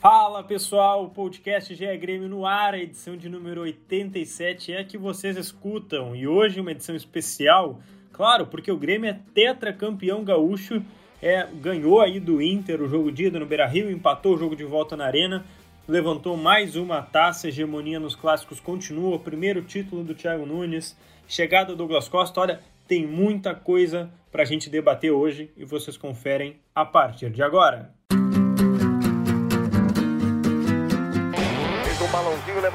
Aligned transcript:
Fala 0.00 0.42
pessoal, 0.42 1.04
o 1.04 1.10
podcast 1.10 1.74
GE 1.74 1.96
Grêmio 1.98 2.26
no 2.26 2.46
ar, 2.46 2.72
a 2.72 2.78
edição 2.78 3.18
de 3.18 3.28
número 3.28 3.60
87 3.60 4.72
é 4.72 4.78
a 4.78 4.84
que 4.84 4.96
vocês 4.96 5.36
escutam 5.36 6.16
e 6.16 6.26
hoje 6.26 6.58
uma 6.58 6.70
edição 6.70 6.96
especial, 6.96 7.82
claro, 8.10 8.46
porque 8.46 8.72
o 8.72 8.78
Grêmio 8.78 9.10
é 9.10 9.20
tetracampeão 9.34 10.24
gaúcho, 10.24 10.82
é, 11.20 11.46
ganhou 11.52 12.00
aí 12.00 12.18
do 12.18 12.40
Inter 12.40 12.80
o 12.80 12.88
jogo 12.88 13.12
de 13.12 13.26
ida 13.26 13.38
no 13.38 13.44
Beira-Rio, 13.44 13.90
empatou 13.90 14.36
o 14.36 14.38
jogo 14.38 14.56
de 14.56 14.64
volta 14.64 14.96
na 14.96 15.04
Arena, 15.04 15.44
levantou 15.86 16.34
mais 16.34 16.76
uma 16.76 17.02
taça, 17.02 17.48
hegemonia 17.48 18.00
nos 18.00 18.16
clássicos 18.16 18.58
continua, 18.58 19.18
primeiro 19.18 19.60
título 19.60 20.02
do 20.02 20.14
Thiago 20.14 20.46
Nunes, 20.46 20.96
chegada 21.28 21.72
do 21.72 21.76
Douglas 21.76 22.08
Costa, 22.08 22.40
olha, 22.40 22.60
tem 22.88 23.06
muita 23.06 23.54
coisa 23.54 24.10
para 24.32 24.44
a 24.44 24.46
gente 24.46 24.70
debater 24.70 25.10
hoje 25.10 25.50
e 25.58 25.64
vocês 25.66 25.98
conferem 25.98 26.58
a 26.74 26.86
partir 26.86 27.28
de 27.28 27.42
agora. 27.42 27.92
balãozinho, 28.08 28.19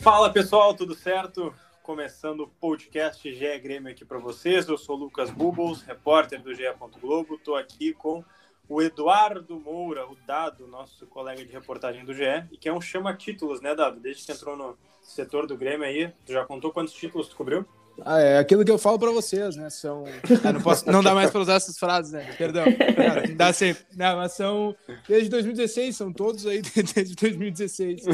Fala 0.00 0.32
pessoal, 0.32 0.72
tudo 0.72 0.94
certo? 0.94 1.54
Começando 1.82 2.40
o 2.40 2.48
podcast 2.48 3.30
GE 3.30 3.58
Grêmio 3.58 3.92
aqui 3.92 4.02
para 4.02 4.18
vocês. 4.18 4.66
Eu 4.66 4.78
sou 4.78 4.96
Lucas 4.96 5.30
Bubbles, 5.30 5.82
repórter 5.82 6.40
do 6.40 6.54
GE. 6.54 6.62
Globo. 6.98 7.34
Estou 7.34 7.54
aqui 7.54 7.92
com 7.92 8.24
o 8.66 8.80
Eduardo 8.80 9.60
Moura, 9.60 10.06
o 10.06 10.16
Dado, 10.26 10.66
nosso 10.66 11.06
colega 11.06 11.44
de 11.44 11.52
reportagem 11.52 12.02
do 12.02 12.14
GE, 12.14 12.46
e 12.50 12.56
que 12.56 12.66
é 12.66 12.72
um 12.72 12.80
chama-títulos, 12.80 13.60
né, 13.60 13.74
Dado? 13.74 14.00
Desde 14.00 14.24
que 14.24 14.32
entrou 14.32 14.56
no 14.56 14.78
setor 15.02 15.46
do 15.46 15.54
Grêmio 15.54 15.86
aí, 15.86 16.10
tu 16.24 16.32
já 16.32 16.46
contou 16.46 16.72
quantos 16.72 16.94
títulos 16.94 17.28
tu 17.28 17.36
cobriu? 17.36 17.66
Ah, 18.02 18.20
é 18.20 18.38
aquilo 18.38 18.64
que 18.64 18.70
eu 18.70 18.78
falo 18.78 18.98
para 18.98 19.10
vocês, 19.10 19.54
né? 19.54 19.68
São. 19.68 20.04
Ah, 20.42 20.52
não, 20.54 20.62
posso, 20.62 20.90
não 20.90 21.02
dá 21.02 21.14
mais 21.14 21.30
para 21.30 21.42
usar 21.42 21.54
essas 21.54 21.78
frases, 21.78 22.12
né? 22.12 22.34
Perdão. 22.38 22.64
Cara, 22.96 23.28
dá 23.34 23.52
sempre. 23.52 23.84
Não, 23.94 24.16
mas 24.16 24.32
são. 24.32 24.74
Desde 25.06 25.28
2016, 25.28 25.94
são 25.94 26.10
todos 26.10 26.46
aí 26.46 26.62
desde 26.94 27.14
2016. 27.14 28.04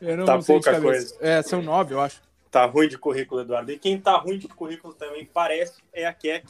Eu 0.00 0.16
não 0.16 0.24
tá 0.24 0.40
sei 0.40 0.54
pouca 0.54 0.80
coisa. 0.80 1.16
É, 1.20 1.42
são 1.42 1.62
nove, 1.62 1.94
eu 1.94 2.00
acho. 2.00 2.20
Tá 2.50 2.64
ruim 2.66 2.88
de 2.88 2.98
currículo, 2.98 3.42
Eduardo. 3.42 3.70
E 3.72 3.78
quem 3.78 4.00
tá 4.00 4.16
ruim 4.16 4.38
de 4.38 4.48
currículo 4.48 4.94
também 4.94 5.24
parece 5.24 5.82
é 5.92 6.06
a 6.06 6.12
Keck, 6.12 6.46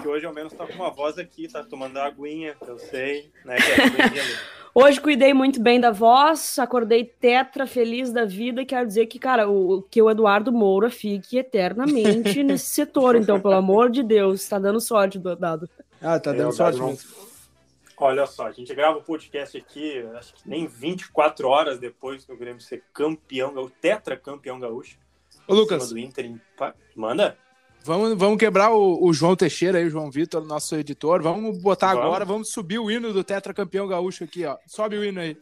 que 0.00 0.08
hoje 0.08 0.24
ao 0.24 0.32
menos 0.32 0.52
tá 0.52 0.66
com 0.66 0.74
uma 0.74 0.90
voz 0.90 1.18
aqui, 1.18 1.48
tá 1.48 1.62
tomando 1.62 1.98
aguinha, 1.98 2.56
eu 2.66 2.78
sei, 2.78 3.30
né, 3.44 3.56
Hoje 4.72 5.00
cuidei 5.00 5.34
muito 5.34 5.60
bem 5.60 5.80
da 5.80 5.90
voz, 5.90 6.56
acordei 6.56 7.04
tetra, 7.04 7.66
feliz 7.66 8.12
da 8.12 8.24
vida, 8.24 8.62
e 8.62 8.64
quero 8.66 8.86
dizer 8.86 9.06
que, 9.06 9.18
cara, 9.18 9.50
o, 9.50 9.82
que 9.82 10.00
o 10.00 10.08
Eduardo 10.08 10.52
Moura 10.52 10.88
fique 10.88 11.38
eternamente 11.38 12.40
nesse 12.44 12.66
setor, 12.66 13.16
então, 13.16 13.40
pelo 13.40 13.54
amor 13.54 13.90
de 13.90 14.04
Deus, 14.04 14.48
tá 14.48 14.60
dando 14.60 14.80
sorte, 14.80 15.18
Dado. 15.18 15.68
Ah, 16.00 16.20
tá 16.20 16.32
dando 16.32 16.50
é, 16.50 16.52
sorte 16.52 16.80
mesmo. 16.80 17.29
Olha 18.02 18.26
só, 18.26 18.46
a 18.46 18.50
gente 18.50 18.74
grava 18.74 18.96
o 18.96 19.02
podcast 19.02 19.58
aqui, 19.58 20.02
acho 20.14 20.32
que 20.32 20.48
nem 20.48 20.66
24 20.66 21.46
horas 21.46 21.78
depois 21.78 22.24
do 22.24 22.34
Grêmio 22.34 22.58
ser 22.58 22.82
campeão, 22.94 23.54
o 23.54 23.68
tetra 23.68 24.16
campeão 24.16 24.58
gaúcho. 24.58 24.98
Ô, 25.46 25.54
Lucas. 25.54 25.90
Do 25.90 25.98
Inter. 25.98 26.34
Manda. 26.96 27.36
Vamos, 27.84 28.14
vamos 28.14 28.38
quebrar 28.38 28.72
o, 28.72 29.04
o, 29.04 29.12
João 29.12 29.36
Teixeira 29.36 29.78
aí, 29.78 29.86
o 29.86 29.90
João 29.90 30.10
Vitor, 30.10 30.42
nosso 30.46 30.74
editor. 30.76 31.22
Vamos 31.22 31.58
botar 31.62 31.88
vamos. 31.88 32.04
agora, 32.04 32.24
vamos 32.24 32.50
subir 32.50 32.78
o 32.78 32.90
hino 32.90 33.12
do 33.12 33.22
tetra 33.22 33.52
campeão 33.52 33.86
gaúcho 33.86 34.24
aqui, 34.24 34.46
ó. 34.46 34.56
Sobe 34.66 34.96
o 34.96 35.04
hino 35.04 35.20
aí. 35.20 35.36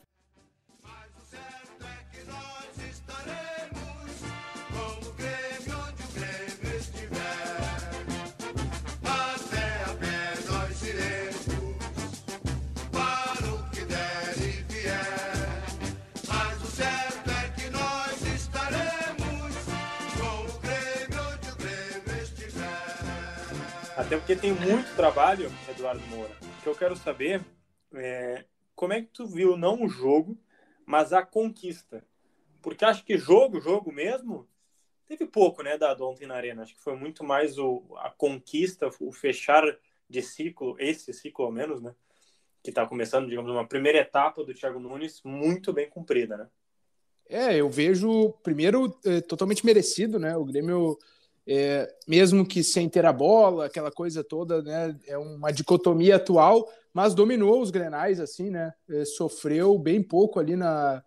Até 23.99 24.17
porque 24.17 24.37
tem 24.37 24.53
muito 24.53 24.95
trabalho, 24.95 25.51
Eduardo 25.69 26.07
Moura, 26.07 26.31
que 26.63 26.69
eu 26.69 26.75
quero 26.77 26.95
saber 26.95 27.45
é, 27.93 28.45
como 28.77 28.93
é 28.93 29.03
que 29.03 29.09
tu 29.09 29.27
viu 29.27 29.57
não 29.57 29.83
o 29.83 29.89
jogo, 29.89 30.39
mas 30.87 31.13
a 31.13 31.21
conquista. 31.27 32.07
Porque 32.63 32.85
acho 32.85 33.05
que 33.05 33.19
jogo, 33.19 33.61
jogo 33.61 33.91
mesmo, 33.91 34.49
teve 35.05 35.27
pouco, 35.27 35.65
né, 35.65 35.77
dado 35.77 36.07
ontem 36.07 36.29
na 36.29 36.37
Arena. 36.37 36.63
Acho 36.63 36.77
que 36.77 36.81
foi 36.81 36.95
muito 36.95 37.25
mais 37.25 37.59
o, 37.59 37.83
a 37.97 38.09
conquista, 38.09 38.89
o 39.01 39.11
fechar 39.11 39.65
de 40.09 40.23
ciclo, 40.23 40.77
esse 40.79 41.13
ciclo 41.13 41.47
ao 41.47 41.51
menos, 41.51 41.83
né? 41.83 41.93
Que 42.63 42.71
está 42.71 42.87
começando, 42.87 43.29
digamos, 43.29 43.51
uma 43.51 43.67
primeira 43.67 43.99
etapa 43.99 44.45
do 44.45 44.55
Thiago 44.55 44.79
Nunes 44.79 45.21
muito 45.25 45.73
bem 45.73 45.91
cumprida, 45.91 46.37
né? 46.37 46.49
É, 47.29 47.57
eu 47.57 47.69
vejo, 47.69 48.33
primeiro, 48.45 48.97
é, 49.05 49.21
totalmente 49.21 49.67
merecido, 49.67 50.21
né? 50.21 50.37
O 50.37 50.45
Grêmio 50.45 50.97
é, 51.51 51.89
mesmo 52.07 52.47
que 52.47 52.63
sem 52.63 52.91
ter 52.91 53.07
a 53.07 53.13
bola, 53.13 53.65
aquela 53.65 53.91
coisa 53.91 54.23
toda, 54.23 54.63
né? 54.63 54.95
É 55.07 55.17
uma 55.17 55.51
dicotomia 55.51 56.17
atual, 56.17 56.69
mas 56.93 57.15
dominou 57.15 57.63
os 57.63 57.71
Grenais, 57.71 58.21
assim, 58.21 58.51
né? 58.51 58.75
É, 58.91 59.05
sofreu 59.07 59.79
bem 59.79 60.03
pouco 60.03 60.39
ali 60.39 60.55
na, 60.55 61.03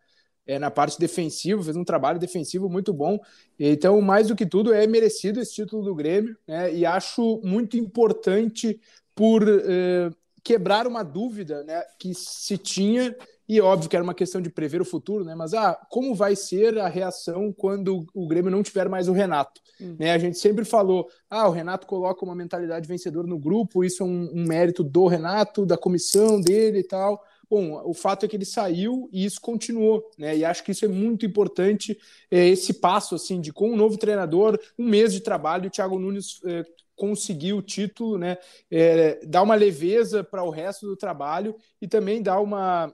é, 0.47 0.57
na 0.57 0.71
parte 0.71 0.99
defensiva, 0.99 1.61
fez 1.61 1.75
um 1.75 1.83
trabalho 1.83 2.17
defensivo 2.17 2.67
muito 2.67 2.91
bom. 2.91 3.19
Então, 3.59 4.01
mais 4.01 4.29
do 4.29 4.35
que 4.35 4.45
tudo, 4.47 4.73
é 4.73 4.87
merecido 4.87 5.39
esse 5.39 5.53
título 5.53 5.83
do 5.83 5.93
Grêmio, 5.93 6.35
né? 6.47 6.73
E 6.73 6.87
acho 6.87 7.39
muito 7.43 7.77
importante 7.77 8.81
por 9.13 9.43
é, 9.47 10.09
quebrar 10.43 10.87
uma 10.87 11.03
dúvida 11.03 11.63
né, 11.63 11.81
que 11.99 12.13
se 12.13 12.57
tinha 12.57 13.15
e 13.51 13.59
óbvio 13.59 13.89
que 13.89 13.95
era 13.97 14.03
uma 14.03 14.13
questão 14.13 14.39
de 14.39 14.49
prever 14.49 14.81
o 14.81 14.85
futuro, 14.85 15.25
né? 15.25 15.35
Mas 15.35 15.53
ah, 15.53 15.77
como 15.89 16.15
vai 16.15 16.37
ser 16.37 16.77
a 16.79 16.87
reação 16.87 17.51
quando 17.51 18.05
o 18.13 18.25
Grêmio 18.25 18.49
não 18.49 18.63
tiver 18.63 18.87
mais 18.87 19.09
o 19.09 19.11
Renato? 19.11 19.59
Hum. 19.81 19.97
Né? 19.99 20.13
A 20.13 20.17
gente 20.17 20.37
sempre 20.37 20.63
falou: 20.63 21.09
ah, 21.29 21.49
o 21.49 21.51
Renato 21.51 21.85
coloca 21.85 22.23
uma 22.23 22.33
mentalidade 22.33 22.87
vencedora 22.87 23.27
no 23.27 23.37
grupo, 23.37 23.83
isso 23.83 24.03
é 24.03 24.05
um, 24.05 24.31
um 24.33 24.45
mérito 24.47 24.85
do 24.85 25.05
Renato, 25.05 25.65
da 25.65 25.77
comissão 25.77 26.39
dele 26.39 26.79
e 26.79 26.83
tal. 26.83 27.21
Bom, 27.49 27.81
o 27.83 27.93
fato 27.93 28.25
é 28.25 28.29
que 28.29 28.37
ele 28.37 28.45
saiu 28.45 29.09
e 29.11 29.25
isso 29.25 29.41
continuou, 29.41 30.09
né? 30.17 30.37
E 30.37 30.45
acho 30.45 30.63
que 30.63 30.71
isso 30.71 30.85
é 30.85 30.87
muito 30.87 31.25
importante, 31.25 31.99
é, 32.31 32.47
esse 32.47 32.75
passo, 32.75 33.15
assim, 33.15 33.41
de 33.41 33.51
com 33.51 33.69
um 33.69 33.75
novo 33.75 33.97
treinador, 33.97 34.57
um 34.79 34.87
mês 34.87 35.11
de 35.11 35.19
trabalho, 35.19 35.67
o 35.67 35.69
Thiago 35.69 35.99
Nunes 35.99 36.39
é, 36.45 36.63
conseguir 37.01 37.53
o 37.53 37.63
título, 37.63 38.15
né? 38.15 38.37
É, 38.69 39.25
dar 39.25 39.41
uma 39.41 39.55
leveza 39.55 40.23
para 40.23 40.43
o 40.43 40.51
resto 40.51 40.85
do 40.85 40.95
trabalho 40.95 41.55
e 41.81 41.87
também 41.87 42.21
dar 42.21 42.39
uma, 42.39 42.93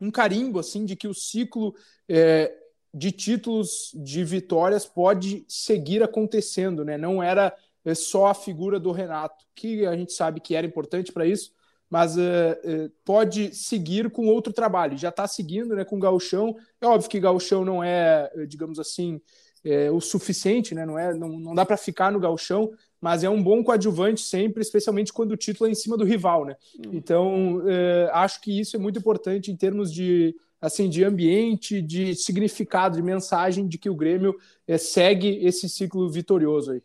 um 0.00 0.10
carimbo 0.10 0.58
assim 0.58 0.84
de 0.84 0.96
que 0.96 1.06
o 1.06 1.14
ciclo 1.14 1.72
é, 2.08 2.52
de 2.92 3.12
títulos 3.12 3.92
de 3.94 4.24
vitórias 4.24 4.84
pode 4.84 5.44
seguir 5.46 6.02
acontecendo, 6.02 6.84
né? 6.84 6.98
Não 6.98 7.22
era 7.22 7.54
é, 7.84 7.94
só 7.94 8.26
a 8.26 8.34
figura 8.34 8.80
do 8.80 8.90
Renato, 8.90 9.44
que 9.54 9.86
a 9.86 9.96
gente 9.96 10.12
sabe 10.12 10.40
que 10.40 10.56
era 10.56 10.66
importante 10.66 11.12
para 11.12 11.24
isso, 11.24 11.52
mas 11.88 12.16
uh, 12.16 12.20
uh, 12.20 12.90
pode 13.04 13.54
seguir 13.54 14.10
com 14.10 14.26
outro 14.26 14.52
trabalho. 14.52 14.98
Já 14.98 15.10
está 15.10 15.28
seguindo 15.28 15.76
né, 15.76 15.84
com 15.84 15.96
o 15.96 16.00
Gauchão. 16.00 16.56
É 16.80 16.86
óbvio 16.86 17.08
que 17.08 17.20
Gauchão 17.20 17.64
não 17.64 17.84
é, 17.84 18.30
digamos 18.46 18.80
assim, 18.80 19.20
é, 19.64 19.90
o 19.90 20.00
suficiente, 20.00 20.74
né? 20.74 20.84
não, 20.84 20.98
é, 20.98 21.14
não, 21.14 21.28
não 21.28 21.54
dá 21.54 21.64
para 21.64 21.76
ficar 21.76 22.10
no 22.12 22.20
Gauchão, 22.20 22.70
mas 23.00 23.22
é 23.24 23.30
um 23.30 23.42
bom 23.42 23.62
coadjuvante 23.62 24.20
sempre, 24.20 24.62
especialmente 24.62 25.12
quando 25.12 25.32
o 25.32 25.36
título 25.36 25.68
é 25.68 25.72
em 25.72 25.74
cima 25.74 25.96
do 25.96 26.04
rival. 26.04 26.44
Né? 26.44 26.56
Hum. 26.78 26.90
Então, 26.92 27.56
uh, 27.58 28.10
acho 28.12 28.40
que 28.40 28.58
isso 28.58 28.76
é 28.76 28.78
muito 28.78 28.98
importante 28.98 29.50
em 29.50 29.56
termos 29.56 29.92
de 29.92 30.34
assim 30.60 30.88
de 30.88 31.04
ambiente, 31.04 31.80
de 31.80 32.16
significado, 32.16 32.96
de 32.96 33.02
mensagem 33.02 33.68
de 33.68 33.78
que 33.78 33.88
o 33.88 33.94
Grêmio 33.94 34.36
segue 34.76 35.38
esse 35.46 35.68
ciclo 35.68 36.10
vitorioso 36.10 36.72
aí. 36.72 36.82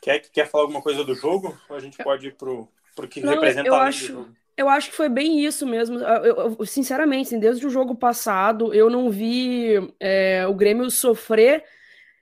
Quer, 0.00 0.20
quer 0.20 0.48
falar 0.48 0.64
alguma 0.64 0.80
coisa 0.80 1.02
do 1.02 1.12
jogo? 1.16 1.58
Ou 1.68 1.74
a 1.74 1.80
gente 1.80 1.98
pode 1.98 2.28
ir 2.28 2.36
pro 2.36 2.68
porque 2.94 3.20
Não, 3.20 3.32
representa 3.32 3.66
eu 3.66 3.74
acho, 3.74 4.28
eu 4.56 4.68
acho 4.68 4.90
que 4.90 4.96
foi 4.96 5.08
bem 5.08 5.44
isso 5.44 5.66
mesmo. 5.66 5.98
Eu, 5.98 6.56
eu, 6.58 6.66
sinceramente, 6.66 7.28
assim, 7.28 7.38
desde 7.38 7.66
o 7.66 7.70
jogo 7.70 7.94
passado, 7.94 8.74
eu 8.74 8.90
não 8.90 9.10
vi 9.10 9.74
é, 9.98 10.46
o 10.46 10.54
Grêmio 10.54 10.90
sofrer 10.90 11.64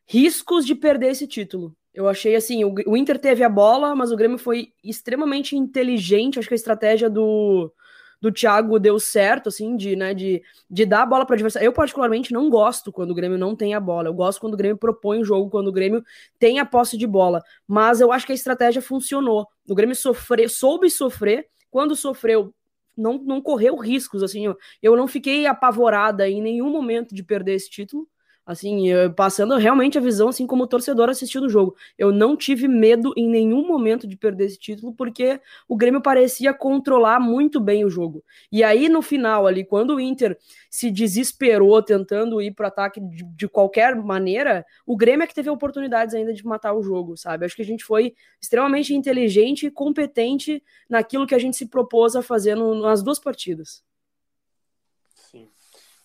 riscos 0.07 0.65
de 0.65 0.75
perder 0.75 1.11
esse 1.11 1.27
título. 1.27 1.77
Eu 1.99 2.09
achei 2.09 2.37
assim, 2.37 2.63
o, 2.63 2.73
o, 2.87 2.97
Inter 2.97 3.19
teve 3.19 3.43
a 3.43 3.49
bola, 3.49 3.93
mas 3.93 4.13
o 4.13 4.17
Grêmio 4.17 4.39
foi 4.39 4.73
extremamente 4.85 5.57
inteligente. 5.57 6.39
Acho 6.39 6.47
que 6.47 6.55
a 6.55 6.57
estratégia 6.57 7.11
do, 7.11 7.73
do 8.21 8.31
Thiago 8.31 8.79
deu 8.79 9.01
certo, 9.01 9.49
assim, 9.49 9.77
de, 9.77 9.97
né, 9.97 10.15
de, 10.15 10.41
de 10.71 10.87
dar 10.87 11.03
a 11.03 11.07
bola 11.07 11.27
para 11.27 11.35
adversário. 11.35 11.67
Eu, 11.67 11.73
particularmente, 11.73 12.33
não 12.33 12.49
gosto 12.49 12.93
quando 12.93 13.11
o 13.11 13.15
Grêmio 13.17 13.37
não 13.37 13.57
tem 13.57 13.75
a 13.75 13.81
bola. 13.81 14.07
Eu 14.07 14.15
gosto 14.15 14.41
quando 14.41 14.55
o 14.55 14.57
Grêmio 14.57 14.79
propõe 14.79 15.19
o 15.19 15.25
jogo, 15.25 15.51
quando 15.51 15.67
o 15.67 15.73
Grêmio 15.73 16.05
tem 16.39 16.61
a 16.61 16.65
posse 16.65 16.97
de 16.97 17.05
bola. 17.05 17.43
Mas 17.67 18.01
eu 18.01 18.13
acho 18.13 18.25
que 18.25 18.31
a 18.31 18.37
estratégia 18.37 18.81
funcionou. 18.81 19.49
O 19.69 19.75
Grêmio 19.75 19.97
sofre, 19.97 20.49
soube 20.49 20.89
sofrer. 20.89 21.49
Quando 21.69 21.97
sofreu, 21.97 22.55
não, 22.97 23.19
não 23.19 23.43
correu 23.43 23.75
riscos, 23.75 24.23
assim. 24.23 24.47
Eu, 24.47 24.57
eu 24.81 24.97
não 24.97 25.09
fiquei 25.09 25.47
apavorada 25.47 26.29
em 26.29 26.41
nenhum 26.41 26.71
momento 26.71 27.13
de 27.13 27.25
perder 27.25 27.55
esse 27.55 27.69
título. 27.69 28.07
Assim, 28.49 28.87
passando 29.15 29.57
realmente 29.57 29.99
a 29.99 30.01
visão, 30.01 30.31
assim, 30.31 30.47
como 30.47 30.67
torcedor 30.67 31.11
assistindo 31.11 31.45
o 31.45 31.51
jogo. 31.51 31.77
Eu 31.99 32.11
não 32.11 32.35
tive 32.35 32.67
medo 32.67 33.13
em 33.15 33.29
nenhum 33.29 33.67
momento 33.69 34.07
de 34.07 34.17
perder 34.17 34.47
esse 34.47 34.59
título, 34.59 34.95
porque 34.95 35.39
o 35.69 35.77
Grêmio 35.77 36.01
parecia 36.01 36.55
controlar 36.55 37.21
muito 37.21 37.61
bem 37.61 37.85
o 37.85 37.91
jogo. 37.91 38.25
E 38.51 38.65
aí, 38.65 38.89
no 38.89 39.03
final, 39.03 39.47
ali, 39.47 39.67
quando 39.67 39.97
o 39.97 40.01
Inter 40.01 40.39
se 40.71 40.91
desesperou 40.91 41.83
tentando 41.83 42.41
ir 42.41 42.55
para 42.55 42.69
ataque 42.69 43.03
de, 43.03 43.23
de, 43.23 43.47
qualquer 43.47 43.95
maneira, 43.95 44.65
o 44.87 44.97
Grêmio 44.97 45.25
é 45.25 45.27
que 45.27 45.35
teve 45.35 45.51
oportunidades 45.51 46.15
ainda 46.15 46.33
de 46.33 46.43
matar 46.47 46.73
o 46.73 46.83
jogo, 46.83 47.19
sabe? 47.19 47.45
Acho 47.45 47.55
que 47.55 47.61
a 47.61 47.67
gente 47.67 47.85
foi 47.85 48.15
extremamente 48.41 48.95
inteligente 48.95 49.67
e 49.67 49.71
competente 49.71 50.63
naquilo 50.89 51.27
que 51.27 51.35
a 51.35 51.39
gente 51.39 51.59
se 51.59 51.67
propôs 51.67 52.17
a 52.17 52.23
fazer 52.23 52.55
no, 52.55 52.81
nas 52.81 53.03
duas 53.03 53.19
partidas. 53.19 53.87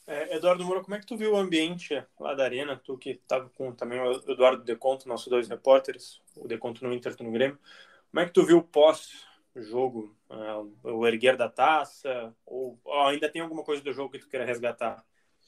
É, 0.05 0.35
Eduardo 0.35 0.65
Moura, 0.65 0.81
como 0.81 0.95
é 0.95 0.99
que 0.99 1.05
tu 1.05 1.15
viu 1.15 1.33
o 1.33 1.37
ambiente 1.37 2.03
lá 2.19 2.33
da 2.33 2.43
arena? 2.43 2.79
Tu 2.83 2.97
que 2.97 3.11
estava 3.11 3.49
com 3.49 3.71
também 3.71 3.99
o 3.99 4.11
Eduardo 4.29 4.63
Deconto, 4.63 5.07
nossos 5.07 5.27
dois 5.27 5.47
repórteres, 5.47 6.21
o 6.35 6.47
Deconto 6.47 6.83
no 6.83 6.93
Inter, 6.93 7.15
no 7.21 7.31
Grêmio. 7.31 7.57
Como 8.11 8.21
é 8.21 8.25
que 8.25 8.33
tu 8.33 8.45
viu 8.45 8.57
o 8.57 8.63
pós-jogo? 8.63 10.15
Uh, 10.29 10.71
o 10.83 11.07
erguer 11.07 11.37
da 11.37 11.47
taça? 11.47 12.35
Ou, 12.45 12.77
ou, 12.83 13.07
ainda 13.07 13.29
tem 13.29 13.41
alguma 13.41 13.63
coisa 13.63 13.81
do 13.81 13.93
jogo 13.93 14.11
que 14.11 14.19
tu 14.19 14.27
queira 14.27 14.45
resgatar? 14.45 15.03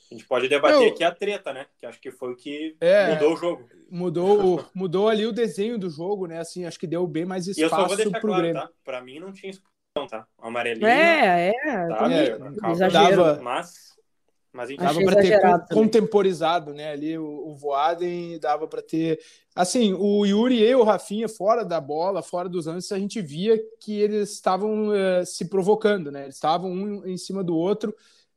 A 0.10 0.14
gente 0.14 0.26
pode 0.26 0.48
debater 0.48 0.84
Eu... 0.84 0.94
aqui 0.94 1.04
a 1.04 1.12
treta, 1.12 1.52
né? 1.52 1.66
Que 1.78 1.86
acho 1.86 2.00
que 2.00 2.12
foi 2.12 2.32
o 2.32 2.36
que 2.36 2.78
é, 2.80 3.14
mudou 3.14 3.34
o 3.34 3.38
jogo. 3.38 3.70
Mudou, 3.90 4.66
mudou 4.74 5.10
ali 5.10 5.26
o 5.26 5.32
desenho 5.32 5.78
do 5.78 5.90
jogo, 5.90 6.28
né? 6.28 6.40
Assim, 6.40 6.64
acho 6.64 6.80
que 6.80 6.88
deu 6.88 7.06
bem 7.08 7.26
mais 7.26 7.48
espaço 7.48 7.60
e 7.60 7.64
eu 7.64 7.70
só 7.70 7.88
vou 7.88 7.96
deixar 7.96 8.20
pro 8.20 8.30
claro, 8.30 8.44
Grêmio. 8.44 8.62
Tá? 8.62 8.70
Pra 8.84 9.02
mim 9.02 9.20
não 9.20 9.34
tinha 9.34 9.50
expulsão, 9.50 10.08
tá? 10.08 10.28
Amarelinho. 10.38 10.88
É, 10.88 11.50
é. 11.50 11.88
Tá? 11.88 12.08
é 12.12 12.72
exagero. 12.72 13.24
Dava... 13.24 13.42
Mas 13.42 13.95
mas 14.56 14.74
dava 14.78 15.02
para 15.04 15.22
ter 15.22 15.42
contemporizado, 15.74 16.74
né? 16.74 16.92
Ali 16.92 17.18
o, 17.18 17.50
o 17.50 17.56
Voaden 17.56 18.40
dava 18.40 18.66
para 18.68 18.82
ter. 18.82 19.20
Assim, 19.54 19.94
o 19.94 20.26
Yuri 20.26 20.64
e 20.64 20.74
o 20.76 20.84
Rafinha, 20.84 21.28
fora 21.28 21.64
da 21.64 21.82
bola, 21.82 22.22
fora 22.22 22.48
dos 22.48 22.66
lances, 22.66 22.92
a 22.92 22.98
gente 22.98 23.22
via 23.22 23.62
que 23.82 24.00
eles 24.00 24.32
estavam 24.32 24.90
uh, 24.90 25.26
se 25.26 25.46
provocando, 25.50 26.10
né? 26.10 26.24
Eles 26.24 26.36
estavam 26.36 26.72
um 26.72 27.06
em 27.06 27.18
cima 27.18 27.44
do 27.44 27.56
outro, 27.56 27.94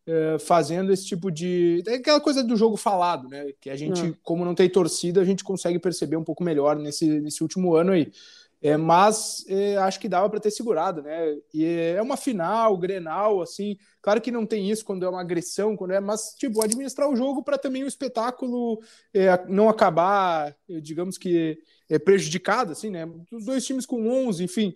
uh, 0.08 0.38
fazendo 0.40 0.92
esse 0.92 1.06
tipo 1.06 1.30
de. 1.30 1.84
É 1.86 1.94
aquela 1.94 2.20
coisa 2.20 2.42
do 2.42 2.56
jogo 2.56 2.76
falado, 2.76 3.28
né? 3.28 3.52
Que 3.60 3.70
a 3.70 3.76
gente, 3.76 4.02
hum. 4.02 4.14
como 4.22 4.44
não 4.44 4.56
tem 4.56 4.68
torcida, 4.68 5.20
a 5.20 5.24
gente 5.24 5.44
consegue 5.44 5.78
perceber 5.78 6.16
um 6.16 6.24
pouco 6.24 6.42
melhor 6.42 6.76
nesse, 6.76 7.06
nesse 7.20 7.42
último 7.42 7.76
ano 7.76 7.92
aí. 7.92 8.10
É, 8.60 8.76
mas 8.76 9.44
é, 9.48 9.76
acho 9.76 10.00
que 10.00 10.08
dava 10.08 10.28
para 10.28 10.40
ter 10.40 10.50
segurado, 10.50 11.02
né? 11.02 11.36
E 11.54 11.64
é 11.64 12.02
uma 12.02 12.16
final, 12.16 12.76
Grenal, 12.76 13.40
assim. 13.40 13.76
Claro 14.02 14.20
que 14.20 14.32
não 14.32 14.44
tem 14.44 14.68
isso 14.68 14.84
quando 14.84 15.04
é 15.04 15.08
uma 15.08 15.20
agressão, 15.20 15.76
quando 15.76 15.92
é, 15.92 16.00
mas 16.00 16.34
tipo 16.36 16.62
administrar 16.62 17.08
o 17.08 17.14
jogo 17.14 17.44
para 17.44 17.56
também 17.56 17.84
o 17.84 17.88
espetáculo 17.88 18.80
é, 19.14 19.28
não 19.46 19.68
acabar, 19.68 20.56
digamos 20.82 21.16
que 21.16 21.58
é, 21.88 21.98
prejudicado, 22.00 22.72
assim, 22.72 22.90
né? 22.90 23.08
Os 23.30 23.44
dois 23.44 23.64
times 23.64 23.86
com 23.86 24.08
11, 24.08 24.42
enfim. 24.42 24.74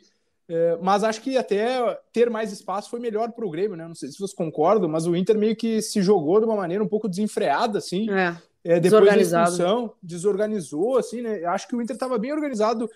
É, 0.48 0.78
mas 0.80 1.02
acho 1.02 1.20
que 1.20 1.36
até 1.36 1.98
ter 2.12 2.28
mais 2.30 2.52
espaço 2.52 2.90
foi 2.90 3.00
melhor 3.00 3.32
para 3.32 3.46
o 3.46 3.50
Grêmio, 3.50 3.76
né? 3.76 3.88
Não 3.88 3.94
sei 3.94 4.10
se 4.10 4.18
vocês 4.18 4.34
concordam, 4.34 4.88
mas 4.88 5.06
o 5.06 5.16
Inter 5.16 5.36
meio 5.36 5.56
que 5.56 5.80
se 5.82 6.02
jogou 6.02 6.38
de 6.40 6.46
uma 6.46 6.56
maneira 6.56 6.84
um 6.84 6.88
pouco 6.88 7.08
desenfreada, 7.08 7.78
assim. 7.78 8.10
É. 8.10 8.36
É, 8.64 8.78
depois 8.78 9.04
da 9.04 9.16
expulsão, 9.16 9.92
desorganizou, 10.00 10.96
assim, 10.96 11.20
né? 11.20 11.44
Acho 11.46 11.66
que 11.66 11.74
o 11.74 11.82
Inter 11.82 11.96
estava 11.96 12.16
bem 12.16 12.32
organizado 12.32 12.88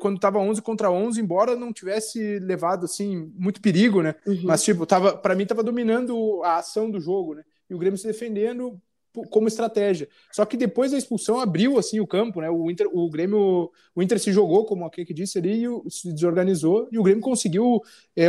quando 0.00 0.16
estava 0.16 0.38
11 0.38 0.60
contra 0.62 0.90
11, 0.90 1.20
embora 1.20 1.56
não 1.56 1.72
tivesse 1.72 2.38
levado, 2.40 2.84
assim, 2.84 3.32
muito 3.36 3.60
perigo, 3.60 4.02
né? 4.02 4.14
Uhum. 4.26 4.42
Mas, 4.44 4.62
tipo, 4.62 4.84
tava, 4.84 5.16
para 5.16 5.34
mim 5.34 5.44
estava 5.44 5.62
dominando 5.62 6.42
a 6.42 6.56
ação 6.56 6.90
do 6.90 7.00
jogo, 7.00 7.34
né? 7.34 7.42
E 7.68 7.74
o 7.74 7.78
Grêmio 7.78 7.98
se 7.98 8.06
defendendo 8.06 8.80
como 9.28 9.48
estratégia. 9.48 10.08
Só 10.30 10.44
que 10.44 10.56
depois 10.56 10.92
da 10.92 10.98
expulsão 10.98 11.40
abriu 11.40 11.78
assim 11.78 11.98
o 11.98 12.06
campo, 12.06 12.40
né? 12.40 12.48
O 12.48 12.70
Inter, 12.70 12.88
o 12.92 13.10
Grêmio, 13.10 13.70
o 13.94 14.02
Inter 14.02 14.20
se 14.20 14.32
jogou, 14.32 14.64
como 14.64 14.84
a 14.84 14.90
que 14.90 15.12
disse 15.12 15.38
ali, 15.38 15.64
e 15.64 15.90
se 15.90 16.12
desorganizou 16.12 16.88
e 16.92 16.98
o 16.98 17.02
Grêmio 17.02 17.22
conseguiu 17.22 17.80
é, 18.16 18.26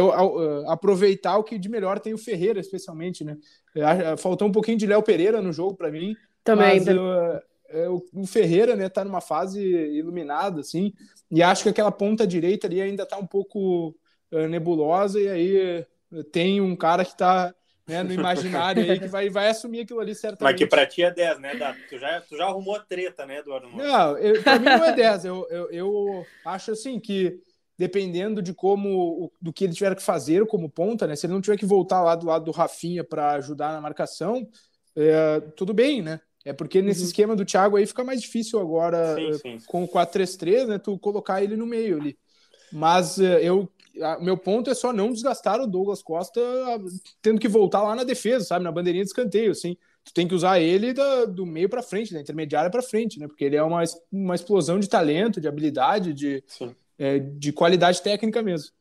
aproveitar 0.68 1.38
o 1.38 1.44
que 1.44 1.60
de 1.60 1.70
melhor 1.70 2.00
tem 2.00 2.14
o 2.14 2.18
Ferreira, 2.18 2.60
especialmente, 2.60 3.24
né? 3.24 3.38
Faltou 4.18 4.48
um 4.48 4.52
pouquinho 4.52 4.78
de 4.78 4.88
Léo 4.88 5.04
Pereira 5.04 5.40
no 5.40 5.54
jogo 5.54 5.76
para 5.76 5.92
mim, 5.92 6.16
também. 6.44 6.80
Mas, 6.80 6.88
é, 7.72 7.90
o 7.90 8.26
Ferreira, 8.26 8.76
né, 8.76 8.90
tá 8.90 9.04
numa 9.04 9.22
fase 9.22 9.62
iluminada, 9.62 10.62
assim, 10.62 10.94
e 11.30 11.42
acho 11.42 11.64
que 11.64 11.70
aquela 11.70 11.92
ponta 11.92 12.28
direita 12.28 12.68
ali 12.68 12.82
ainda 12.82 13.06
tá 13.06 13.18
um 13.18 13.26
pouco 13.26 13.96
uh, 14.32 14.48
nebulosa, 14.48 15.20
e 15.20 15.28
aí 15.28 15.86
tem 16.32 16.60
um 16.60 16.76
cara 16.76 17.06
que 17.06 17.18
tá 17.18 17.54
né, 17.88 18.04
no 18.04 18.14
imaginário 18.14 18.84
aí 18.84 19.00
que 19.00 19.08
vai, 19.08 19.30
vai 19.30 19.50
assumir 19.50 19.82
aquilo 19.82 20.00
ali 20.00 20.16
certamente. 20.16 20.54
Mas 20.54 20.60
que 20.60 20.68
pra 20.68 20.86
ti 20.86 21.04
é 21.04 21.12
10, 21.12 21.40
né, 21.40 21.56
Dado? 21.56 21.78
Tu 21.90 21.98
já, 21.98 22.22
tu 22.22 22.38
já 22.38 22.46
arrumou 22.46 22.80
treta, 22.80 23.26
né, 23.26 23.40
Eduardo? 23.40 23.70
Não, 23.70 24.18
eu, 24.18 24.42
pra 24.42 24.60
mim 24.60 24.66
não 24.66 24.86
é 24.86 24.94
10. 24.94 25.26
Eu, 25.26 25.48
eu, 25.50 25.72
eu 25.72 26.26
acho 26.46 26.72
assim 26.72 27.00
que 27.00 27.40
dependendo 27.78 28.42
de 28.42 28.54
como 28.54 29.32
do 29.42 29.52
que 29.52 29.64
ele 29.64 29.74
tiver 29.74 29.96
que 29.96 30.04
fazer 30.04 30.46
como 30.46 30.70
ponta, 30.70 31.08
né? 31.08 31.16
Se 31.16 31.26
ele 31.26 31.34
não 31.34 31.42
tiver 31.42 31.58
que 31.58 31.66
voltar 31.66 32.04
lá 32.04 32.16
do 32.16 32.28
lado 32.28 32.46
do 32.46 32.52
Rafinha 32.52 33.04
para 33.04 33.32
ajudar 33.32 33.74
na 33.74 33.82
marcação, 33.82 34.48
é, 34.96 35.40
tudo 35.56 35.74
bem, 35.74 36.02
né? 36.02 36.22
É 36.44 36.54
porque 36.54 36.82
nesse 36.82 37.02
uhum. 37.02 37.08
esquema 37.08 37.36
do 37.36 37.46
Thiago 37.46 37.78
aí 37.78 37.86
fica 37.86 38.04
mais 38.04 38.22
difícil 38.22 38.60
agora 38.60 39.16
sim, 39.16 39.34
sim. 39.34 39.58
com 39.68 39.84
o 39.84 39.88
4-3-3, 39.88 40.68
né? 40.68 40.80
Tu 40.80 40.98
colocar 40.98 41.44
ele 41.44 41.56
no 41.56 41.66
meio 41.68 41.98
ali. 41.98 42.18
Mas 42.72 43.20
eh, 43.20 43.44
eu, 43.44 43.70
meu 44.20 44.38
ponto 44.38 44.70
é 44.70 44.74
só 44.74 44.92
não 44.92 45.12
desgastar 45.12 45.60
o 45.60 45.68
Douglas 45.68 46.02
Costa 46.02 46.42
tendo 47.22 47.40
que 47.40 47.48
voltar 47.48 47.84
lá 47.84 47.96
na 47.96 48.04
defesa, 48.04 48.46
sabe? 48.46 48.64
Na 48.64 48.72
bandeirinha 48.72 49.04
de 49.04 49.10
escanteio, 49.10 49.52
assim. 49.52 49.78
Tu 50.04 50.14
tem 50.14 50.28
que 50.28 50.34
usar 50.34 50.60
ele 50.60 50.94
da, 50.94 51.26
do 51.26 51.46
meio 51.46 51.70
para 51.70 51.84
frente, 51.84 52.14
da 52.14 52.20
intermediária 52.20 52.72
para 52.72 52.82
frente, 52.82 53.20
né? 53.20 53.28
Porque 53.28 53.44
ele 53.44 53.56
é 53.56 53.62
uma, 53.62 53.84
uma 54.12 54.34
explosão 54.34 54.80
de 54.80 54.90
talento, 54.90 55.40
de 55.40 55.48
habilidade, 55.48 56.12
de, 56.14 56.44
é, 56.98 57.20
de 57.20 57.54
qualidade 57.54 58.02
técnica 58.02 58.42
mesmo. 58.42 58.72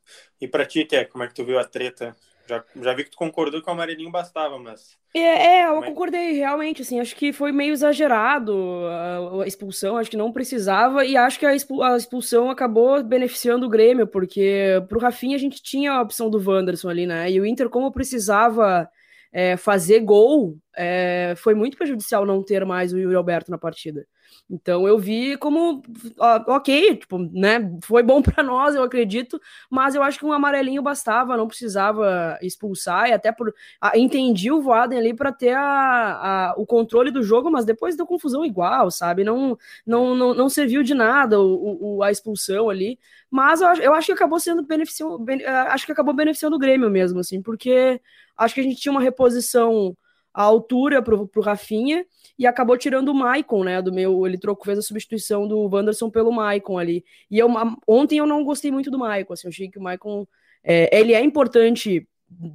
E 0.41 0.49
para 0.49 0.65
ti, 0.65 0.85
Ké, 0.87 1.05
como 1.05 1.23
é 1.23 1.29
que 1.29 1.35
tu 1.35 1.45
viu 1.45 1.59
a 1.59 1.65
treta 1.65 2.17
já, 2.51 2.65
já 2.83 2.95
vi 2.95 3.05
que 3.05 3.11
tu 3.11 3.17
concordou 3.17 3.63
que 3.63 3.69
o 3.69 3.73
amarelinho 3.73 4.11
bastava, 4.11 4.59
mas. 4.59 4.99
É, 5.15 5.21
é 5.21 5.69
eu 5.69 5.83
concordei, 5.83 6.33
realmente, 6.33 6.83
assim, 6.83 6.99
acho 6.99 7.15
que 7.15 7.33
foi 7.33 7.53
meio 7.53 7.73
exagerado 7.73 8.53
a, 8.89 9.43
a 9.45 9.47
expulsão, 9.47 9.97
acho 9.97 10.11
que 10.11 10.17
não 10.17 10.33
precisava, 10.33 11.05
e 11.05 11.17
acho 11.17 11.39
que 11.39 11.47
a, 11.47 11.55
expulsão 11.55 12.51
acabou 12.51 13.03
beneficiando 13.03 13.67
o 13.67 13.69
Grêmio, 13.69 14.07
porque 14.07 14.83
pro 14.89 15.01
Rafinha 15.01 15.37
a 15.37 15.39
gente 15.41 15.63
tinha 15.63 15.93
a 15.93 16.03
opção 16.03 16.29
do 16.29 16.39
Wanderson 16.39 16.89
ali, 16.89 17.07
né? 17.07 17.31
E 17.31 17.41
o 17.41 17.47
Inter, 17.47 17.69
como 17.69 17.93
precisava 17.93 18.89
é, 19.33 19.57
fazer 19.57 20.01
gol, 20.01 20.59
é, 20.77 21.35
foi 21.37 21.55
muito 21.55 21.77
prejudicial 21.77 22.27
não 22.27 22.43
ter 22.43 22.65
mais 22.65 22.93
o 22.93 22.99
Yuri 22.99 23.15
Alberto 23.15 23.51
na 23.51 23.59
partida. 23.59 24.05
Então 24.49 24.87
eu 24.87 24.99
vi 24.99 25.37
como, 25.37 25.83
ok, 26.19 26.97
tipo, 26.97 27.19
né, 27.19 27.59
foi 27.83 28.03
bom 28.03 28.21
para 28.23 28.43
nós, 28.43 28.75
eu 28.75 28.83
acredito, 28.83 29.41
mas 29.71 29.95
eu 29.95 30.03
acho 30.03 30.19
que 30.19 30.27
um 30.27 30.33
amarelinho 30.33 30.83
bastava, 30.83 31.37
não 31.37 31.47
precisava 31.47 32.39
expulsar, 32.43 33.09
e 33.09 33.13
até 33.13 33.31
por. 33.33 33.55
A, 33.81 33.97
entendi 33.99 34.51
o 34.51 34.61
Voaden 34.61 34.99
ali 34.99 35.15
para 35.15 35.33
ter 35.33 35.55
a, 35.55 36.51
a, 36.51 36.55
o 36.57 36.67
controle 36.67 37.11
do 37.11 37.23
jogo, 37.23 37.51
mas 37.51 37.65
depois 37.65 37.97
deu 37.97 38.07
confusão 38.07 38.45
igual, 38.45 38.91
sabe? 38.91 39.23
Não, 39.25 39.57
não, 39.87 40.15
não, 40.15 40.35
não 40.35 40.49
serviu 40.49 40.83
de 40.83 40.95
nada 40.95 41.41
o, 41.41 41.99
o 41.99 42.03
a 42.03 42.11
expulsão 42.11 42.69
ali. 42.69 42.99
Mas 43.31 43.61
eu, 43.61 43.69
eu 43.77 43.95
acho 43.95 44.07
que 44.07 44.13
acabou 44.13 44.41
sendo 44.41 44.63
beneficiando, 44.65 45.25
acho 45.69 45.87
que 45.87 45.93
acabou 45.93 46.13
beneficiando 46.15 46.57
o 46.57 46.59
Grêmio 46.59 46.91
mesmo, 46.91 47.21
assim, 47.21 47.41
porque 47.41 48.01
acho 48.37 48.55
que 48.55 48.61
a 48.61 48.65
gente 48.65 48.81
tinha 48.81 48.93
uma 48.93 49.01
reposição 49.01 49.97
à 50.33 50.43
altura 50.43 51.03
pro, 51.03 51.27
pro 51.27 51.43
Rafinha 51.43 52.05
e 52.39 52.47
acabou 52.47 52.77
tirando 52.77 53.09
o 53.09 53.15
Maicon, 53.15 53.65
né, 53.65 53.83
do 53.83 53.93
meu, 53.93 54.27
ele 54.27 54.39
trocou, 54.39 54.65
fez 54.65 54.79
a 54.79 54.83
substituição 54.83 55.47
do 55.47 55.69
Wanderson 55.69 56.09
pelo 56.11 56.33
Maicon 56.33 56.79
ali. 56.79 57.05
E 57.31 57.39
eu, 57.39 57.49
ontem 57.87 58.19
eu 58.19 58.27
não 58.27 58.45
gostei 58.45 58.71
muito 58.71 58.91
do 58.91 58.99
Maicon, 58.99 59.33
assim, 59.33 59.47
eu 59.47 59.51
achei 59.51 59.69
que 59.69 59.79
o 59.79 59.83
Maicon, 59.83 60.27
é, 60.63 60.97
ele 60.97 61.13
é 61.13 61.21
importante 61.21 62.07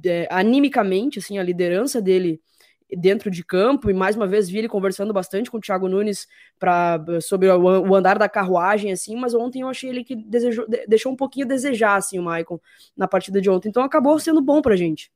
é, 0.04 0.26
animicamente, 0.30 1.18
assim, 1.18 1.38
a 1.38 1.42
liderança 1.42 2.00
dele 2.00 2.40
dentro 2.96 3.30
de 3.30 3.44
campo, 3.44 3.90
e 3.90 3.94
mais 3.94 4.14
uma 4.14 4.28
vez 4.28 4.48
vi 4.48 4.58
ele 4.58 4.68
conversando 4.68 5.12
bastante 5.12 5.50
com 5.50 5.58
o 5.58 5.60
Thiago 5.60 5.88
Nunes 5.88 6.28
pra, 6.58 7.04
sobre 7.20 7.48
o, 7.50 7.60
o 7.60 7.94
andar 7.94 8.16
da 8.16 8.28
carruagem, 8.28 8.92
assim, 8.92 9.16
mas 9.16 9.34
ontem 9.34 9.62
eu 9.62 9.68
achei 9.68 9.90
ele 9.90 10.04
que 10.04 10.14
desejou, 10.14 10.64
deixou 10.86 11.12
um 11.12 11.16
pouquinho 11.16 11.46
a 11.46 11.48
desejar, 11.48 11.96
assim, 11.96 12.18
o 12.18 12.22
Maicon, 12.22 12.60
na 12.96 13.08
partida 13.08 13.40
de 13.40 13.50
ontem, 13.50 13.68
então 13.68 13.82
acabou 13.82 14.18
sendo 14.18 14.40
bom 14.40 14.62
pra 14.62 14.76
gente. 14.76 15.10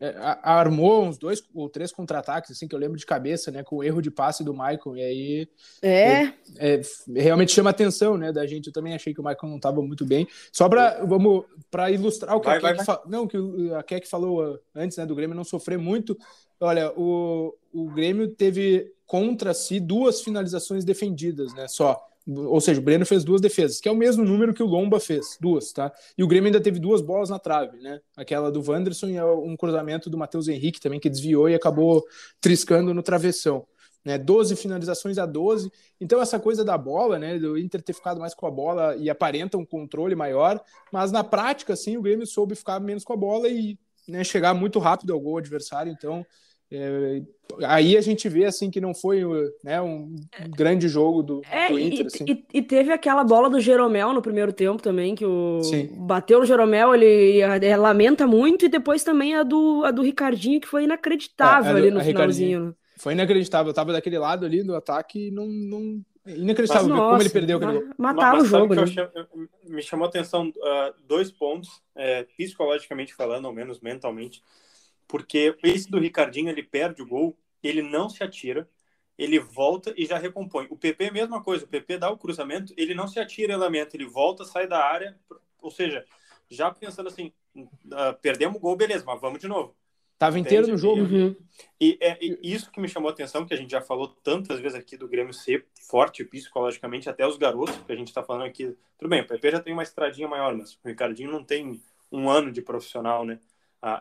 É, 0.00 0.14
armou 0.42 1.04
uns 1.04 1.18
dois 1.18 1.42
ou 1.54 1.68
três 1.68 1.92
contra-ataques, 1.92 2.50
assim, 2.50 2.66
que 2.66 2.74
eu 2.74 2.78
lembro 2.78 2.96
de 2.96 3.04
cabeça, 3.04 3.50
né, 3.50 3.62
com 3.62 3.76
o 3.76 3.84
erro 3.84 4.00
de 4.00 4.10
passe 4.10 4.42
do 4.42 4.54
Maicon, 4.54 4.96
e 4.96 5.02
aí 5.02 5.48
é. 5.82 6.22
é, 6.22 6.32
é 6.58 6.80
realmente 7.16 7.52
chama 7.52 7.68
atenção, 7.68 8.16
né, 8.16 8.32
da 8.32 8.46
gente, 8.46 8.68
eu 8.68 8.72
também 8.72 8.94
achei 8.94 9.12
que 9.12 9.20
o 9.20 9.22
Maicon 9.22 9.46
não 9.46 9.56
estava 9.56 9.82
muito 9.82 10.06
bem, 10.06 10.26
só 10.50 10.70
para 10.70 11.04
vamos, 11.04 11.44
para 11.70 11.90
ilustrar 11.90 12.34
o 12.34 12.40
que, 12.40 12.46
vai, 12.46 12.56
a, 12.56 12.60
Keck 12.60 12.84
vai, 12.86 12.98
não, 13.06 13.26
que 13.26 13.36
a 13.76 13.82
Keck 13.82 14.08
falou 14.08 14.58
antes, 14.74 14.96
né, 14.96 15.04
do 15.04 15.14
Grêmio 15.14 15.36
não 15.36 15.44
sofrer 15.44 15.76
muito, 15.76 16.16
Olha, 16.60 16.92
o, 16.94 17.56
o 17.72 17.88
Grêmio 17.88 18.28
teve 18.28 18.92
contra 19.06 19.54
si 19.54 19.80
duas 19.80 20.20
finalizações 20.20 20.84
defendidas, 20.84 21.54
né? 21.54 21.66
Só. 21.66 22.06
Ou 22.26 22.60
seja, 22.60 22.80
o 22.80 22.84
Breno 22.84 23.06
fez 23.06 23.24
duas 23.24 23.40
defesas, 23.40 23.80
que 23.80 23.88
é 23.88 23.92
o 23.92 23.96
mesmo 23.96 24.24
número 24.24 24.52
que 24.52 24.62
o 24.62 24.66
Lomba 24.66 25.00
fez, 25.00 25.36
duas, 25.40 25.72
tá? 25.72 25.92
E 26.16 26.22
o 26.22 26.28
Grêmio 26.28 26.48
ainda 26.48 26.60
teve 26.60 26.78
duas 26.78 27.00
bolas 27.00 27.30
na 27.30 27.38
trave, 27.38 27.78
né? 27.78 28.00
Aquela 28.16 28.52
do 28.52 28.62
Wanderson 28.62 29.08
e 29.08 29.20
um 29.20 29.56
cruzamento 29.56 30.10
do 30.10 30.18
Matheus 30.18 30.46
Henrique 30.46 30.80
também, 30.80 31.00
que 31.00 31.08
desviou 31.08 31.48
e 31.48 31.54
acabou 31.54 32.04
triscando 32.40 32.92
no 32.92 33.02
travessão. 33.02 33.66
Né, 34.02 34.16
12 34.16 34.56
finalizações 34.56 35.18
a 35.18 35.26
12. 35.26 35.70
Então, 36.00 36.22
essa 36.22 36.40
coisa 36.40 36.64
da 36.64 36.78
bola, 36.78 37.18
né, 37.18 37.38
do 37.38 37.58
Inter 37.58 37.82
ter 37.82 37.92
ficado 37.92 38.18
mais 38.18 38.34
com 38.34 38.46
a 38.46 38.50
bola 38.50 38.96
e 38.96 39.10
aparenta 39.10 39.58
um 39.58 39.64
controle 39.64 40.14
maior, 40.14 40.58
mas 40.90 41.12
na 41.12 41.22
prática, 41.22 41.76
sim, 41.76 41.98
o 41.98 42.02
Grêmio 42.02 42.26
soube 42.26 42.54
ficar 42.54 42.80
menos 42.80 43.04
com 43.04 43.12
a 43.12 43.16
bola 43.16 43.46
e 43.46 43.78
né, 44.08 44.24
chegar 44.24 44.54
muito 44.54 44.78
rápido 44.78 45.12
ao 45.12 45.20
gol 45.20 45.36
adversário. 45.36 45.92
Então, 45.92 46.24
é, 46.72 47.22
aí 47.64 47.96
a 47.96 48.00
gente 48.00 48.28
vê 48.28 48.44
assim 48.44 48.70
que 48.70 48.80
não 48.80 48.94
foi 48.94 49.22
né, 49.64 49.82
um 49.82 50.14
grande 50.50 50.88
jogo 50.88 51.20
do, 51.20 51.42
é, 51.50 51.68
do 51.68 51.78
Inter. 51.78 52.04
E, 52.04 52.06
assim. 52.06 52.24
e, 52.28 52.44
e, 52.54 52.62
teve 52.62 52.92
aquela 52.92 53.24
bola 53.24 53.50
do 53.50 53.58
Jeromel 53.58 54.12
no 54.12 54.22
primeiro 54.22 54.52
tempo 54.52 54.80
também, 54.80 55.16
que 55.16 55.26
o 55.26 55.60
Sim. 55.64 55.88
bateu 56.06 56.38
no 56.38 56.46
Jeromel, 56.46 56.94
ele, 56.94 57.42
ele, 57.42 57.76
lamenta 57.76 58.24
muito, 58.24 58.66
e 58.66 58.68
depois 58.68 59.02
também 59.02 59.34
a 59.34 59.42
do, 59.42 59.82
a 59.84 59.90
do 59.90 60.02
Ricardinho, 60.02 60.60
que 60.60 60.68
foi 60.68 60.84
inacreditável 60.84 61.76
é, 61.76 61.80
ali 61.80 61.90
no 61.90 62.00
finalzinho. 62.00 62.76
Foi 62.96 63.14
inacreditável, 63.14 63.70
eu 63.70 63.74
tava 63.74 63.92
daquele 63.92 64.18
lado 64.18 64.46
ali 64.46 64.62
do 64.62 64.76
ataque 64.76 65.28
e 65.28 65.30
não, 65.32 65.46
não... 65.46 66.00
Inacreditável 66.24 66.88
Mas, 66.88 66.98
nossa, 66.98 67.10
como 67.10 67.22
ele 67.22 67.30
perdeu 67.30 67.56
aquele 67.56 67.72
gol. 67.72 67.94
Matava 67.98 68.42
o 68.42 68.44
jogo. 68.44 68.74
Né? 68.74 68.86
Chamo, 68.86 69.10
me 69.66 69.82
chamou 69.82 70.04
a 70.04 70.08
atenção 70.08 70.48
uh, 70.48 70.94
dois 71.08 71.32
pontos, 71.32 71.82
é, 71.96 72.24
psicologicamente 72.36 73.12
falando, 73.14 73.46
ou 73.46 73.52
menos 73.52 73.80
mentalmente 73.80 74.40
porque 75.10 75.56
esse 75.64 75.90
do 75.90 75.98
Ricardinho, 75.98 76.48
ele 76.48 76.62
perde 76.62 77.02
o 77.02 77.06
gol, 77.06 77.36
ele 77.62 77.82
não 77.82 78.08
se 78.08 78.22
atira, 78.22 78.68
ele 79.18 79.40
volta 79.40 79.92
e 79.96 80.06
já 80.06 80.16
recompõe. 80.16 80.68
O 80.70 80.76
PP 80.76 81.04
é 81.04 81.08
a 81.08 81.12
mesma 81.12 81.42
coisa, 81.42 81.64
o 81.64 81.68
PP 81.68 81.98
dá 81.98 82.10
o 82.10 82.16
cruzamento, 82.16 82.72
ele 82.76 82.94
não 82.94 83.08
se 83.08 83.18
atira 83.18 83.52
elemento, 83.52 83.94
ele 83.94 84.06
volta, 84.06 84.44
sai 84.44 84.68
da 84.68 84.82
área, 84.82 85.18
ou 85.60 85.70
seja, 85.70 86.04
já 86.48 86.70
pensando 86.70 87.08
assim, 87.08 87.32
uh, 87.56 88.16
perdemos 88.22 88.56
o 88.56 88.60
gol, 88.60 88.76
beleza, 88.76 89.04
mas 89.04 89.20
vamos 89.20 89.40
de 89.40 89.48
novo. 89.48 89.74
Tava 90.16 90.38
inteiro 90.38 90.68
no 90.68 90.76
jogo. 90.76 91.00
Uhum. 91.00 91.34
E 91.80 91.98
é 92.00 92.18
e 92.20 92.38
isso 92.42 92.70
que 92.70 92.80
me 92.80 92.88
chamou 92.88 93.08
a 93.08 93.12
atenção, 93.12 93.44
que 93.46 93.54
a 93.54 93.56
gente 93.56 93.70
já 93.70 93.80
falou 93.80 94.06
tantas 94.06 94.60
vezes 94.60 94.78
aqui 94.78 94.96
do 94.96 95.08
Grêmio 95.08 95.32
ser 95.32 95.66
forte 95.88 96.24
psicologicamente, 96.24 97.08
até 97.08 97.26
os 97.26 97.36
garotos, 97.36 97.78
que 97.78 97.92
a 97.92 97.96
gente 97.96 98.08
está 98.08 98.22
falando 98.22 98.44
aqui. 98.44 98.76
Tudo 98.98 99.08
bem, 99.08 99.22
o 99.22 99.26
PP 99.26 99.50
já 99.50 99.60
tem 99.60 99.72
uma 99.72 99.82
estradinha 99.82 100.28
maior, 100.28 100.54
mas 100.54 100.74
o 100.74 100.88
Ricardinho 100.88 101.32
não 101.32 101.42
tem 101.42 101.82
um 102.12 102.28
ano 102.28 102.52
de 102.52 102.60
profissional, 102.60 103.24
né? 103.24 103.40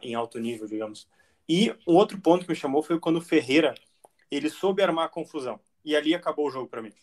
Em 0.01 0.15
alto 0.15 0.39
nível, 0.39 0.67
digamos. 0.67 1.07
E 1.47 1.71
um 1.87 1.95
outro 1.95 2.19
ponto 2.19 2.45
que 2.45 2.51
me 2.51 2.55
chamou 2.55 2.83
foi 2.83 2.99
quando 2.99 3.17
o 3.17 3.21
Ferreira 3.21 3.73
ele 4.29 4.49
soube 4.49 4.83
armar 4.83 5.05
a 5.05 5.09
confusão. 5.09 5.59
E 5.83 5.95
ali 5.95 6.13
acabou 6.13 6.47
o 6.47 6.51
jogo 6.51 6.67
para 6.67 6.81
mim. 6.81 6.93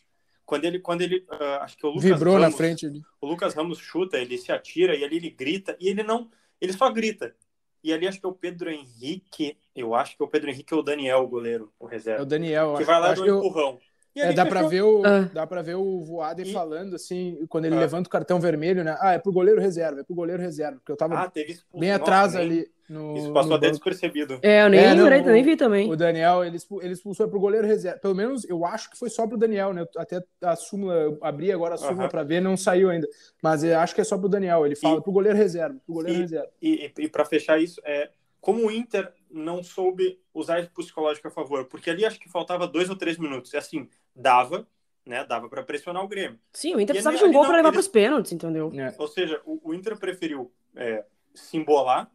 Quando 0.45 0.65
ele, 0.65 0.79
quando 0.79 1.03
ele, 1.03 1.27
uh, 1.29 1.63
acho 1.63 1.77
que 1.77 1.85
o 1.85 1.89
Lucas 1.89 2.05
vibrou 2.05 2.35
Ramos, 2.35 2.51
na 2.51 2.57
frente. 2.57 2.87
O 3.21 3.27
Lucas 3.27 3.55
Ramos 3.55 3.79
chuta, 3.79 4.17
ele 4.17 4.39
se 4.39 4.53
atira 4.53 4.95
e 4.95 5.05
ali 5.05 5.17
ele 5.17 5.31
grita 5.31 5.77
e 5.81 5.89
ele 5.89 6.05
não, 6.05 6.31
ele 6.61 6.73
só 6.73 6.89
grita. 6.91 7.35
E 7.83 7.93
ali 7.93 8.07
acho 8.07 8.21
que 8.21 8.27
é 8.27 8.29
o 8.29 8.33
Pedro 8.33 8.71
Henrique, 8.71 9.57
eu 9.75 9.95
acho 9.95 10.17
que 10.17 10.23
é 10.23 10.27
o 10.27 10.29
Pedro 10.29 10.51
Henrique 10.51 10.73
ou 10.73 10.81
o 10.81 10.85
Daniel, 10.85 11.19
o 11.21 11.29
goleiro, 11.29 11.73
o 11.79 11.87
reserva. 11.87 12.21
É 12.21 12.23
o 12.23 12.27
Daniel, 12.27 12.75
que 12.77 12.85
vai 12.85 13.01
lá 13.01 13.13
do 13.13 13.23
um 13.23 13.39
empurrão. 13.39 13.79
É, 14.17 14.33
dá 14.33 14.47
para 14.47 14.63
ver 14.63 14.83
o 14.83 15.03
ah. 15.05 15.29
dá 15.33 15.47
para 15.47 15.63
ver 15.63 15.75
o 15.75 16.01
Voaden 16.01 16.47
e... 16.49 16.53
falando 16.53 16.97
assim 16.97 17.45
quando 17.49 17.67
ele 17.67 17.77
ah. 17.77 17.81
levanta 17.81 18.09
o 18.09 18.11
cartão 18.11 18.41
vermelho, 18.41 18.83
né? 18.83 18.97
Ah, 19.01 19.13
é 19.13 19.19
pro 19.19 19.33
goleiro 19.33 19.61
reserva, 19.61 20.01
é 20.01 20.05
pro 20.05 20.15
goleiro 20.15 20.43
reserva, 20.43 20.79
porque 20.79 20.93
eu 20.93 20.97
tava 20.97 21.15
ah, 21.17 21.33
bem 21.75 21.93
atrás 21.93 22.33
Nossa, 22.33 22.45
ali 22.45 22.67
no 22.89 23.17
Isso 23.17 23.33
passou 23.33 23.51
no 23.51 23.57
até 23.57 23.71
despercebido. 23.71 24.39
É, 24.43 24.63
eu 24.63 24.69
nem, 24.69 24.81
é, 24.81 24.95
não, 24.95 25.09
nem 25.09 25.43
vi 25.43 25.57
também. 25.57 25.91
O 25.91 25.97
Daniel, 25.97 26.45
ele, 26.45 26.57
ele 26.81 26.93
expulsou 26.93 27.29
pro 27.29 27.41
goleiro 27.41 27.67
reserva. 27.67 27.99
Pelo 27.99 28.15
menos 28.15 28.49
eu 28.49 28.65
acho 28.65 28.91
que 28.91 28.97
foi 28.97 29.11
só 29.11 29.27
pro 29.27 29.37
Daniel, 29.37 29.73
né? 29.73 29.87
Até 29.97 30.23
a 30.43 30.55
súmula, 30.55 30.95
eu 30.95 31.19
abri 31.21 31.51
agora 31.51 31.75
a 31.75 31.79
súmula 31.79 32.05
uh 32.05 32.07
-huh. 32.07 32.11
para 32.11 32.23
ver, 32.23 32.41
não 32.41 32.57
saiu 32.57 32.89
ainda. 32.89 33.09
Mas 33.43 33.65
eu 33.65 33.79
acho 33.79 33.95
que 33.95 34.01
é 34.01 34.05
só 34.05 34.17
pro 34.17 34.29
Daniel, 34.29 34.65
ele 34.65 34.77
fala 34.77 34.99
e... 34.99 35.03
pro 35.03 35.13
goleiro 35.13 35.37
reserva, 35.37 35.77
pro 35.85 35.95
goleiro 35.95 36.19
e, 36.19 36.23
reserva. 36.23 36.49
E, 36.63 36.93
e, 36.97 37.05
e 37.05 37.09
para 37.09 37.25
fechar 37.25 37.61
isso, 37.61 37.81
é 37.85 38.09
como 38.41 38.67
o 38.67 38.71
Inter 38.71 39.13
não 39.31 39.63
soube 39.63 40.21
usar 40.37 40.63
o 40.63 40.71
psicológico 40.83 41.29
a 41.29 41.31
favor, 41.31 41.65
porque 41.65 41.89
ali 41.89 42.05
acho 42.05 42.21
que 42.21 42.29
faltava 42.29 42.67
dois 42.67 42.91
ou 42.91 42.97
três 42.97 43.17
minutos. 43.17 43.53
E 43.55 43.57
assim, 43.57 43.89
dava, 44.15 44.69
né? 45.05 45.25
Dava 45.25 45.49
para 45.49 45.63
pressionar 45.63 46.05
o 46.05 46.09
Grêmio. 46.09 46.39
Sim, 46.53 46.75
o 46.75 46.81
Inter 46.81 46.95
precisava 46.95 47.17
ali, 47.17 47.25
de 47.25 47.31
um 47.31 47.33
gol 47.33 47.47
para 47.47 47.57
levar 47.57 47.73
para 47.73 47.81
os 47.81 47.89
pênaltis, 47.89 48.33
entendeu? 48.33 48.71
É. 48.75 48.95
Ou 48.99 49.09
seja, 49.09 49.41
o, 49.47 49.71
o 49.71 49.75
Inter 49.75 49.97
preferiu 49.97 50.53
é, 50.75 51.05
se 51.35 51.57
embolar, 51.57 52.11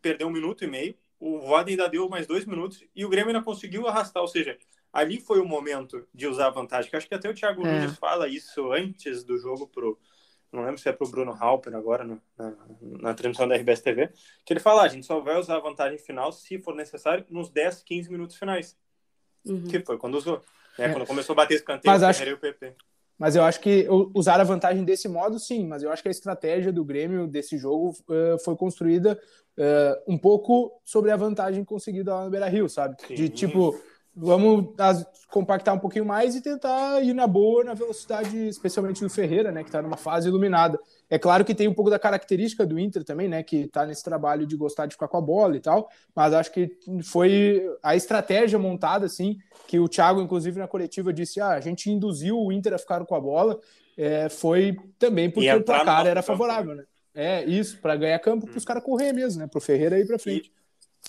perder 0.00 0.24
um 0.24 0.30
minuto 0.30 0.64
e 0.64 0.66
meio, 0.66 0.94
o 1.20 1.40
Voda 1.40 1.68
ainda 1.68 1.88
deu 1.88 2.08
mais 2.08 2.26
dois 2.26 2.46
minutos 2.46 2.82
e 2.94 3.04
o 3.04 3.08
Grêmio 3.08 3.28
ainda 3.28 3.42
conseguiu 3.42 3.86
arrastar. 3.86 4.22
Ou 4.22 4.28
seja, 4.28 4.56
ali 4.92 5.20
foi 5.20 5.40
o 5.40 5.44
momento 5.44 6.06
de 6.14 6.26
usar 6.26 6.46
a 6.46 6.50
vantagem. 6.50 6.90
Que 6.90 6.96
acho 6.96 7.08
que 7.08 7.14
até 7.14 7.28
o 7.28 7.34
Thiago 7.34 7.66
é. 7.66 7.80
Nunes 7.80 7.98
fala 7.98 8.28
isso 8.28 8.72
antes 8.72 9.24
do 9.24 9.36
jogo 9.36 9.66
pro. 9.66 9.98
Não 10.52 10.64
lembro 10.64 10.78
se 10.78 10.88
é 10.88 10.92
pro 10.92 11.08
Bruno 11.08 11.32
Halper 11.32 11.74
agora 11.74 12.04
no, 12.04 12.20
na, 12.36 12.54
na 12.80 13.14
transmissão 13.14 13.46
da 13.46 13.56
RBS 13.56 13.82
TV. 13.82 14.10
Que 14.44 14.52
ele 14.52 14.60
fala: 14.60 14.82
ah, 14.82 14.84
a 14.84 14.88
gente 14.88 15.06
só 15.06 15.20
vai 15.20 15.38
usar 15.38 15.56
a 15.56 15.60
vantagem 15.60 15.98
final, 15.98 16.32
se 16.32 16.58
for 16.58 16.74
necessário, 16.74 17.24
nos 17.28 17.50
10, 17.50 17.82
15 17.82 18.10
minutos 18.10 18.36
finais. 18.36 18.76
Uhum. 19.44 19.66
Que 19.68 19.80
foi 19.80 19.98
quando 19.98 20.16
usou. 20.16 20.42
É, 20.78 20.88
quando 20.90 21.06
começou 21.06 21.32
a 21.32 21.36
bater 21.36 21.56
escanteio, 21.56 21.92
mas 21.92 22.02
acho... 22.02 22.22
o 22.32 22.38
PP. 22.38 22.74
Mas 23.18 23.34
eu 23.34 23.42
acho 23.42 23.58
que 23.58 23.84
usar 24.14 24.40
a 24.40 24.44
vantagem 24.44 24.84
desse 24.84 25.08
modo, 25.08 25.40
sim. 25.40 25.66
Mas 25.66 25.82
eu 25.82 25.90
acho 25.90 26.00
que 26.00 26.08
a 26.08 26.12
estratégia 26.12 26.72
do 26.72 26.84
Grêmio 26.84 27.26
desse 27.26 27.58
jogo 27.58 27.90
uh, 27.90 28.38
foi 28.44 28.54
construída 28.54 29.20
uh, 29.58 30.12
um 30.12 30.16
pouco 30.16 30.80
sobre 30.84 31.10
a 31.10 31.16
vantagem 31.16 31.64
conseguida 31.64 32.14
lá 32.14 32.24
no 32.24 32.30
Beira 32.30 32.48
Rio, 32.48 32.68
sabe? 32.68 32.96
Sim. 33.04 33.14
De 33.14 33.28
tipo, 33.28 33.76
vamos 34.20 34.74
compactar 35.28 35.74
um 35.74 35.78
pouquinho 35.78 36.04
mais 36.04 36.34
e 36.34 36.42
tentar 36.42 37.00
ir 37.02 37.14
na 37.14 37.26
boa 37.26 37.62
na 37.62 37.74
velocidade, 37.74 38.48
especialmente 38.48 39.00
do 39.00 39.08
Ferreira, 39.08 39.52
né, 39.52 39.62
que 39.62 39.68
está 39.68 39.80
numa 39.80 39.96
fase 39.96 40.28
iluminada. 40.28 40.78
É 41.08 41.18
claro 41.18 41.44
que 41.44 41.54
tem 41.54 41.68
um 41.68 41.74
pouco 41.74 41.90
da 41.90 41.98
característica 41.98 42.66
do 42.66 42.78
Inter 42.78 43.04
também, 43.04 43.28
né, 43.28 43.42
que 43.42 43.56
está 43.62 43.86
nesse 43.86 44.02
trabalho 44.02 44.46
de 44.46 44.56
gostar 44.56 44.86
de 44.86 44.94
ficar 44.94 45.08
com 45.08 45.16
a 45.16 45.20
bola 45.20 45.56
e 45.56 45.60
tal, 45.60 45.88
mas 46.14 46.34
acho 46.34 46.50
que 46.50 46.76
foi 47.04 47.62
a 47.82 47.94
estratégia 47.94 48.58
montada 48.58 49.06
assim, 49.06 49.38
que 49.66 49.78
o 49.78 49.88
Thiago 49.88 50.20
inclusive 50.20 50.58
na 50.58 50.66
coletiva 50.66 51.12
disse, 51.12 51.40
ah, 51.40 51.50
a 51.50 51.60
gente 51.60 51.90
induziu 51.90 52.38
o 52.38 52.52
Inter 52.52 52.74
a 52.74 52.78
ficar 52.78 53.04
com 53.04 53.14
a 53.14 53.20
bola, 53.20 53.60
é, 53.96 54.28
foi 54.28 54.76
também 54.98 55.30
porque 55.30 55.52
o 55.52 55.64
placar 55.64 56.06
era 56.06 56.22
favorável, 56.22 56.74
né? 56.74 56.84
É, 57.14 57.44
isso, 57.44 57.78
para 57.80 57.96
ganhar 57.96 58.18
campo, 58.20 58.46
para 58.46 58.56
os 58.56 58.64
caras 58.64 58.82
correr 58.84 59.12
mesmo, 59.12 59.40
né? 59.40 59.48
Para 59.48 59.58
o 59.58 59.60
Ferreira 59.60 59.98
ir 59.98 60.06
para 60.06 60.18
frente. 60.20 60.52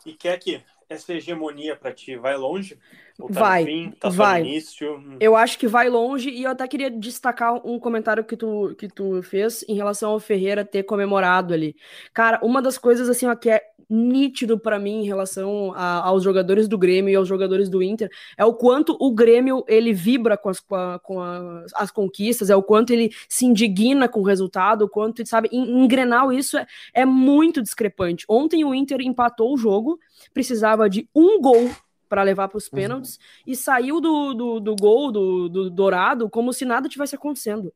E, 0.03 0.09
e 0.09 0.13
quer 0.13 0.39
que 0.39 0.59
essa 0.89 1.13
hegemonia 1.13 1.75
para 1.75 1.93
ti 1.93 2.15
vai 2.15 2.35
longe? 2.35 2.77
Tá 3.17 3.25
vai, 3.29 3.65
fim, 3.65 3.91
tá 3.91 4.09
vai. 4.09 4.41
início? 4.41 5.01
Eu 5.19 5.35
acho 5.35 5.59
que 5.59 5.67
vai 5.67 5.87
longe 5.89 6.29
e 6.29 6.43
eu 6.43 6.51
até 6.51 6.67
queria 6.67 6.89
destacar 6.89 7.55
um 7.65 7.79
comentário 7.79 8.23
que 8.23 8.35
tu, 8.35 8.75
que 8.77 8.87
tu 8.87 9.21
fez 9.21 9.63
em 9.67 9.75
relação 9.75 10.11
ao 10.11 10.19
Ferreira 10.19 10.65
ter 10.65 10.83
comemorado 10.83 11.53
ali. 11.53 11.75
Cara, 12.13 12.39
uma 12.41 12.61
das 12.61 12.77
coisas 12.77 13.07
assim 13.07 13.27
ó, 13.27 13.35
que 13.35 13.49
é 13.49 13.61
nítido 13.89 14.59
para 14.59 14.77
mim 14.77 15.01
em 15.01 15.05
relação 15.05 15.73
a, 15.75 16.05
aos 16.07 16.23
jogadores 16.23 16.67
do 16.67 16.77
Grêmio 16.77 17.11
e 17.11 17.15
aos 17.15 17.27
jogadores 17.27 17.69
do 17.69 17.81
Inter 17.81 18.09
é 18.37 18.45
o 18.45 18.53
quanto 18.53 18.95
o 18.99 19.11
Grêmio 19.11 19.63
ele 19.67 19.91
vibra 19.91 20.37
com 20.37 20.49
as, 20.49 20.59
com, 20.59 20.75
a, 20.75 20.99
com 20.99 21.19
a, 21.19 21.65
as 21.75 21.89
conquistas, 21.89 22.49
é 22.49 22.55
o 22.55 22.61
quanto 22.61 22.91
ele 22.91 23.11
se 23.27 23.45
indigna 23.45 24.07
com 24.07 24.19
o 24.19 24.25
resultado, 24.25 24.83
o 24.83 24.89
quanto, 24.89 25.25
sabe, 25.27 25.49
em, 25.51 25.83
em 25.83 25.87
Grenal 25.87 26.31
isso 26.31 26.57
é, 26.57 26.67
é 26.93 27.05
muito 27.05 27.61
discrepante. 27.61 28.25
Ontem 28.29 28.63
o 28.63 28.75
Inter 28.75 29.01
empatou 29.01 29.53
o 29.53 29.57
jogo, 29.57 29.99
precisava 30.33 30.89
de 30.89 31.09
um 31.15 31.41
gol 31.41 31.69
para 32.07 32.23
levar 32.23 32.47
para 32.47 32.57
os 32.57 32.65
uhum. 32.65 32.71
pênaltis 32.75 33.15
uhum. 33.15 33.21
e 33.47 33.55
saiu 33.55 34.01
do, 34.01 34.33
do, 34.33 34.59
do 34.59 34.75
gol 34.75 35.11
do, 35.11 35.49
do 35.49 35.69
Dourado 35.69 36.29
como 36.29 36.51
se 36.51 36.65
nada 36.65 36.89
tivesse 36.89 37.15
acontecendo. 37.15 37.71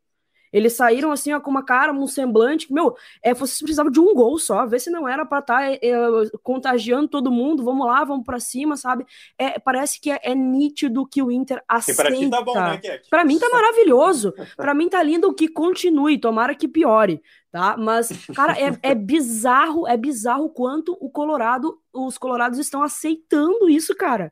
Eles 0.54 0.74
saíram 0.74 1.12
assim, 1.12 1.34
ó, 1.34 1.40
com 1.40 1.50
uma 1.50 1.66
cara, 1.66 1.92
um 1.92 2.06
semblante. 2.06 2.72
Meu, 2.72 2.96
é, 3.24 3.34
vocês 3.34 3.58
precisavam 3.58 3.92
de 3.92 4.00
um 4.00 4.14
gol 4.14 4.38
só. 4.38 4.66
Vê 4.68 4.78
se 4.80 4.92
não 4.92 5.08
era 5.08 5.26
para 5.26 5.40
estar 5.40 5.58
tá, 5.58 5.66
é, 5.66 5.80
é, 5.82 5.98
contagiando 6.44 7.08
todo 7.08 7.32
mundo. 7.32 7.64
Vamos 7.64 7.88
lá, 7.88 8.04
vamos 8.04 8.24
para 8.24 8.40
cima, 8.40 8.78
sabe? 8.78 9.04
É, 9.38 9.58
parece 9.58 10.00
que 10.00 10.12
é, 10.12 10.20
é, 10.22 10.36
nítido 10.36 11.08
que 11.08 11.24
o 11.24 11.32
Inter 11.32 11.64
aceita. 11.68 12.04
E 12.04 12.06
pra 12.06 12.16
ti 12.16 12.30
tá 12.30 12.42
bom, 12.42 12.54
né, 12.54 12.78
Kek? 12.78 13.10
Pra 13.10 13.26
mim 13.26 13.40
tá 13.40 13.50
maravilhoso. 13.50 14.34
pra 14.56 14.76
mim 14.76 14.88
tá 14.88 15.02
lindo 15.02 15.34
que 15.34 15.48
continue. 15.48 16.20
Tomara 16.20 16.54
que 16.54 16.68
piore, 16.68 17.22
tá? 17.52 17.76
Mas, 17.76 18.10
cara, 18.36 18.54
é, 18.60 18.78
é 18.84 18.94
bizarro, 18.94 19.88
é 19.88 19.98
bizarro 19.98 20.50
quanto 20.50 20.96
o 21.02 21.10
Colorado, 21.10 21.80
os 21.92 22.18
Colorados 22.18 22.60
estão 22.60 22.84
aceitando 22.84 23.68
isso, 23.68 23.96
cara. 23.96 24.32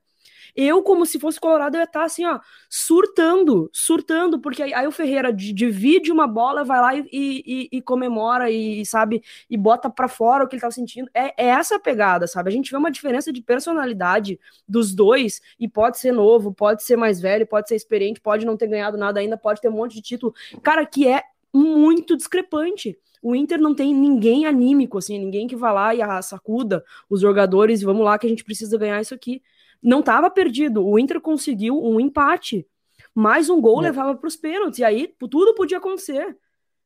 Eu, 0.56 0.82
como 0.84 1.06
se 1.06 1.20
fosse 1.20 1.40
Colorado, 1.40 1.76
eu 1.76 1.80
ia 1.80 1.86
estar 1.86 2.04
assim, 2.04 2.26
ó, 2.26 2.40
surtando, 2.70 3.70
surtando, 3.74 4.40
porque 4.40 4.64
aí, 4.64 4.74
aí 4.74 4.88
o 4.88 4.92
Ferreira 4.92 5.32
divide 5.32 6.12
uma 6.12 6.28
bola, 6.28 6.64
vai 6.64 6.82
lá 6.82 6.96
e, 6.96 7.08
e, 7.12 7.70
e 7.72 7.82
comemora 7.82 8.50
e, 8.50 8.86
sabe, 8.86 9.24
e 9.50 9.58
bota 9.58 9.90
para 9.90 10.08
fora 10.08 10.44
o 10.44 10.48
que 10.48 10.56
ele 10.56 10.62
tá 10.62 10.72
sentindo. 10.72 11.10
É, 11.14 11.46
é 11.46 11.48
essa 11.48 11.80
pegada, 11.80 12.28
sabe? 12.28 12.50
A 12.50 12.54
gente 12.54 12.72
vê 12.72 12.78
uma 12.78 12.92
diferença 12.92 13.32
de 13.32 13.42
personalidade 13.42 14.40
dos 14.68 14.94
dois, 14.94 15.42
e 15.60 15.68
pode 15.68 15.98
ser 15.98 16.12
novo, 16.12 16.54
pode 16.54 16.84
ser 16.84 16.96
mais 16.96 17.20
velho, 17.20 17.46
pode 17.48 17.68
ser 17.68 17.76
experiente, 17.76 18.20
pode 18.20 18.46
não 18.46 18.58
ter 18.58 18.68
ganhado 18.68 18.98
nada 18.98 19.20
ainda, 19.20 19.38
pode 19.38 19.62
ter 19.62 19.70
um 19.70 19.74
monte 19.74 19.96
de 19.96 20.02
título. 20.02 20.34
Cara, 20.64 20.86
que 20.86 21.08
é 21.08 21.24
muito 21.54 22.16
discrepante. 22.16 22.98
O 23.22 23.36
Inter 23.36 23.60
não 23.60 23.76
tem 23.76 23.94
ninguém 23.94 24.46
anímico, 24.46 24.98
assim, 24.98 25.20
ninguém 25.20 25.48
que 25.48 25.56
vá 25.56 25.72
lá 25.72 25.94
e 25.94 26.00
sacuda 26.24 26.84
os 27.10 27.22
jogadores 27.22 27.82
e 27.82 27.86
vamos 27.86 28.04
lá 28.04 28.18
que 28.18 28.26
a 28.26 28.30
gente 28.30 28.44
precisa 28.44 28.78
ganhar 28.78 29.00
isso 29.00 29.14
aqui 29.14 29.42
não 29.82 30.02
estava 30.02 30.30
perdido. 30.30 30.86
O 30.86 31.00
Inter 31.00 31.20
conseguiu 31.20 31.82
um 31.82 32.00
empate. 32.00 32.68
Mais 33.14 33.50
um 33.50 33.60
gol 33.60 33.82
é. 33.82 33.86
levava 33.86 34.16
para 34.16 34.28
os 34.28 34.36
pênaltis. 34.36 34.80
E 34.80 34.84
aí 34.84 35.14
tudo 35.18 35.56
podia 35.56 35.78
acontecer. 35.78 36.38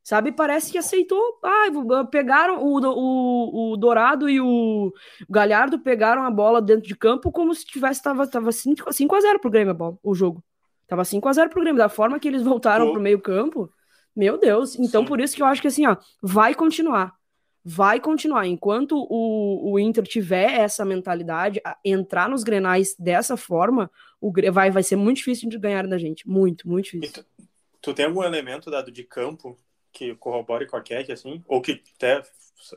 Sabe? 0.02 0.30
Parece 0.32 0.70
que 0.70 0.78
aceitou. 0.78 1.20
Ah, 1.42 1.66
pegaram 2.10 2.64
o, 2.64 2.78
o, 2.78 3.72
o 3.72 3.76
Dourado 3.76 4.28
e 4.28 4.40
o 4.40 4.92
Galhardo 5.28 5.80
pegaram 5.80 6.22
a 6.22 6.30
bola 6.30 6.62
dentro 6.62 6.86
de 6.86 6.96
campo 6.96 7.32
como 7.32 7.54
se 7.54 7.66
tivesse. 7.66 8.02
Tava, 8.02 8.26
tava 8.26 8.52
5, 8.52 8.92
5 8.92 9.14
a 9.14 9.20
0 9.20 9.40
pro 9.40 9.50
Grêmio 9.50 9.72
a 9.72 9.74
bola, 9.74 9.98
o 10.02 10.14
jogo. 10.14 10.42
Tava 10.86 11.04
5 11.04 11.28
a 11.28 11.32
0 11.32 11.50
pro 11.50 11.60
Grêmio. 11.60 11.78
Da 11.78 11.88
forma 11.88 12.20
que 12.20 12.28
eles 12.28 12.42
voltaram 12.42 12.88
oh. 12.88 12.92
pro 12.92 13.00
meio-campo. 13.00 13.68
Meu 14.14 14.38
Deus. 14.38 14.78
Então, 14.78 15.02
Sim. 15.02 15.08
por 15.08 15.20
isso 15.20 15.34
que 15.34 15.42
eu 15.42 15.46
acho 15.46 15.60
que 15.60 15.68
assim, 15.68 15.86
ó, 15.86 15.96
vai 16.22 16.54
continuar 16.54 17.12
vai 17.68 17.98
continuar. 17.98 18.46
Enquanto 18.46 18.96
o, 19.10 19.72
o 19.72 19.78
Inter 19.78 20.04
tiver 20.04 20.60
essa 20.60 20.84
mentalidade, 20.84 21.60
entrar 21.84 22.28
nos 22.28 22.44
grenais 22.44 22.94
dessa 22.96 23.36
forma, 23.36 23.90
o, 24.20 24.32
vai, 24.52 24.70
vai 24.70 24.84
ser 24.84 24.94
muito 24.94 25.16
difícil 25.16 25.48
de 25.48 25.58
ganhar 25.58 25.84
da 25.88 25.98
gente. 25.98 26.28
Muito, 26.28 26.68
muito 26.68 26.84
difícil. 26.84 27.24
Tu, 27.24 27.48
tu, 27.82 27.94
tem 27.94 28.06
algum 28.06 28.22
elemento 28.22 28.70
dado 28.70 28.92
de 28.92 29.02
campo 29.02 29.58
que 29.92 30.14
corrobore 30.14 30.68
com 30.68 30.76
a 30.76 30.80
Keck, 30.80 31.10
assim? 31.10 31.42
Ou 31.48 31.60
que 31.60 31.82
até 31.96 32.22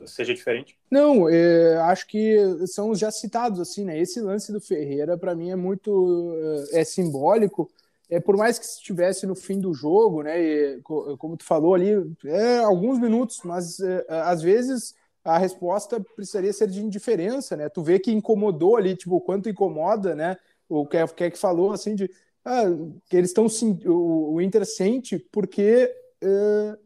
seja 0.06 0.34
diferente? 0.34 0.76
Não, 0.90 1.28
é, 1.28 1.76
acho 1.82 2.08
que 2.08 2.36
são 2.66 2.90
os 2.90 2.98
já 2.98 3.12
citados, 3.12 3.60
assim, 3.60 3.84
né? 3.84 3.96
Esse 3.96 4.20
lance 4.20 4.52
do 4.52 4.60
Ferreira, 4.60 5.16
para 5.16 5.36
mim, 5.36 5.50
é 5.50 5.56
muito 5.56 6.36
é, 6.72 6.80
é 6.80 6.84
simbólico, 6.84 7.70
é, 8.10 8.18
por 8.20 8.36
mais 8.36 8.58
que 8.58 8.64
estivesse 8.64 9.26
no 9.26 9.34
fim 9.34 9.60
do 9.60 9.72
jogo, 9.72 10.22
né, 10.22 10.40
e, 10.40 10.80
como 10.82 11.36
tu 11.36 11.44
falou 11.44 11.74
ali, 11.74 11.90
é, 12.24 12.58
alguns 12.58 12.98
minutos, 12.98 13.40
mas 13.44 13.78
é, 13.80 14.04
às 14.08 14.42
vezes 14.42 14.94
a 15.24 15.38
resposta 15.38 16.00
precisaria 16.16 16.52
ser 16.52 16.68
de 16.68 16.82
indiferença, 16.82 17.56
né? 17.56 17.68
Tu 17.68 17.82
vê 17.82 17.98
que 17.98 18.10
incomodou 18.10 18.76
ali, 18.76 18.96
tipo, 18.96 19.16
o 19.16 19.20
quanto 19.20 19.48
incomoda, 19.48 20.14
né? 20.14 20.36
O 20.68 20.86
que 20.86 20.96
é 20.96 21.30
que 21.30 21.38
falou 21.38 21.72
assim 21.72 21.94
de 21.94 22.10
ah, 22.44 22.64
que 23.06 23.16
eles 23.16 23.30
estão 23.30 23.46
o, 23.86 24.34
o 24.34 24.40
Inter 24.40 24.64
sente 24.64 25.18
porque 25.30 25.92
é, 26.22 26.78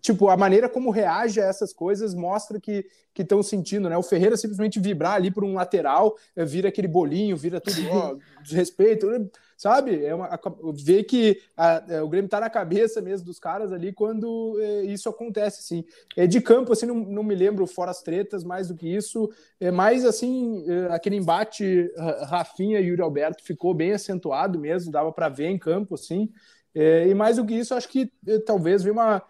tipo, 0.00 0.28
a 0.28 0.36
maneira 0.36 0.68
como 0.68 0.90
reage 0.90 1.40
a 1.40 1.44
essas 1.44 1.72
coisas 1.72 2.14
mostra 2.14 2.60
que 2.60 2.86
estão 3.16 3.42
sentindo, 3.42 3.88
né? 3.88 3.96
O 3.96 4.02
Ferreira 4.02 4.36
simplesmente 4.36 4.80
vibrar 4.80 5.14
ali 5.14 5.30
por 5.30 5.44
um 5.44 5.54
lateral, 5.54 6.16
é, 6.34 6.44
vira 6.44 6.68
aquele 6.68 6.88
bolinho, 6.88 7.36
vira 7.36 7.60
tudo, 7.60 7.80
ó, 7.90 8.16
desrespeito, 8.42 9.06
sabe? 9.56 10.04
É 10.04 10.14
uma, 10.14 10.28
ver 10.74 11.04
que 11.04 11.40
a, 11.56 11.84
é, 11.88 12.02
o 12.02 12.08
Grêmio 12.08 12.28
tá 12.28 12.40
na 12.40 12.50
cabeça 12.50 13.00
mesmo 13.00 13.26
dos 13.26 13.38
caras 13.38 13.72
ali 13.72 13.92
quando 13.92 14.58
é, 14.60 14.82
isso 14.84 15.08
acontece, 15.08 15.60
assim. 15.60 15.84
É, 16.16 16.26
de 16.26 16.40
campo, 16.40 16.72
assim, 16.72 16.86
não, 16.86 16.96
não 16.96 17.22
me 17.22 17.34
lembro 17.34 17.66
fora 17.66 17.90
as 17.90 18.02
tretas, 18.02 18.42
mais 18.42 18.68
do 18.68 18.74
que 18.74 18.88
isso, 18.88 19.30
é 19.60 19.70
mais, 19.70 20.04
assim, 20.04 20.64
é, 20.66 20.92
aquele 20.92 21.16
embate 21.16 21.90
Rafinha 22.26 22.80
e 22.80 22.86
Yuri 22.86 23.02
Alberto 23.02 23.44
ficou 23.44 23.74
bem 23.74 23.92
acentuado 23.92 24.58
mesmo, 24.58 24.90
dava 24.90 25.12
para 25.12 25.28
ver 25.28 25.48
em 25.48 25.58
campo, 25.58 25.94
assim, 25.94 26.30
é, 26.74 27.06
e 27.06 27.14
mais 27.14 27.36
do 27.36 27.46
que 27.46 27.54
isso, 27.54 27.74
acho 27.74 27.88
que 27.88 28.10
talvez 28.44 28.82
veio 28.82 28.94
uma 28.94 29.22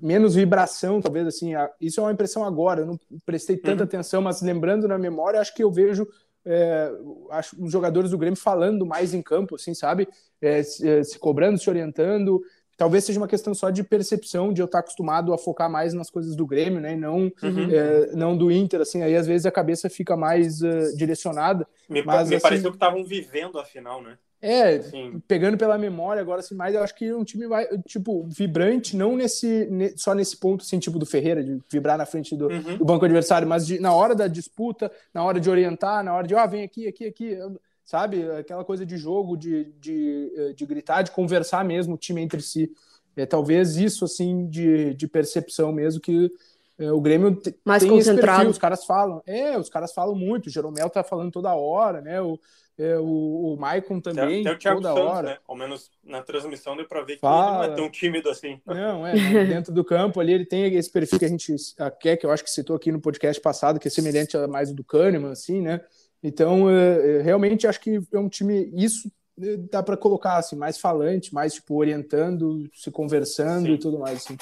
menos 0.00 0.34
vibração, 0.34 1.00
talvez 1.00 1.26
assim. 1.26 1.52
Isso 1.80 2.00
é 2.00 2.02
uma 2.02 2.12
impressão 2.12 2.44
agora, 2.44 2.80
eu 2.80 2.86
não 2.86 3.00
prestei 3.24 3.56
tanta 3.56 3.82
uhum. 3.82 3.88
atenção, 3.88 4.22
mas 4.22 4.42
lembrando 4.42 4.86
na 4.86 4.98
memória, 4.98 5.40
acho 5.40 5.54
que 5.54 5.64
eu 5.64 5.70
vejo 5.70 6.06
é, 6.44 6.90
acho, 7.30 7.62
os 7.62 7.70
jogadores 7.70 8.10
do 8.10 8.18
Grêmio 8.18 8.38
falando 8.38 8.84
mais 8.84 9.14
em 9.14 9.22
campo, 9.22 9.54
assim, 9.54 9.74
sabe? 9.74 10.08
É, 10.40 10.62
se, 10.62 10.88
é, 10.88 11.04
se, 11.04 11.18
cobrando, 11.18 11.58
se 11.58 11.70
orientando. 11.70 12.42
Talvez 12.76 13.04
seja 13.04 13.20
uma 13.20 13.28
questão 13.28 13.54
só 13.54 13.70
de 13.70 13.84
percepção, 13.84 14.52
de 14.52 14.60
eu 14.60 14.64
estar 14.64 14.80
acostumado 14.80 15.32
a 15.32 15.38
focar 15.38 15.70
mais 15.70 15.94
nas 15.94 16.10
coisas 16.10 16.34
do 16.34 16.46
Grêmio, 16.46 16.80
né? 16.80 16.94
E 16.94 16.96
não, 16.96 17.32
uhum. 17.42 17.70
é, 17.70 18.10
não 18.14 18.36
do 18.36 18.50
Inter, 18.50 18.80
assim. 18.80 19.02
Aí 19.02 19.14
às 19.14 19.26
vezes 19.26 19.46
a 19.46 19.52
cabeça 19.52 19.88
fica 19.88 20.16
mais 20.16 20.62
uh, 20.62 20.96
direcionada. 20.96 21.66
Me, 21.88 22.02
mas, 22.02 22.28
me 22.28 22.36
assim, 22.36 22.42
pareceu 22.42 22.70
que 22.70 22.76
estavam 22.76 23.04
vivendo 23.04 23.58
a 23.58 23.64
final, 23.64 24.02
né? 24.02 24.18
É, 24.42 24.82
Sim. 24.82 25.22
pegando 25.28 25.56
pela 25.56 25.78
memória 25.78 26.20
agora, 26.20 26.40
assim, 26.40 26.56
mas 26.56 26.74
eu 26.74 26.82
acho 26.82 26.96
que 26.96 27.12
um 27.14 27.22
time 27.22 27.46
vai, 27.46 27.64
tipo, 27.86 28.24
vibrante, 28.24 28.96
não 28.96 29.16
nesse, 29.16 29.70
só 29.96 30.14
nesse 30.14 30.36
ponto, 30.36 30.62
assim, 30.62 30.80
tipo 30.80 30.98
do 30.98 31.06
Ferreira, 31.06 31.44
de 31.44 31.60
vibrar 31.70 31.96
na 31.96 32.04
frente 32.04 32.36
do, 32.36 32.48
uhum. 32.48 32.76
do 32.76 32.84
banco 32.84 33.04
adversário, 33.04 33.46
mas 33.46 33.64
de, 33.64 33.78
na 33.78 33.94
hora 33.94 34.16
da 34.16 34.26
disputa, 34.26 34.90
na 35.14 35.22
hora 35.22 35.38
de 35.38 35.48
orientar, 35.48 36.02
na 36.02 36.12
hora 36.12 36.26
de, 36.26 36.34
ó, 36.34 36.44
oh, 36.44 36.48
vem 36.48 36.64
aqui, 36.64 36.88
aqui, 36.88 37.06
aqui, 37.06 37.38
sabe? 37.84 38.28
Aquela 38.32 38.64
coisa 38.64 38.84
de 38.84 38.96
jogo, 38.96 39.36
de, 39.36 39.72
de, 39.80 40.32
eh, 40.36 40.52
de 40.54 40.66
gritar, 40.66 41.02
de 41.02 41.12
conversar 41.12 41.64
mesmo, 41.64 41.94
o 41.94 41.98
time 41.98 42.20
entre 42.20 42.42
si. 42.42 42.72
É 43.14 43.24
talvez 43.24 43.76
isso, 43.76 44.04
assim, 44.04 44.48
de, 44.48 44.94
de 44.94 45.06
percepção 45.06 45.70
mesmo, 45.70 46.00
que 46.00 46.32
o 46.78 47.00
Grêmio 47.00 47.40
Mais 47.64 47.82
tem 47.82 47.96
esse 47.98 48.14
perfil, 48.14 48.50
os 48.50 48.58
caras 48.58 48.84
falam. 48.84 49.22
É, 49.26 49.58
os 49.58 49.68
caras 49.68 49.92
falam 49.92 50.14
muito, 50.14 50.46
o 50.46 50.50
Jeromel 50.50 50.90
tá 50.90 51.04
falando 51.04 51.30
toda 51.30 51.54
hora, 51.54 52.00
né? 52.00 52.20
O, 52.20 52.38
é, 52.78 52.98
o, 52.98 53.54
o 53.54 53.56
Maicon 53.58 54.00
também, 54.00 54.40
até, 54.40 54.50
até 54.50 54.72
o 54.72 54.74
toda 54.76 54.88
Santos, 54.88 55.04
hora. 55.04 55.28
Né? 55.28 55.38
Ao 55.46 55.54
menos 55.54 55.90
na 56.02 56.22
transmissão 56.22 56.76
deu 56.76 56.86
para 56.86 57.02
ver 57.02 57.14
que 57.14 57.20
Fala. 57.20 57.64
ele 57.64 57.66
não 57.68 57.72
é 57.72 57.76
tão 57.76 57.90
tímido 57.90 58.30
assim. 58.30 58.60
Não, 58.66 59.06
é, 59.06 59.12
dentro 59.46 59.72
do 59.72 59.84
campo 59.84 60.18
ali 60.20 60.32
ele 60.32 60.46
tem 60.46 60.74
esse 60.74 60.90
perfil 60.90 61.18
que 61.18 61.24
a 61.24 61.28
gente 61.28 61.54
quer, 62.00 62.16
que 62.16 62.24
eu 62.24 62.30
acho 62.30 62.42
que 62.42 62.50
citou 62.50 62.74
aqui 62.74 62.90
no 62.90 63.00
podcast 63.00 63.40
passado, 63.40 63.78
que 63.78 63.88
é 63.88 63.90
semelhante 63.90 64.36
a 64.36 64.48
mais 64.48 64.72
do 64.72 64.82
Kahneman, 64.82 65.30
assim, 65.32 65.60
né? 65.60 65.80
Então, 66.22 66.70
é, 66.70 67.18
é, 67.18 67.22
realmente 67.22 67.66
acho 67.66 67.80
que 67.80 68.00
é 68.12 68.18
um 68.18 68.28
time, 68.28 68.70
isso 68.74 69.10
é, 69.40 69.56
dá 69.70 69.82
para 69.82 69.96
colocar 69.96 70.36
assim, 70.36 70.56
mais 70.56 70.78
falante, 70.78 71.34
mais 71.34 71.54
tipo 71.54 71.74
orientando, 71.74 72.70
se 72.72 72.90
conversando 72.90 73.66
Sim. 73.66 73.72
e 73.72 73.78
tudo 73.78 73.98
mais 73.98 74.18
assim. 74.18 74.36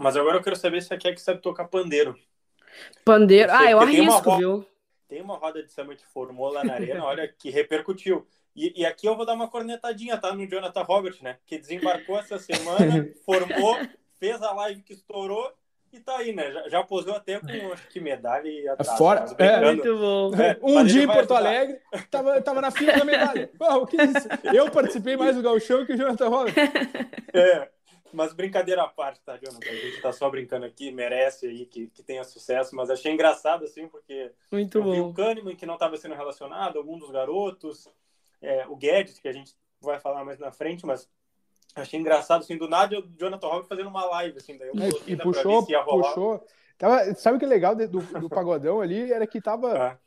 Mas 0.00 0.16
agora 0.16 0.38
eu 0.38 0.42
quero 0.42 0.56
saber 0.56 0.82
se 0.82 0.92
a 0.92 0.98
Kek 0.98 1.20
sabe 1.20 1.40
tocar 1.40 1.66
pandeiro. 1.66 2.18
Pandeiro? 3.04 3.52
Ah, 3.52 3.70
eu 3.70 3.80
arrisco, 3.80 4.36
viu? 4.36 4.66
tem 5.10 5.20
uma 5.20 5.36
roda 5.36 5.60
de 5.60 5.70
samba 5.72 5.96
que 5.96 6.06
formou 6.06 6.52
lá 6.52 6.62
na 6.62 6.74
arena, 6.74 7.04
olha, 7.04 7.26
que 7.26 7.50
repercutiu. 7.50 8.24
E, 8.54 8.80
e, 8.80 8.86
aqui 8.86 9.06
eu 9.06 9.16
vou 9.16 9.26
dar 9.26 9.34
uma 9.34 9.48
cornetadinha, 9.48 10.16
tá? 10.16 10.32
No 10.32 10.48
Jonathan 10.48 10.82
Robert, 10.82 11.16
né? 11.20 11.36
Que 11.44 11.58
desembarcou 11.58 12.16
essa 12.18 12.38
semana, 12.38 13.08
formou, 13.26 13.76
fez 14.18 14.40
a 14.40 14.52
live 14.52 14.82
que 14.82 14.92
estourou 14.92 15.52
e 15.92 15.98
tá 15.98 16.16
aí, 16.18 16.32
né? 16.32 16.52
Já, 16.52 16.68
já 16.68 16.84
posou 16.84 17.14
até 17.14 17.40
com, 17.40 17.72
acho 17.72 17.88
que 17.88 17.98
medalha 17.98 18.48
e 18.48 18.68
atrás. 18.68 18.96
Fora, 18.96 19.24
é, 19.36 19.72
muito 19.72 19.98
bom. 19.98 20.30
É, 20.34 20.56
um 20.62 20.84
dia 20.84 21.02
em 21.02 21.08
Porto 21.08 21.34
Alegre, 21.34 21.80
tava, 22.08 22.40
tava 22.40 22.60
na 22.60 22.70
fila 22.70 22.92
da 22.92 23.04
medalha. 23.04 23.50
Uau, 23.60 23.86
que 23.86 23.96
isso? 23.96 24.28
Eu 24.54 24.70
participei 24.70 25.16
mais 25.16 25.34
do 25.34 25.42
Galchão 25.42 25.84
que 25.84 25.92
o 25.92 25.96
Jonathan 25.96 26.28
Robert. 26.28 26.54
É. 27.34 27.68
Mas 28.12 28.32
brincadeira 28.32 28.82
à 28.82 28.88
parte, 28.88 29.20
tá, 29.22 29.36
Jonathan? 29.36 29.68
A 29.70 29.74
gente 29.74 30.00
tá 30.00 30.12
só 30.12 30.28
brincando 30.30 30.66
aqui, 30.66 30.90
merece 30.90 31.46
aí 31.46 31.66
que, 31.66 31.86
que 31.88 32.02
tenha 32.02 32.24
sucesso, 32.24 32.74
mas 32.74 32.90
achei 32.90 33.12
engraçado, 33.12 33.64
assim, 33.64 33.88
porque 33.88 34.32
Muito 34.50 34.78
eu 34.78 34.84
bom. 34.84 34.92
vi 34.92 35.00
o 35.00 35.12
Kahneman, 35.12 35.56
que 35.56 35.66
não 35.66 35.74
estava 35.74 35.96
sendo 35.96 36.14
relacionado, 36.14 36.78
algum 36.78 36.98
dos 36.98 37.10
garotos, 37.10 37.88
é, 38.42 38.66
o 38.68 38.76
Guedes, 38.76 39.18
que 39.18 39.28
a 39.28 39.32
gente 39.32 39.54
vai 39.80 39.98
falar 39.98 40.24
mais 40.24 40.38
na 40.38 40.50
frente, 40.50 40.84
mas 40.84 41.08
achei 41.74 41.98
engraçado, 42.00 42.40
assim, 42.42 42.56
do 42.56 42.68
nada 42.68 42.98
o 42.98 43.08
Jonathan 43.18 43.46
Robert 43.46 43.68
fazendo 43.68 43.88
uma 43.88 44.04
live, 44.04 44.36
assim, 44.38 44.58
daí 44.58 44.68
eu 44.68 44.74
é, 44.82 44.88
e 45.06 45.16
puxou, 45.16 45.66
puxou, 45.66 46.44
Tava, 46.80 47.14
sabe 47.14 47.36
o 47.36 47.38
que 47.38 47.44
é 47.44 47.48
legal 47.48 47.76
do, 47.76 47.86
do 47.86 48.28
pagodão 48.30 48.80
ali? 48.80 49.12
Era 49.12 49.26
que 49.26 49.38
tava 49.38 49.76
Ah. 49.78 49.98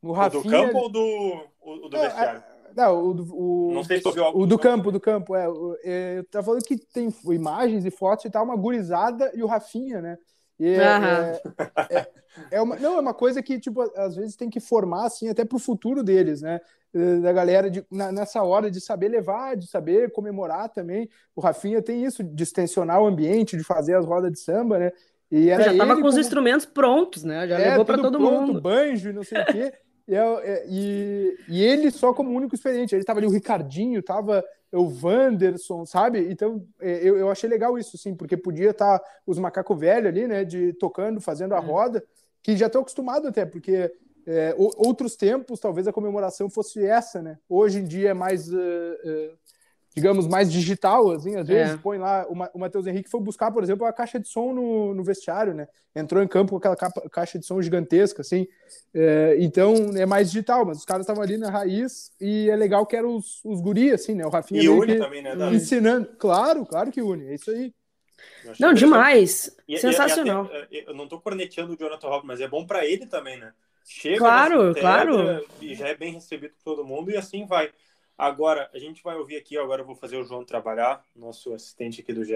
o 0.00 0.08
O 0.08 0.12
Rafinha... 0.12 0.42
do 0.42 0.48
campo 0.50 0.78
ou 0.78 0.88
do, 0.88 1.46
o, 1.60 1.72
o 1.84 1.88
do 1.90 1.96
É, 1.98 2.00
vestiário? 2.08 2.42
Não, 2.76 3.06
o, 3.08 3.14
do- 3.14 3.34
o, 3.34 3.72
Não 3.72 3.82
sei 3.82 3.96
se 3.96 4.02
tu 4.02 4.12
viu 4.12 4.22
algo 4.24 4.42
o 4.42 4.46
do 4.46 4.58
campo, 4.58 4.92
do 4.92 5.00
campo, 5.00 5.34
é. 5.34 5.46
É, 5.82 6.18
Eu 6.18 6.24
tava 6.24 6.44
falando 6.44 6.62
que 6.62 6.76
tem 6.76 7.08
imagens 7.24 7.84
e 7.86 7.90
fotos 7.90 8.26
e 8.26 8.30
tal, 8.30 8.44
uma 8.44 8.56
gurizada 8.56 9.32
e 9.34 9.42
o 9.42 9.46
Rafinha, 9.46 10.02
né? 10.02 10.18
E 10.60 10.66
é, 10.68 10.76
é, 10.78 11.42
é- 11.90 12.08
é 12.50 12.60
uma, 12.62 12.76
não, 12.76 12.96
é 12.96 13.00
uma 13.00 13.14
coisa 13.14 13.42
que, 13.42 13.58
tipo, 13.58 13.80
às 13.96 14.14
vezes 14.14 14.36
tem 14.36 14.50
que 14.50 14.60
formar, 14.60 15.06
assim, 15.06 15.28
até 15.28 15.42
pro 15.44 15.58
futuro 15.58 16.02
deles, 16.02 16.42
né? 16.42 16.60
Eh, 16.94 17.16
Da 17.20 17.32
galera 17.32 17.70
de, 17.70 17.84
na- 17.90 18.12
nessa 18.12 18.42
hora 18.42 18.70
de 18.70 18.80
saber 18.80 19.08
levar, 19.08 19.56
de 19.56 19.66
saber 19.66 20.12
comemorar 20.12 20.68
também. 20.68 21.08
O 21.34 21.40
Rafinha 21.40 21.80
tem 21.82 22.04
isso, 22.04 22.22
de 22.22 22.42
extensionar 22.42 23.00
o 23.02 23.06
ambiente, 23.06 23.56
de 23.56 23.64
fazer 23.64 23.94
as 23.94 24.04
rodas 24.04 24.30
de 24.32 24.38
samba, 24.38 24.78
né? 24.78 24.92
E 25.30 25.48
era 25.50 25.64
já 25.64 25.76
tava 25.76 25.92
ele 25.92 26.02
com 26.02 26.06
os 26.08 26.14
como- 26.14 26.20
instrumentos 26.20 26.66
prontos, 26.66 27.24
né? 27.24 27.48
Já 27.48 27.58
é, 27.58 27.70
levou 27.70 27.84
pra 27.84 27.96
tudo 27.96 28.10
todo 28.12 28.18
pronto, 28.18 28.46
mundo. 28.48 28.60
banjo 28.60 29.10
e 29.10 29.12
não 29.14 29.22
sei 29.24 29.40
o 29.42 29.46
quê. 29.46 29.72
E, 30.08 30.14
é- 30.14 30.18
é- 30.44 30.66
e- 30.68 31.36
e 31.48 31.62
ele 31.64 31.90
só 31.90 32.12
como 32.14 32.30
único 32.30 32.54
experiente. 32.54 32.94
Ele 32.94 33.04
tava 33.04 33.18
ali 33.20 33.26
o 33.26 33.30
Ricardinho, 33.30 34.02
tava 34.02 34.44
o 34.72 34.92
Wanderson, 35.02 35.84
sabe? 35.86 36.30
Então 36.30 36.64
é, 36.80 36.98
eu, 37.02 37.16
eu 37.16 37.30
achei 37.30 37.48
legal 37.48 37.78
isso, 37.78 37.96
sim, 37.98 38.14
porque 38.14 38.36
podia 38.36 38.70
estar 38.70 39.00
os 39.26 39.38
macaco 39.38 39.74
velho 39.74 40.08
ali, 40.08 40.26
né, 40.26 40.44
de 40.44 40.72
tocando, 40.74 41.20
fazendo 41.20 41.54
É. 41.54 41.56
a 41.56 41.60
roda, 41.60 42.04
que 42.42 42.56
já 42.56 42.66
estão 42.66 42.82
acostumados 42.82 43.28
até, 43.28 43.44
porque 43.46 43.92
é, 44.28 44.54
outros 44.56 45.14
tempos 45.16 45.60
talvez 45.60 45.86
a 45.86 45.92
comemoração 45.92 46.50
fosse 46.50 46.84
essa, 46.84 47.22
né? 47.22 47.38
Hoje 47.48 47.78
em 47.78 47.84
dia 47.84 48.10
é 48.10 48.14
mais 48.14 48.52
eh, 48.52 48.56
eh, 49.04 49.30
digamos, 49.96 50.26
mais 50.28 50.52
digital, 50.52 51.10
assim, 51.10 51.36
às 51.36 51.48
vezes 51.48 51.74
É. 51.74 51.78
põe 51.78 51.96
lá, 51.98 52.26
o, 52.28 52.34
Ma- 52.34 52.50
o 52.52 52.58
Matheus 52.58 52.86
Henrique 52.86 53.08
foi 53.08 53.20
buscar, 53.20 53.50
por 53.50 53.62
exemplo, 53.62 53.86
a 53.86 53.92
caixa 53.92 54.20
de 54.20 54.28
som 54.28 54.52
no, 54.52 54.94
no 54.94 55.02
vestiário, 55.02 55.54
né? 55.54 55.66
Entrou 55.94 56.22
em 56.22 56.28
campo 56.28 56.50
com 56.50 56.58
aquela 56.58 56.76
capa- 56.76 57.08
caixa 57.08 57.38
de 57.38 57.46
som 57.46 57.60
gigantesca, 57.62 58.20
assim, 58.20 58.46
É, 58.94 59.36
então 59.38 59.74
é 59.96 60.04
mais 60.06 60.30
digital, 60.30 60.64
mas 60.66 60.78
os 60.78 60.84
caras 60.84 61.02
estavam 61.04 61.22
ali 61.22 61.36
na 61.38 61.50
raiz 61.50 62.10
e 62.20 62.48
é 62.50 62.56
legal 62.56 62.86
que 62.86 62.96
eram 62.96 63.16
os, 63.16 63.42
os 63.44 63.60
guri, 63.60 63.90
assim, 63.90 64.14
né? 64.14 64.26
O 64.26 64.30
Rafinha 64.30 64.62
E 64.62 64.68
une 64.68 64.86
que 64.86 64.98
também, 64.98 65.22
né, 65.22 65.34
Davi? 65.34 65.56
ensinando, 65.56 66.08
claro, 66.18 66.64
claro 66.66 66.90
que 66.90 67.00
une, 67.02 67.28
é 67.28 67.34
isso 67.34 67.50
aí. 67.50 67.72
Não, 68.58 68.72
interessante. 68.72 68.78
demais. 68.78 69.56
E- 69.68 69.74
e- 69.74 69.76
e 69.76 69.80
Sensacional. 69.80 70.44
até, 70.46 70.68
eh, 70.78 70.84
eu 70.88 70.94
não 70.94 71.08
tô 71.08 71.20
corneteando 71.20 71.74
o 71.74 71.76
Jonathan 71.76 72.08
Robert, 72.08 72.26
mas 72.26 72.40
é 72.40 72.48
bom 72.48 72.66
pra 72.66 72.84
ele 72.86 73.06
também, 73.06 73.38
né? 73.38 73.52
Chega 73.84 74.18
Claro, 74.18 74.74
claro. 74.74 75.44
E 75.60 75.74
já 75.74 75.88
é 75.88 75.94
bem 75.96 76.12
recebido 76.12 76.54
por 76.54 76.62
todo 76.64 76.84
mundo 76.84 77.10
e 77.10 77.16
assim 77.16 77.46
vai. 77.46 77.72
Agora, 78.18 78.70
a 78.72 78.78
gente 78.78 79.02
vai 79.02 79.16
ouvir 79.16 79.36
aqui, 79.36 79.58
agora 79.58 79.82
eu 79.82 79.86
vou 79.86 79.94
fazer 79.94 80.16
o 80.16 80.24
João 80.24 80.44
trabalhar, 80.44 81.04
nosso 81.14 81.52
assistente 81.52 82.00
aqui 82.00 82.12
do 82.12 82.24
GE, 82.24 82.34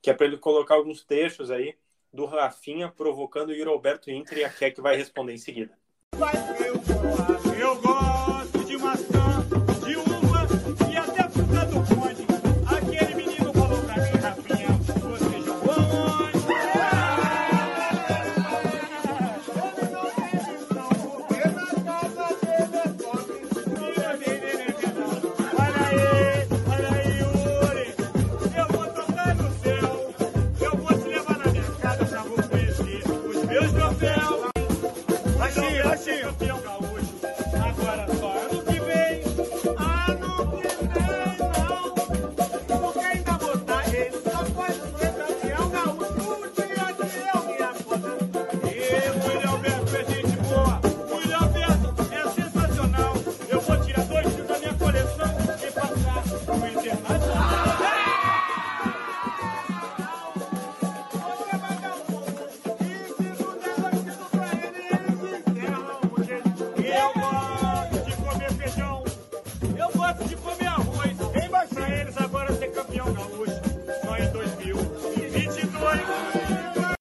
que 0.00 0.10
é 0.10 0.14
para 0.14 0.26
ele 0.26 0.38
colocar 0.38 0.76
alguns 0.76 1.04
trechos 1.04 1.50
aí 1.50 1.76
do 2.12 2.24
Rafinha 2.24 2.88
provocando 2.88 3.50
o 3.50 3.52
Yuri 3.52 3.70
Alberto 3.70 4.10
Inter 4.10 4.38
e 4.38 4.44
a 4.44 4.50
Keck 4.50 4.80
vai 4.80 4.96
responder 4.96 5.34
em 5.34 5.38
seguida. 5.38 5.78
Eu 7.58 7.76
gosto 7.80 7.89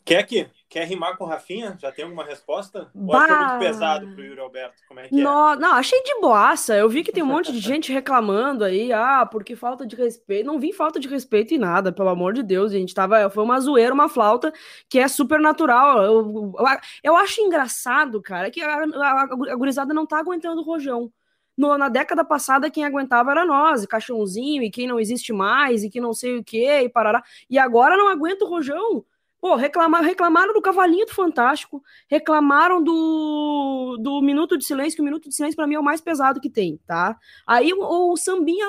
Keck, 0.10 0.50
quer 0.68 0.88
rimar 0.88 1.16
com 1.18 1.24
o 1.24 1.28
Rafinha? 1.28 1.78
Já 1.80 1.92
tem 1.92 2.04
alguma 2.04 2.24
resposta? 2.24 2.90
Ou 2.96 3.14
acho 3.16 3.28
que 3.28 3.32
é 3.32 3.36
Bah. 3.36 3.48
muito 3.50 3.60
pesado 3.60 4.08
pro 4.16 4.24
Yuri 4.24 4.40
Alberto? 4.40 4.82
Como 4.88 5.00
é 5.00 5.08
que 5.08 5.20
é? 5.20 5.24
No- 5.24 5.56
Não, 5.56 5.74
achei 5.74 6.02
de 6.04 6.20
boaça. 6.20 6.76
Eu 6.76 6.90
vi 6.90 7.04
que 7.04 7.12
tem 7.12 7.22
um 7.22 7.28
monte 7.28 7.52
de 7.52 7.60
gente 7.60 7.94
reclamando 7.94 8.64
aí, 8.64 8.92
ah, 8.92 9.26
porque 9.26 9.56
falta 9.56 9.86
de 9.86 9.96
respeito. 9.96 10.48
Não 10.48 10.60
vi 10.60 10.74
falta 10.74 11.00
de 11.00 11.08
respeito 11.08 11.54
em 11.54 11.58
nada, 11.60 11.92
pelo 11.92 12.10
amor 12.10 12.34
de 12.34 12.42
Deus, 12.42 12.72
gente. 12.72 12.94
Tava, 12.94 13.30
foi 13.30 13.44
uma 13.44 13.60
zoeira, 13.60 13.94
uma 13.94 14.10
flauta 14.10 14.52
que 14.90 14.98
é 15.00 15.08
super 15.08 15.40
natural. 15.40 16.02
Eu, 16.04 16.54
eu, 16.58 16.78
eu 17.04 17.16
acho 17.16 17.42
engraçado, 17.42 18.22
cara, 18.22 18.50
que 18.50 18.62
a, 18.62 18.76
a, 18.84 19.22
a 19.24 19.56
gurizada 19.56 19.94
não 19.94 20.06
tá 20.06 20.18
aguentando 20.18 20.62
o 20.62 20.66
rojão. 20.66 21.12
No- 21.58 21.78
na 21.78 21.90
década 21.90 22.24
passada, 22.24 22.72
quem 22.72 22.86
aguentava 22.86 23.32
era 23.32 23.46
nós, 23.46 23.84
e 23.84 23.88
caixãozinho, 23.88 24.64
e 24.64 24.72
quem 24.72 24.88
não 24.88 25.00
existe 25.00 25.34
mais, 25.34 25.84
e 25.84 25.90
que 25.90 26.00
não 26.00 26.14
sei 26.14 26.38
o 26.38 26.44
que, 26.44 26.66
e 26.82 26.88
parará. 26.90 27.22
E 27.50 27.60
agora 27.60 27.98
não 27.98 28.08
aguenta 28.08 28.46
o 28.46 28.48
rojão. 28.48 29.04
Pô, 29.42 29.56
reclama, 29.56 30.02
reclamaram 30.02 30.54
do 30.54 30.62
cavalinho 30.62 31.06
do 31.06 31.14
Fantástico, 31.14 31.82
reclamaram 32.10 32.84
do, 32.84 33.98
do 34.02 34.22
Minuto 34.22 34.58
de 34.58 34.66
Silêncio, 34.66 34.96
que 34.98 35.02
o 35.02 35.06
Minuto 35.06 35.30
de 35.30 35.36
Silêncio 35.36 35.56
pra 35.56 35.66
mim 35.66 35.76
é 35.76 35.80
o 35.80 35.84
mais 35.84 36.02
pesado 36.02 36.42
que 36.42 36.50
tem, 36.50 36.78
tá? 36.86 37.18
Aí 37.48 37.72
o, 37.74 38.12
o 38.12 38.18
sambinha 38.18 38.68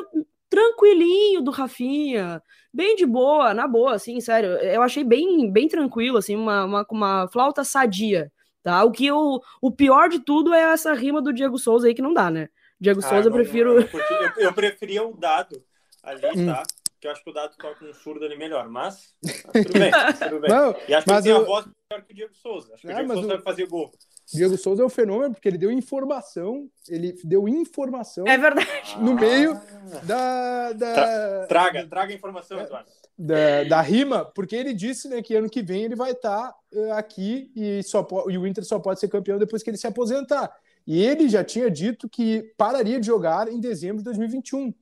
tranquilinho 0.48 1.40
do 1.42 1.50
Rafinha, 1.50 2.42
bem 2.72 2.96
de 2.96 3.06
boa, 3.06 3.54
na 3.54 3.66
boa, 3.66 3.94
assim, 3.94 4.20
sério. 4.20 4.50
Eu 4.59 4.83
achei 4.83 5.02
bem, 5.04 5.50
bem 5.50 5.68
tranquilo, 5.68 6.18
assim, 6.18 6.37
uma, 6.37 6.64
uma, 6.64 6.87
uma 6.90 7.28
flauta 7.28 7.64
sadia, 7.64 8.30
tá? 8.62 8.83
O 8.85 8.90
que 8.92 9.11
o, 9.11 9.40
o 9.61 9.70
pior 9.72 10.09
de 10.09 10.18
tudo 10.20 10.52
é 10.54 10.61
essa 10.72 10.92
rima 10.92 11.20
do 11.22 11.33
Diego 11.33 11.59
Souza 11.59 11.88
aí 11.88 11.94
que 11.94 12.02
não 12.02 12.12
dá, 12.12 12.30
né? 12.30 12.48
Diego 12.80 13.00
Ah, 13.00 13.09
Souza 13.09 13.26
eu 13.28 13.30
não- 13.30 13.37
prefiro. 13.37 13.70
Eu, 13.74 13.80
não 13.80 13.88
curti. 13.88 14.12
Eu- 14.38 14.44
eu 14.44 14.52
preferia 14.52 15.02
o 15.06 15.16
dado 15.16 15.62
ali, 16.02 16.20
Hum. 16.37 16.46
tá? 16.46 16.62
Que 17.00 17.06
eu 17.06 17.12
acho 17.12 17.24
que 17.24 17.30
o 17.30 17.32
dado 17.32 17.56
toca 17.56 17.82
um 17.82 17.94
surdo 17.94 18.24
ali 18.26 18.36
melhor, 18.36 18.68
mas, 18.68 19.14
mas 19.24 19.64
tudo 19.66 19.72
bem, 19.78 19.90
tudo 20.28 20.40
bem. 20.40 20.50
Não, 20.50 20.74
E 20.86 20.92
acho 20.94 21.06
que 21.06 21.12
ele 21.12 21.22
tem 21.22 21.32
eu- 21.32 21.38
a 21.40 21.44
voz 21.44 21.64
melhor 21.64 22.04
que 22.06 22.12
o 22.12 22.14
Diego 22.14 22.34
Souza. 22.34 22.74
Acho 22.74 22.82
que 22.82 22.88
Ah, 22.88 22.90
o 22.90 22.94
Diego 22.96 23.08
mas 23.08 23.16
Souza 23.18 23.26
o- 23.26 23.36
vai 23.36 23.42
fazer 23.42 23.66
gol. 23.66 23.90
Diego 24.32 24.56
Souza 24.58 24.82
é 24.82 24.86
um 24.86 24.90
fenômeno 24.90 25.32
porque 25.34 25.48
ele 25.48 25.56
deu 25.58 25.70
informação, 25.72 26.68
ele 26.88 27.14
deu 27.24 27.48
informação 27.48 28.26
É 28.28 28.36
verdade. 28.36 28.98
no 29.00 29.14
meio 29.14 29.52
Ah. 29.54 30.00
da, 30.04 30.72
da, 30.74 31.46
Traga, 31.46 31.86
traga 31.88 32.12
informação, 32.12 32.60
Eduardo. 32.60 32.88
da, 33.18 33.64
da 33.64 33.80
rima, 33.80 34.24
porque 34.26 34.54
ele 34.54 34.74
disse 34.74 35.08
né, 35.08 35.22
que 35.22 35.34
ano 35.34 35.48
que 35.48 35.62
vem 35.62 35.82
ele 35.84 35.96
vai 35.96 36.10
estar 36.12 36.54
aqui 36.96 37.50
e, 37.56 37.82
só 37.82 38.06
e 38.28 38.36
o 38.36 38.46
Inter 38.46 38.64
só 38.64 38.78
pode 38.78 39.00
ser 39.00 39.08
campeão 39.08 39.38
depois 39.38 39.62
que 39.62 39.70
ele 39.70 39.78
se 39.78 39.86
aposentar. 39.86 40.54
E 40.86 41.02
ele 41.02 41.28
já 41.28 41.42
tinha 41.44 41.70
dito 41.70 42.08
que 42.08 42.52
pararia 42.56 43.00
de 43.00 43.06
jogar 43.06 43.48
em 43.48 43.58
dezembro 43.60 43.98
de 43.98 44.04
2021. 44.04 44.72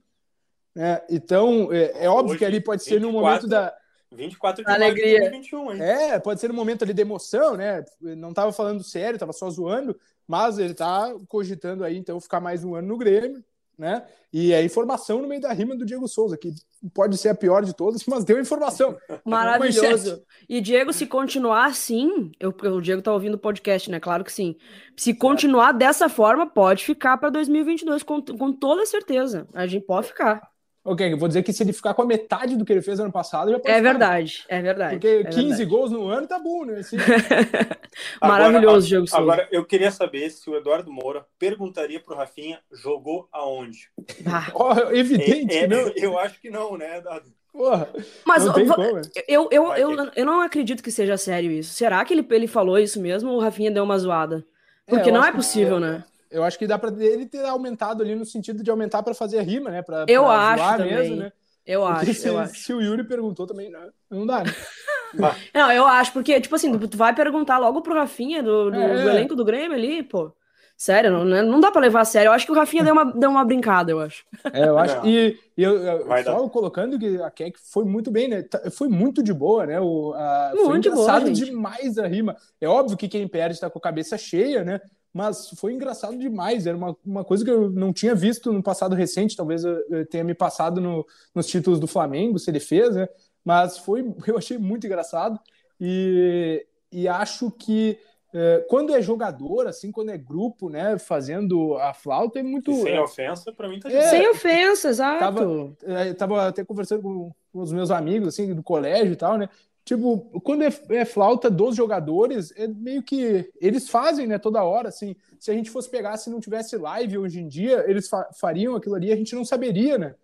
Né? 0.75 1.01
Então, 1.11 1.73
é, 1.73 2.05
é 2.05 2.09
óbvio 2.09 2.31
Hoje, 2.31 2.39
que 2.39 2.45
ali 2.45 2.61
pode 2.61 2.83
ser 2.83 3.01
no 3.01 3.09
24, 3.09 3.23
momento 3.23 3.49
da. 3.49 3.75
24 4.11 4.65
de 4.65 4.71
Alegria. 4.71 5.21
maio 5.21 5.33
de 5.41 5.51
2021, 5.51 5.73
hein? 5.73 5.83
É, 5.83 6.19
pode 6.19 6.41
ser 6.41 6.49
no 6.49 6.55
momento 6.55 6.83
ali 6.83 6.95
da 6.95 7.03
emoção, 7.03 7.57
né? 7.57 7.85
Não 8.01 8.31
estava 8.31 8.53
falando 8.53 8.83
sério, 8.83 9.17
estava 9.17 9.33
só 9.33 9.51
zoando, 9.51 9.99
mas 10.27 10.59
ele 10.59 10.73
está 10.73 11.15
cogitando 11.29 11.85
aí, 11.85 11.97
então, 11.97 12.21
ficar 12.21 12.41
mais 12.41 12.65
um 12.65 12.75
ano 12.75 12.89
no 12.89 12.97
Grêmio, 12.97 13.45
né? 13.79 14.05
E 14.33 14.53
é 14.53 14.63
informação 14.63 15.23
no 15.23 15.29
meio 15.29 15.41
da 15.41 15.53
rima 15.53 15.77
do 15.77 15.87
Diego 15.87 16.07
Souza, 16.09 16.37
que 16.37 16.53
pode 16.93 17.17
ser 17.17 17.31
a 17.31 17.35
pior 17.35 17.65
de 17.65 17.75
todas, 17.75 18.05
mas 18.07 18.25
deu 18.25 18.39
informação. 18.39 18.97
Maravilhoso. 19.25 20.23
E 20.49 20.61
Diego, 20.61 20.93
se 20.93 21.07
continuar 21.07 21.67
assim, 21.67 22.33
eu, 22.39 22.51
o 22.51 22.81
Diego 22.81 23.01
tá 23.01 23.13
ouvindo 23.13 23.35
o 23.35 23.39
podcast, 23.39 23.91
né? 23.91 24.01
Claro 24.01 24.25
que 24.25 24.33
sim. 24.33 24.57
Se 24.97 25.15
continuar 25.15 25.73
dessa 25.73 26.09
forma, 26.09 26.47
pode 26.47 26.85
ficar 26.85 27.17
para 27.17 27.31
2022 27.31 28.03
com, 28.03 28.23
com 28.23 28.53
toda 28.53 28.85
certeza. 28.85 29.47
A 29.55 29.67
gente 29.67 29.87
pode 29.87 30.09
ficar. 30.09 30.43
Ok, 30.91 31.13
eu 31.13 31.19
vou 31.19 31.29
dizer 31.29 31.43
que 31.43 31.53
se 31.53 31.63
ele 31.63 31.73
ficar 31.73 31.93
com 31.95 32.03
a 32.03 32.07
metade 32.07 32.57
do 32.57 32.65
que 32.65 32.73
ele 32.73 32.83
fez 32.83 32.99
ano 33.01 33.13
passado, 33.13 33.51
já 33.51 33.59
pode 33.59 33.71
É 33.71 33.77
ficar. 33.79 33.91
verdade, 33.91 34.45
é 34.49 34.63
verdade. 34.63 34.95
Porque 34.95 35.07
é 35.07 35.25
15 35.25 35.41
verdade. 35.49 35.65
gols 35.67 35.91
no 35.91 36.09
ano 36.09 36.27
tá 36.27 36.39
bom, 36.39 36.65
né? 36.65 36.79
Assim, 36.79 36.97
Maravilhoso, 38.23 38.67
Agora, 38.69 38.81
Diego 38.81 39.07
Souza. 39.07 39.23
Agora, 39.23 39.49
eu 39.51 39.65
queria 39.65 39.91
saber 39.91 40.31
se 40.31 40.49
o 40.49 40.57
Eduardo 40.57 40.93
Moura 40.93 41.25
perguntaria 41.39 42.01
pro 42.01 42.15
Rafinha, 42.15 42.61
jogou 42.73 43.29
aonde? 43.33 43.91
Ah, 44.27 44.51
ó, 44.55 44.73
evidente, 44.93 45.55
É- 45.57 45.65
é- 45.65 45.67
não. 45.69 45.89
eu 45.97 46.19
acho 46.19 46.41
que 46.41 46.51
não, 46.51 46.77
né, 46.77 46.99
Eduardo? 46.99 47.29
Porra, 47.53 47.89
Mas 48.25 48.45
como. 48.49 48.95
né? 48.95 49.03
eu, 49.27 49.49
eu, 49.51 49.67
Vai, 49.69 49.83
eu, 49.83 50.11
eu 50.15 50.25
não 50.27 50.41
acredito 50.41 50.83
que 50.83 50.93
seja 50.93 51.17
sério 51.17 51.51
isso. 51.51 51.75
Será 51.75 52.05
que 52.05 52.15
ele, 52.15 52.25
ele 52.31 52.47
falou 52.47 52.79
isso 52.79 53.01
mesmo 53.01 53.31
ou 53.31 53.39
o 53.39 53.41
Rafinha 53.41 53.71
deu 53.71 53.83
uma 53.85 53.99
zoada? 53.99 54.45
Porque 54.87 55.09
eu 55.09 55.15
não 55.15 55.25
é 55.25 55.31
que- 55.31 55.37
possível, 55.37 55.81
né? 55.81 56.05
Eu 56.31 56.45
acho 56.45 56.59
que 56.59 56.67
dá 56.67 56.79
pra 56.79 56.91
ele 57.03 57.27
ter 57.27 57.45
aumentado 57.45 58.03
ali 58.03 58.15
no 58.15 58.25
sentido 58.25 58.63
de 58.63 58.71
aumentar 58.71 59.03
pra 59.03 59.15
fazer 59.15 59.39
a 59.39 59.43
rima, 59.43 59.71
né? 59.71 59.83
Pra, 59.83 60.05
Eu 60.09 60.25
pra 60.25 60.33
acho 60.51 60.63
zoar 60.63 60.77
também. 60.79 60.95
mesmo, 60.95 61.17
né? 61.17 61.33
Eu 61.67 61.83
Porque 61.83 62.11
acho, 62.11 62.15
se, 62.21 62.29
eu 62.29 62.39
acho. 62.39 62.55
se 62.55 62.73
o 62.73 62.81
Yuri 62.81 63.05
perguntou 63.05 63.47
também, 63.47 63.71
não, 63.71 63.91
não 64.11 64.27
dá, 64.27 64.43
né? 64.45 64.51
Não, 65.55 65.73
eu 65.73 65.87
acho, 65.87 66.13
porque, 66.13 66.39
tipo 66.39 66.55
assim, 66.55 66.79
tu 66.79 66.97
vai 66.99 67.15
perguntar 67.15 67.57
logo 67.57 67.81
pro 67.81 67.95
Rafinha 67.95 68.43
do, 68.43 68.71
do, 68.71 68.77
É. 68.79 69.03
do 69.05 69.09
elenco 69.09 69.35
do 69.35 69.43
Grêmio 69.45 69.75
ali, 69.77 70.03
pô. 70.03 70.31
Sério, 70.77 71.11
não, 71.11 71.25
né? 71.25 71.43
não 71.43 71.59
dá 71.59 71.73
pra 71.73 71.81
levar 71.81 72.03
a 72.03 72.05
sério. 72.05 72.29
Eu 72.29 72.33
acho 72.33 72.47
que 72.47 72.53
o 72.53 72.55
Rafinha 72.55 72.85
deu 72.85 72.93
uma, 72.93 73.05
deu 73.13 73.31
uma 73.31 73.45
brincada, 73.45 73.91
eu 73.91 73.99
acho. 74.01 74.25
É, 74.53 74.69
eu 74.69 74.79
acho. 74.79 74.97
Não. 74.99 75.07
E, 75.07 75.37
e 75.57 75.63
eu, 75.63 76.07
só 76.07 76.23
dar. 76.43 76.49
colocando 76.51 76.99
que 76.99 77.21
a 77.21 77.31
Keck 77.33 77.59
foi 77.59 77.85
muito 77.85 78.11
bem, 78.13 78.29
né? 78.29 78.43
Tá- 78.43 78.71
Foi 78.71 78.87
muito 78.87 79.21
de 79.23 79.33
boa, 79.33 79.67
né? 79.67 79.81
O, 79.81 80.13
a, 80.15 80.53
foi 80.55 80.65
Muito 80.69 80.83
de 80.85 80.91
boa, 80.91 81.03
engraçado 81.03 81.33
demais 81.33 81.99
a 81.99 82.07
rima. 82.07 82.37
É 82.61 82.69
óbvio 82.69 82.97
que 82.97 83.09
quem 83.09 83.27
perde 83.27 83.59
tá 83.59 83.69
com 83.69 83.79
a 83.79 83.83
cabeça 83.83 84.17
cheia, 84.17 84.63
né? 84.63 84.81
Mas 85.13 85.51
foi 85.59 85.73
engraçado 85.73 86.17
demais. 86.19 86.67
Era 86.67 86.77
uma, 86.77 86.97
uma 87.05 87.25
coisa 87.25 87.45
que 87.45 87.51
eu 87.51 87.71
não 87.71 87.93
tinha 87.93 88.15
visto 88.15 88.53
no 88.53 88.63
passado 88.63 88.95
recente. 88.95 89.37
Talvez 89.37 89.65
eu, 89.65 89.77
eu 89.91 90.07
tenha 90.07 90.23
me 90.25 90.35
passado 90.35 90.81
no- 90.81 91.05
nos 91.35 91.47
títulos 91.47 91.81
do 91.81 91.87
Flamengo, 91.87 92.39
se 92.39 92.51
ele 92.51 92.61
fez, 92.61 92.95
né? 92.95 93.09
Mas 93.45 93.79
foi, 93.79 94.05
eu 94.27 94.37
achei 94.39 94.59
muito 94.59 94.87
engraçado. 94.87 95.39
E, 95.81 96.67
e 96.93 97.09
acho 97.09 97.51
que 97.51 97.99
é, 98.35 98.67
quando 98.69 98.95
é 98.95 99.01
jogador, 99.01 99.67
assim, 99.67 99.91
quando 99.91 100.11
é 100.11 100.19
grupo, 100.19 100.69
né, 100.69 100.99
fazendo 100.99 101.77
a 101.79 101.95
flauta, 101.95 102.39
é 102.39 102.43
muito. 102.43 102.71
E 102.71 102.75
sem 102.83 102.95
é, 102.97 103.01
ofensa, 103.01 103.53
pra 103.53 103.69
mim 103.69 103.81
tá 103.81 103.91
É. 103.91 104.03
Sem 104.03 104.29
ofensa, 104.29 104.89
exato. 104.91 105.19
Tava- 105.19 105.73
é, 105.85 106.13
tava 106.13 106.47
até 106.49 106.63
conversando 106.65 107.01
com, 107.03 107.33
com 107.51 107.61
os 107.61 107.73
meus 107.73 107.91
amigos, 107.91 108.29
assim, 108.29 108.55
do 108.55 108.63
colégio 108.63 109.13
e 109.15 109.17
tal, 109.17 109.39
né? 109.39 109.49
Tipo, 109.89 110.19
quando 110.43 110.65
é, 110.65 110.69
é 110.91 111.05
flauta 111.07 111.49
dos 111.49 111.75
jogadores, 111.75 112.53
é 112.59 112.69
meio 112.69 113.03
que 113.03 113.51
eles 113.59 113.89
fazem, 113.89 114.27
né, 114.27 114.37
toda 114.39 114.63
hora, 114.63 114.91
assim. 114.91 115.17
Se 115.41 115.51
a 115.51 115.55
gente 115.55 115.71
fosse 115.71 115.89
pegar, 115.89 116.15
se 116.19 116.29
não 116.29 116.41
tivesse 116.41 116.77
live 116.77 117.17
hoje 117.17 117.41
em 117.41 117.49
dia, 117.49 117.85
eles 117.89 118.07
fa- 118.07 118.29
fariam 118.39 118.77
aquilo 118.77 118.95
ali, 118.97 119.11
a 119.11 119.17
gente 119.17 119.35
não 119.35 119.47
saberia, 119.47 119.97
né? 119.97 120.15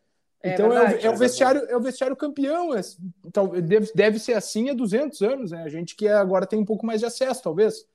É 0.43 0.53
Então 0.53 0.67
é, 0.67 0.69
o- 0.69 0.73
verdade. 0.85 1.07
é 1.07 1.11
o 1.11 1.17
vestiário, 1.17 1.63
é 1.67 1.75
o 1.75 1.81
vestiário 1.81 2.15
campeão. 2.15 2.75
é- 2.75 2.81
então, 3.25 3.49
deve, 3.63 3.91
deve 3.95 4.19
ser 4.19 4.35
assim 4.35 4.69
há 4.69 4.75
200 4.75 5.23
anos, 5.23 5.51
né? 5.51 5.63
A 5.63 5.69
gente 5.71 5.97
que 5.97 6.07
agora 6.09 6.45
tem 6.47 6.59
um 6.59 6.65
pouco 6.67 6.85
mais 6.85 7.01
de 7.01 7.07
acesso, 7.07 7.43
talvez, 7.43 7.87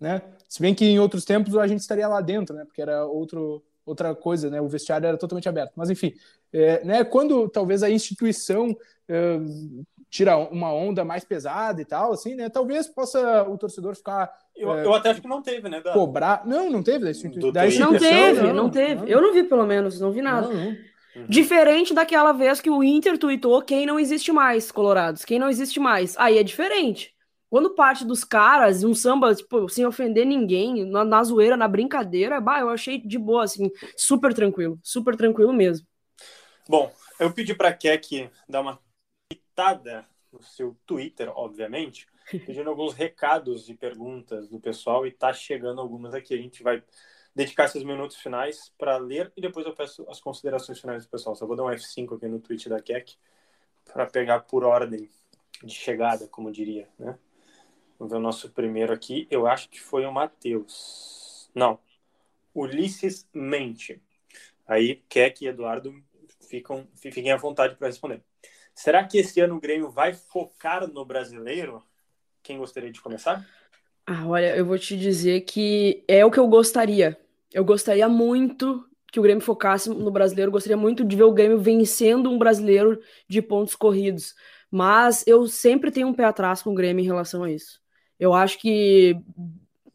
né? 0.00 0.22
Se 0.48 0.62
bem 0.62 0.74
que 0.74 0.86
em 0.86 0.98
outros 0.98 1.26
tempos 1.26 1.54
a 1.58 1.66
gente 1.66 1.80
estaria 1.80 2.08
lá 2.08 2.22
dentro, 2.22 2.56
né? 2.56 2.64
Porque 2.64 2.80
era 2.80 3.04
outro, 3.04 3.62
outra 3.84 4.14
coisa, 4.14 4.48
né? 4.48 4.62
O 4.62 4.66
vestiário 4.68 5.06
era 5.06 5.18
totalmente 5.18 5.46
aberto. 5.46 5.72
Mas 5.76 5.90
enfim, 5.90 6.14
é, 6.54 6.82
né? 6.86 7.04
Quando 7.04 7.50
talvez 7.50 7.82
a 7.82 7.90
instituição 7.90 8.74
é, 9.06 9.38
tira 10.10 10.36
uma 10.36 10.72
onda 10.72 11.04
mais 11.04 11.24
pesada 11.24 11.80
e 11.80 11.84
tal, 11.84 12.12
assim, 12.12 12.34
né? 12.34 12.48
Talvez 12.48 12.88
possa 12.88 13.42
o 13.42 13.58
torcedor 13.58 13.94
ficar 13.94 14.30
Eu, 14.56 14.72
é, 14.74 14.84
eu 14.84 14.94
até 14.94 15.10
acho 15.10 15.20
que 15.20 15.28
não 15.28 15.42
teve, 15.42 15.68
né, 15.68 15.80
Dan? 15.80 15.92
cobrar. 15.92 16.46
Não, 16.46 16.70
não 16.70 16.82
teve 16.82 17.04
da, 17.04 17.12
Do 17.40 17.52
da. 17.52 17.64
Não 17.66 17.98
teve, 17.98 18.52
não, 18.52 18.70
teve. 18.70 19.10
Eu 19.10 19.20
não 19.20 19.32
vi, 19.32 19.44
pelo 19.44 19.66
menos, 19.66 20.00
não 20.00 20.10
vi 20.10 20.22
nada. 20.22 20.48
Não, 20.48 20.54
não. 20.54 20.76
Diferente 21.28 21.92
daquela 21.92 22.32
vez 22.32 22.60
que 22.60 22.70
o 22.70 22.82
Inter 22.82 23.18
tweetou 23.18 23.60
quem 23.62 23.84
não 23.84 23.98
existe 23.98 24.30
mais, 24.30 24.70
Colorados. 24.70 25.24
Quem 25.24 25.38
não 25.38 25.48
existe 25.48 25.80
mais. 25.80 26.16
Aí 26.16 26.38
é 26.38 26.42
diferente. 26.42 27.12
Quando 27.50 27.74
parte 27.74 28.04
dos 28.04 28.24
caras, 28.24 28.84
um 28.84 28.94
samba, 28.94 29.34
tipo, 29.34 29.68
sem 29.70 29.86
ofender 29.86 30.26
ninguém, 30.26 30.84
na, 30.84 31.02
na 31.04 31.24
zoeira, 31.24 31.56
na 31.56 31.66
brincadeira, 31.66 32.40
bah, 32.40 32.60
eu 32.60 32.68
achei 32.68 32.98
de 32.98 33.18
boa, 33.18 33.44
assim, 33.44 33.70
super 33.96 34.34
tranquilo. 34.34 34.78
Super 34.82 35.16
tranquilo 35.16 35.52
mesmo. 35.52 35.86
Bom, 36.68 36.92
eu 37.18 37.32
pedi 37.32 37.54
pra 37.54 37.72
Keck 37.72 38.28
dar 38.46 38.60
uma 38.60 38.78
no 40.32 40.42
seu 40.42 40.76
Twitter, 40.86 41.30
obviamente, 41.34 42.06
pedindo 42.46 42.68
alguns 42.70 42.94
recados 42.94 43.68
e 43.68 43.74
perguntas 43.74 44.48
do 44.48 44.60
pessoal 44.60 45.06
e 45.06 45.10
tá 45.10 45.32
chegando 45.32 45.80
algumas 45.80 46.14
aqui. 46.14 46.34
A 46.34 46.38
gente 46.38 46.62
vai 46.62 46.82
dedicar 47.34 47.64
esses 47.64 47.82
minutos 47.82 48.16
finais 48.16 48.72
para 48.78 48.96
ler 48.96 49.32
e 49.36 49.40
depois 49.40 49.66
eu 49.66 49.74
peço 49.74 50.04
as 50.08 50.20
considerações 50.20 50.80
finais 50.80 51.04
do 51.04 51.10
pessoal. 51.10 51.34
Só 51.34 51.46
vou 51.46 51.56
dar 51.56 51.64
um 51.64 51.70
F5 51.70 52.16
aqui 52.16 52.28
no 52.28 52.40
tweet 52.40 52.68
da 52.68 52.80
Keck 52.80 53.16
para 53.84 54.06
pegar 54.06 54.40
por 54.40 54.64
ordem 54.64 55.08
de 55.62 55.74
chegada, 55.74 56.28
como 56.28 56.52
diria, 56.52 56.88
né? 56.98 57.18
Vamos 57.98 58.12
ver 58.12 58.18
o 58.18 58.22
nosso 58.22 58.50
primeiro 58.50 58.92
aqui. 58.92 59.26
Eu 59.28 59.46
acho 59.46 59.68
que 59.68 59.80
foi 59.80 60.06
o 60.06 60.12
Matheus. 60.12 61.50
Não. 61.52 61.80
Ulisses 62.54 63.28
Mente. 63.34 64.00
Aí, 64.66 65.02
Keck 65.08 65.44
e 65.44 65.48
Eduardo 65.48 65.92
ficam, 66.40 66.86
fiquem 66.94 67.32
à 67.32 67.36
vontade 67.36 67.74
para 67.74 67.88
responder. 67.88 68.22
Será 68.78 69.02
que 69.02 69.18
esse 69.18 69.40
ano 69.40 69.56
o 69.56 69.60
Grêmio 69.60 69.90
vai 69.90 70.14
focar 70.14 70.86
no 70.86 71.04
brasileiro? 71.04 71.82
Quem 72.44 72.58
gostaria 72.58 72.92
de 72.92 73.00
começar? 73.00 73.44
Ah, 74.06 74.24
olha, 74.24 74.56
eu 74.56 74.64
vou 74.64 74.78
te 74.78 74.96
dizer 74.96 75.40
que 75.40 76.04
é 76.06 76.24
o 76.24 76.30
que 76.30 76.38
eu 76.38 76.46
gostaria. 76.46 77.18
Eu 77.52 77.64
gostaria 77.64 78.08
muito 78.08 78.88
que 79.10 79.18
o 79.18 79.22
Grêmio 79.24 79.42
focasse 79.42 79.90
no 79.90 80.12
brasileiro, 80.12 80.52
gostaria 80.52 80.76
muito 80.76 81.04
de 81.04 81.16
ver 81.16 81.24
o 81.24 81.32
Grêmio 81.32 81.58
vencendo 81.58 82.30
um 82.30 82.38
brasileiro 82.38 83.00
de 83.28 83.42
pontos 83.42 83.74
corridos. 83.74 84.36
Mas 84.70 85.26
eu 85.26 85.48
sempre 85.48 85.90
tenho 85.90 86.06
um 86.06 86.14
pé 86.14 86.26
atrás 86.26 86.62
com 86.62 86.70
o 86.70 86.74
Grêmio 86.74 87.02
em 87.02 87.06
relação 87.06 87.42
a 87.42 87.50
isso. 87.50 87.80
Eu 88.16 88.32
acho 88.32 88.60
que 88.60 89.16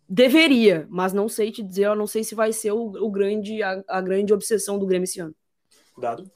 deveria, 0.09 0.85
mas 0.89 1.13
não 1.13 1.29
sei 1.29 1.53
te 1.53 1.63
dizer, 1.63 1.85
eu 1.85 1.95
não 1.95 2.05
sei 2.05 2.21
se 2.25 2.35
vai 2.35 2.51
ser 2.51 2.73
o, 2.73 2.87
o 3.01 3.09
grande, 3.09 3.63
a, 3.63 3.81
a 3.87 4.01
grande 4.01 4.33
obsessão 4.33 4.77
do 4.77 4.85
Grêmio 4.85 5.05
esse 5.05 5.21
ano. 5.21 5.33
Dado. 5.97 6.29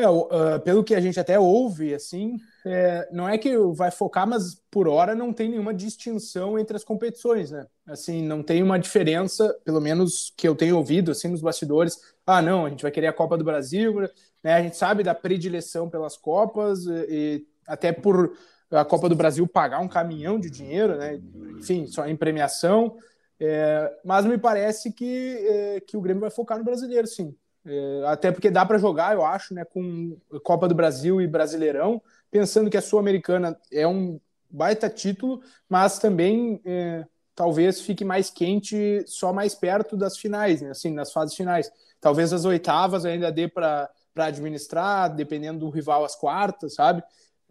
É, 0.00 0.54
ah, 0.54 0.58
pelo 0.58 0.82
que 0.82 0.94
a 0.94 1.00
gente 1.00 1.20
até 1.20 1.38
ouve, 1.38 1.94
assim, 1.94 2.36
é, 2.64 3.08
não 3.12 3.28
é 3.28 3.36
que 3.36 3.56
vai 3.74 3.90
focar, 3.90 4.26
mas 4.26 4.54
por 4.70 4.88
hora 4.88 5.14
não 5.14 5.32
tem 5.32 5.48
nenhuma 5.50 5.74
distinção 5.74 6.58
entre 6.58 6.76
as 6.76 6.84
competições, 6.84 7.50
né? 7.50 7.66
Assim, 7.86 8.22
não 8.22 8.42
tem 8.42 8.62
uma 8.62 8.78
diferença, 8.78 9.54
pelo 9.64 9.80
menos 9.80 10.32
que 10.36 10.48
eu 10.48 10.54
tenho 10.54 10.76
ouvido, 10.76 11.10
assim, 11.10 11.28
nos 11.28 11.42
bastidores. 11.42 11.98
Ah, 12.26 12.40
não, 12.40 12.66
a 12.66 12.70
gente 12.70 12.82
vai 12.82 12.90
querer 12.90 13.08
a 13.08 13.12
Copa 13.12 13.36
do 13.36 13.44
Brasil, 13.44 14.00
né? 14.42 14.54
A 14.54 14.62
gente 14.62 14.76
sabe 14.76 15.02
da 15.02 15.14
predileção 15.14 15.90
pelas 15.90 16.16
Copas 16.16 16.86
e, 16.86 17.06
e 17.10 17.46
até 17.66 17.92
por 17.92 18.32
a 18.70 18.84
Copa 18.84 19.08
do 19.08 19.16
Brasil 19.16 19.46
pagar 19.46 19.80
um 19.80 19.88
caminhão 19.88 20.38
de 20.38 20.48
dinheiro, 20.48 20.96
né? 20.96 21.20
Enfim, 21.58 21.86
só 21.86 22.06
em 22.06 22.16
premiação. 22.16 22.96
É, 23.38 23.98
mas 24.04 24.24
me 24.26 24.38
parece 24.38 24.92
que, 24.92 25.36
é, 25.48 25.80
que 25.80 25.96
o 25.96 26.00
Grêmio 26.00 26.20
vai 26.20 26.30
focar 26.30 26.58
no 26.58 26.64
brasileiro, 26.64 27.06
sim. 27.06 27.34
É, 27.64 28.02
até 28.06 28.32
porque 28.32 28.50
dá 28.50 28.64
para 28.64 28.78
jogar, 28.78 29.14
eu 29.14 29.24
acho, 29.24 29.52
né, 29.54 29.64
com 29.64 30.16
Copa 30.42 30.66
do 30.66 30.74
Brasil 30.74 31.20
e 31.20 31.26
Brasileirão, 31.26 32.02
pensando 32.30 32.70
que 32.70 32.76
a 32.76 32.82
Sul-Americana 32.82 33.58
é 33.70 33.86
um 33.86 34.18
baita 34.50 34.88
título, 34.88 35.42
mas 35.68 35.98
também 35.98 36.60
é, 36.64 37.04
talvez 37.34 37.80
fique 37.80 38.04
mais 38.04 38.30
quente 38.30 39.04
só 39.06 39.32
mais 39.32 39.54
perto 39.54 39.96
das 39.96 40.16
finais, 40.16 40.62
né, 40.62 40.70
assim, 40.70 40.92
nas 40.92 41.12
fases 41.12 41.34
finais. 41.34 41.70
Talvez 42.00 42.32
as 42.32 42.44
oitavas 42.44 43.04
ainda 43.04 43.30
dê 43.30 43.46
para 43.46 43.90
administrar, 44.16 45.14
dependendo 45.14 45.60
do 45.60 45.70
rival, 45.70 46.04
as 46.04 46.16
quartas, 46.16 46.74
sabe? 46.74 47.02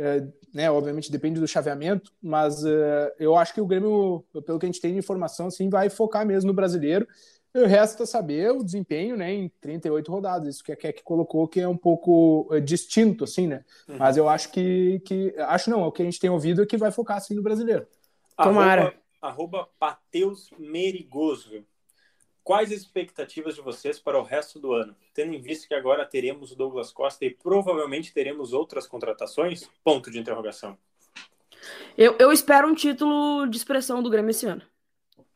É, 0.02 0.26
né, 0.54 0.72
obviamente 0.72 1.12
depende 1.12 1.42
do 1.42 1.48
chaveamento, 1.48 2.12
mas 2.22 2.64
é, 2.64 3.16
eu 3.20 3.36
acho 3.36 3.54
que 3.54 3.60
o 3.60 3.66
Grêmio, 3.66 4.26
pelo 4.46 4.58
que 4.58 4.66
a 4.66 4.70
gente 4.70 4.80
tem 4.80 4.94
de 4.94 5.00
informação, 5.00 5.48
assim, 5.48 5.70
vai 5.70 5.90
focar 5.90 6.26
mesmo 6.26 6.48
no 6.48 6.54
brasileiro. 6.54 7.06
E 7.54 7.66
Resta 7.66 8.06
saber 8.06 8.52
o 8.52 8.64
desempenho 8.64 9.18
né, 9.18 9.34
em 9.34 9.50
38 9.60 10.12
rodadas, 10.12 10.56
isso 10.56 10.64
que 10.64 10.72
a 10.72 10.76
Keck 10.76 11.02
colocou, 11.02 11.48
que 11.48 11.60
é 11.60 11.68
um 11.68 11.78
pouco 11.78 12.48
é, 12.52 12.60
distinto, 12.60 13.24
assim, 13.24 13.48
né? 13.48 13.66
Mas 13.88 14.18
eu 14.18 14.30
acho 14.30 14.52
que, 14.52 15.00
que. 15.00 15.34
Acho 15.40 15.70
não, 15.72 15.84
é 15.84 15.88
o 15.88 15.92
que 15.92 16.04
a 16.04 16.06
gente 16.06 16.20
tem 16.20 16.30
ouvido 16.30 16.62
é 16.62 16.66
que 16.66 16.78
vai 16.78 16.92
focar 16.92 17.18
assim 17.18 17.34
no 17.34 17.42
brasileiro. 17.42 17.88
Tomara. 18.38 18.82
Arroba, 18.82 18.96
arroba 19.22 19.70
Pateus 19.80 20.52
Merigoso. 20.60 21.66
Quais 22.44 22.72
as 22.72 22.80
expectativas 22.80 23.56
de 23.56 23.62
vocês 23.62 24.00
para 24.00 24.20
o 24.20 24.24
resto 24.24 24.60
do 24.60 24.74
ano? 24.74 24.96
Tendo 25.14 25.34
em 25.34 25.42
vista 25.42 25.68
que 25.68 25.74
agora 25.74 26.06
teremos 26.06 26.52
o 26.52 26.56
Douglas 26.56 26.92
Costa 26.92 27.26
e 27.26 27.30
provavelmente 27.30 28.14
teremos 28.14 28.54
outras 28.54 28.88
contratações? 28.88 29.70
Ponto 29.84 30.10
de 30.10 30.20
interrogação. 30.20 30.78
Eu, 31.98 32.16
eu 32.18 32.32
espero 32.32 32.68
um 32.68 32.74
título 32.74 33.46
de 33.48 33.58
expressão 33.58 34.02
do 34.02 34.10
Grêmio 34.10 34.32
esse 34.32 34.46
ano. 34.46 34.62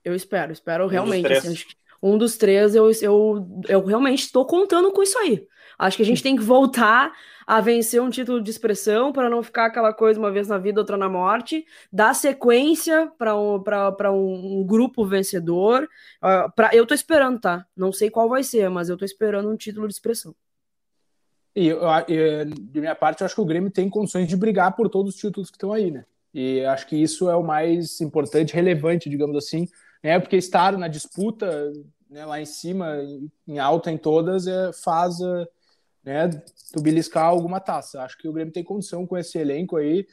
Eu 0.04 0.16
espero, 0.16 0.52
espero 0.52 0.88
realmente. 0.88 1.24
três. 1.24 1.40
assim, 1.40 1.54
acho 1.54 1.68
que 1.68 1.76
um 2.04 2.18
dos 2.18 2.36
três, 2.36 2.76
eu, 2.76 2.92
eu, 3.02 3.48
eu 3.70 3.86
realmente 3.86 4.24
estou 4.24 4.46
contando 4.46 4.92
com 4.92 5.02
isso 5.02 5.18
aí. 5.20 5.48
Acho 5.80 5.96
que 5.96 6.04
a 6.04 6.06
gente 6.06 6.22
tem 6.22 6.36
que 6.36 6.44
voltar 6.44 7.14
a 7.48 7.62
vencer 7.62 8.02
um 8.02 8.10
título 8.10 8.42
de 8.42 8.52
expressão 8.52 9.14
para 9.14 9.30
não 9.30 9.42
ficar 9.42 9.68
aquela 9.68 9.94
coisa 9.94 10.20
uma 10.20 10.32
vez 10.32 10.50
na 10.50 10.58
vida, 10.58 10.82
outra 10.82 10.98
na 10.98 11.08
morte. 11.08 11.66
Dar 11.92 12.14
sequência 12.14 13.10
para 13.18 13.36
um, 13.38 13.62
pra 13.62 14.12
um, 14.12 14.60
um 14.60 14.66
grupo 14.66 15.06
vencedor. 15.06 15.88
Ah, 16.22 16.50
pra, 16.54 16.70
eu 16.74 16.86
tô 16.86 16.94
esperando, 16.94 17.40
tá? 17.40 17.66
Não 17.76 17.92
sei 17.94 18.10
qual 18.10 18.28
vai 18.28 18.44
ser, 18.44 18.70
mas 18.70 18.90
eu 18.90 18.98
tô 18.98 19.06
esperando 19.06 19.50
um 19.50 19.56
título 19.56 19.88
de 19.88 19.94
expressão. 19.94 20.36
E 21.56 21.68
eu, 21.68 21.80
eu, 22.08 22.46
de 22.46 22.80
minha 22.82 22.96
parte, 22.96 23.22
eu 23.22 23.26
acho 23.26 23.36
que 23.36 23.42
o 23.42 23.46
Grêmio 23.46 23.72
tem 23.72 23.90
condições 23.90 24.28
de 24.28 24.36
brigar 24.36 24.76
por 24.76 24.90
todos 24.90 25.16
os 25.16 25.20
títulos 25.20 25.50
que 25.50 25.56
estão 25.56 25.72
aí, 25.72 25.90
né? 25.90 26.04
E 26.34 26.66
acho 26.66 26.88
que 26.88 26.96
isso 26.96 27.30
é 27.30 27.36
o 27.36 27.44
mais 27.44 28.02
importante, 28.02 28.56
relevante, 28.56 29.10
digamos 29.10 29.38
assim, 29.38 29.68
né? 30.04 30.20
Porque 30.20 30.36
estar 30.36 30.78
na 30.78 30.88
disputa 30.88 31.72
né, 32.10 32.26
lá 32.26 32.40
em 32.40 32.46
cima, 32.46 32.98
em 33.48 33.58
alta 33.58 33.92
em 33.92 33.98
todas, 33.98 34.46
é, 34.46 34.72
faz, 34.74 35.18
né, 36.04 36.30
tu 36.72 36.82
beliscar 36.82 37.26
alguma 37.26 37.60
taça. 37.60 38.02
Acho 38.04 38.18
que 38.18 38.28
o 38.28 38.34
Grêmio 38.34 38.54
tem 38.54 38.64
condição 38.64 39.08
com 39.08 39.18
esse 39.18 39.38
elenco 39.38 39.78
aí, 39.78 40.06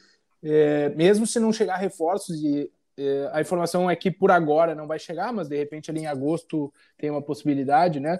é, 0.43 0.89
mesmo 0.89 1.27
se 1.27 1.39
não 1.39 1.53
chegar 1.53 1.77
reforços 1.77 2.41
e 2.41 2.71
é, 2.97 3.29
a 3.31 3.41
informação 3.41 3.89
é 3.89 3.95
que 3.95 4.11
por 4.11 4.31
agora 4.31 4.75
não 4.75 4.87
vai 4.87 4.99
chegar, 4.99 5.31
mas 5.31 5.47
de 5.47 5.57
repente 5.57 5.89
ali 5.89 6.01
em 6.01 6.07
agosto 6.07 6.73
tem 6.97 7.09
uma 7.09 7.21
possibilidade, 7.21 7.99
né? 7.99 8.19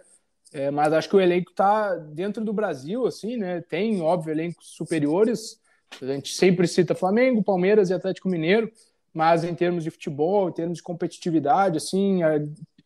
É, 0.54 0.70
mas 0.70 0.92
acho 0.92 1.10
que 1.10 1.16
o 1.16 1.22
elenco 1.22 1.52
está 1.52 1.96
dentro 1.96 2.44
do 2.44 2.54
Brasil, 2.54 3.06
assim, 3.06 3.38
né? 3.38 3.62
Tem, 3.62 4.02
óbvio, 4.02 4.32
elencos 4.32 4.68
superiores. 4.76 5.60
A 6.02 6.06
gente 6.06 6.34
sempre 6.34 6.68
cita 6.68 6.96
Flamengo, 6.96 7.44
Palmeiras 7.44 7.90
e 7.90 7.94
Atlético 7.94 8.30
Mineiro, 8.30 8.72
mas 9.14 9.44
em 9.44 9.54
termos 9.54 9.84
de 9.84 9.92
futebol, 9.92 10.50
em 10.50 10.54
termos 10.54 10.78
de 10.78 10.84
competitividade, 10.84 11.78
assim, 11.78 12.22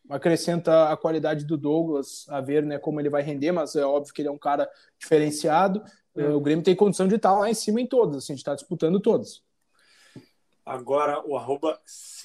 acrescenta 0.08 0.90
a 0.90 0.96
qualidade 0.96 1.44
do 1.44 1.56
Douglas 1.56 2.26
a 2.28 2.40
ver 2.40 2.62
né, 2.62 2.78
como 2.78 3.00
ele 3.00 3.10
vai 3.10 3.22
render, 3.22 3.52
mas 3.52 3.76
é 3.76 3.84
óbvio 3.84 4.12
que 4.12 4.22
ele 4.22 4.28
é 4.28 4.32
um 4.32 4.38
cara 4.38 4.68
diferenciado. 4.98 5.82
É. 6.16 6.28
O 6.28 6.40
Grêmio 6.40 6.64
tem 6.64 6.74
condição 6.74 7.06
de 7.06 7.16
estar 7.16 7.32
lá 7.32 7.50
em 7.50 7.54
cima 7.54 7.80
em 7.80 7.86
todas, 7.86 8.16
assim, 8.16 8.34
de 8.34 8.40
estar 8.40 8.54
disputando 8.54 9.00
todas. 9.00 9.42
Agora 10.64 11.22
o 11.24 11.36
arroba 11.36 11.80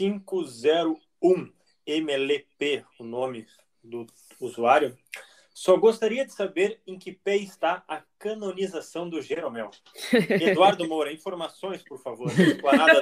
501 0.07 1.51
MLP, 1.85 2.83
o 2.99 3.03
nome 3.03 3.45
do 3.83 4.07
usuário. 4.39 4.97
Só 5.53 5.75
gostaria 5.77 6.25
de 6.25 6.33
saber 6.33 6.81
em 6.87 6.97
que 6.97 7.11
pé 7.11 7.35
está 7.35 7.83
a 7.87 8.01
canonização 8.17 9.09
do 9.09 9.21
Jeromel. 9.21 9.69
Eduardo 10.41 10.87
Moura, 10.87 11.11
informações, 11.11 11.83
por 11.83 11.99
favor. 12.01 12.31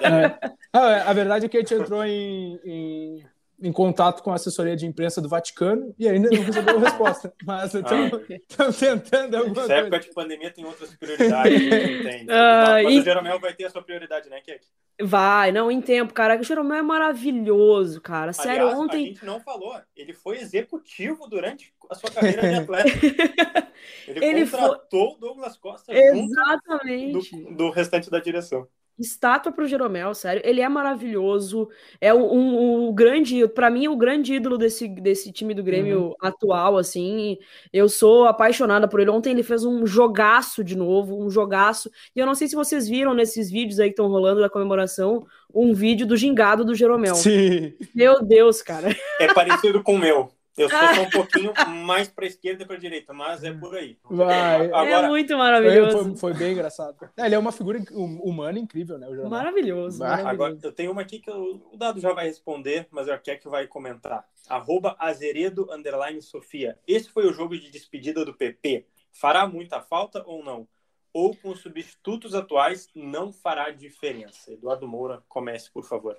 É. 0.10 0.52
Ah, 0.74 1.10
a 1.10 1.14
verdade 1.14 1.46
é 1.46 1.50
que 1.50 1.58
a 1.58 1.60
gente 1.60 1.74
entrou 1.74 2.04
em, 2.04 2.60
em 2.64 3.26
em 3.62 3.72
contato 3.72 4.24
com 4.24 4.32
a 4.32 4.36
assessoria 4.36 4.76
de 4.76 4.86
imprensa 4.86 5.22
do 5.22 5.30
Vaticano 5.30 5.93
e 5.98 6.08
ainda 6.08 6.30
não 6.30 6.43
recebeu 6.43 6.80
resposta. 6.80 7.34
Mas 7.45 7.74
estamos 7.74 8.13
ah, 8.58 8.72
tentando 8.74 9.38
alguma 9.38 9.62
Nessa 9.62 9.74
época 9.74 10.00
de 10.00 10.13
pandemia 10.13 10.52
tem 10.52 10.65
outras 10.65 10.95
prioridades, 10.95 11.62
entende? 11.62 12.26
Uh, 12.26 12.84
mas 12.84 12.93
e... 12.93 13.00
o 13.00 13.04
Jeromel 13.04 13.39
vai 13.39 13.54
ter 13.54 13.65
a 13.65 13.69
sua 13.69 13.82
prioridade, 13.82 14.30
né, 14.30 14.41
Kek? 14.41 14.65
Vai, 15.02 15.52
não, 15.52 15.72
em 15.72 15.82
tempo, 15.82 16.13
cara. 16.13 16.39
O 16.39 16.43
Jeromel 16.43 16.78
é 16.80 16.82
maravilhoso, 16.82 18.02
cara. 18.02 18.34
Sério, 18.34 18.63
Aliás, 18.63 18.80
ontem. 18.80 19.04
A 19.04 19.08
gente 19.08 19.26
não 19.26 19.39
falou, 19.39 19.80
ele 19.95 20.13
foi 20.13 20.38
executivo 20.38 21.28
durante 21.28 21.74
a 21.89 21.95
sua 21.95 22.12
carreira 22.12 22.41
de 22.41 22.56
atleta. 22.56 22.89
Ele, 24.06 24.26
ele 24.26 24.48
contratou 24.48 25.08
o 25.08 25.12
foi... 25.12 25.19
Douglas 25.22 25.58
Costa 25.58 25.93
Exatamente. 25.93 27.43
Do, 27.43 27.56
do 27.56 27.69
restante 27.69 28.10
da 28.10 28.19
direção 28.19 28.67
estátua 29.00 29.52
pro 29.52 29.68
Jeromel, 29.68 30.14
sério. 30.14 30.42
Ele 30.46 30.62
é 30.62 30.70
maravilhoso. 30.70 31.70
É 32.02 32.14
um, 32.14 32.24
um, 32.24 32.88
um 32.88 32.94
grande, 32.94 33.48
para 33.48 33.70
mim, 33.70 33.88
o 33.88 33.96
grande 33.96 34.34
ídolo 34.34 34.58
desse, 34.58 34.88
desse 34.88 35.32
time 35.32 35.54
do 35.54 35.64
Grêmio 35.64 36.08
uhum. 36.08 36.16
atual, 36.22 36.78
assim. 36.78 37.38
Eu 37.72 37.88
sou 37.88 38.26
apaixonada 38.26 38.88
por 38.88 39.00
ele. 39.00 39.10
Ontem 39.10 39.32
ele 39.32 39.44
fez 39.44 39.64
um 39.64 39.86
jogaço 39.86 40.64
de 40.64 40.78
novo, 40.78 41.24
um 41.24 41.30
jogaço. 41.30 41.90
E 42.16 42.20
eu 42.20 42.26
não 42.26 42.36
sei 42.36 42.48
se 42.48 42.56
vocês 42.56 42.88
viram 42.88 43.14
nesses 43.14 43.50
vídeos 43.50 43.80
aí 43.80 43.90
que 43.90 43.94
estão 43.94 44.08
rolando 44.08 44.42
da 44.42 44.50
comemoração, 44.50 45.26
um 45.54 45.74
vídeo 45.74 46.06
do 46.06 46.18
gingado 46.18 46.66
do 46.66 46.76
Jeromel. 46.76 47.16
Sim. 47.16 47.74
Meu 47.96 48.24
Deus, 48.24 48.62
cara. 48.62 48.96
É 49.20 49.34
parecido 49.34 49.82
com 49.82 49.96
o 49.96 50.00
meu. 50.00 50.38
Eu 50.60 50.69
sou 50.69 50.80
só 50.80 51.02
um 51.04 51.10
pouquinho 51.10 51.54
mais 51.86 52.10
para 52.10 52.26
esquerda 52.26 52.63
e 52.63 52.65
para 52.65 52.76
direita, 52.76 53.13
mas 53.13 53.41
é 53.45 53.54
por 53.54 53.74
aí. 53.76 53.98
Vai. 54.04 54.65
Agora, 54.65 55.08
é 55.08 55.08
muito 55.08 55.38
maravilhoso. 55.38 56.04
Foi, 56.04 56.17
foi 56.17 56.34
bem 56.34 56.52
engraçado. 56.52 57.10
É, 57.15 57.26
ele 57.26 57.36
é 57.36 57.39
uma 57.39 57.54
figura 57.54 57.80
hum, 57.93 58.19
humana 58.22 58.60
incrível, 58.60 58.98
né? 58.98 59.08
O 59.08 59.30
maravilhoso, 59.30 60.00
maravilhoso. 60.00 60.28
Agora, 60.28 60.58
eu 60.62 60.72
tenho 60.74 60.91
uma 60.91 61.02
aqui 61.02 61.19
que 61.19 61.30
eu, 61.30 61.62
o 61.72 61.78
Dado 61.78 62.02
já 62.02 62.12
vai 62.12 62.28
responder, 62.28 62.88
mas 62.91 63.08
eu 63.08 63.17
quero 63.19 63.39
que 63.39 63.48
vai 63.48 63.67
comentar. 63.67 64.28
Arroba 64.50 64.98
Azeredo, 65.00 65.72
underline 65.72 66.22
Sofia. 66.22 66.78
Esse 66.86 67.10
foi 67.10 67.26
o 67.26 67.34
jogo 67.34 67.58
de 67.58 67.72
despedida 67.72 68.26
do 68.26 68.34
PP. 68.34 68.86
Fará 69.13 69.48
muita 69.48 69.80
falta 69.80 70.22
ou 70.26 70.43
não? 70.43 70.67
Ou 71.13 71.34
com 71.36 71.52
os 71.52 71.62
substitutos 71.62 72.36
atuais 72.36 72.89
não 72.93 73.32
fará 73.32 73.72
diferença? 73.72 74.52
Eduardo 74.52 74.88
Moura, 74.88 75.24
comece, 75.30 75.72
por 75.72 75.86
favor. 75.86 76.17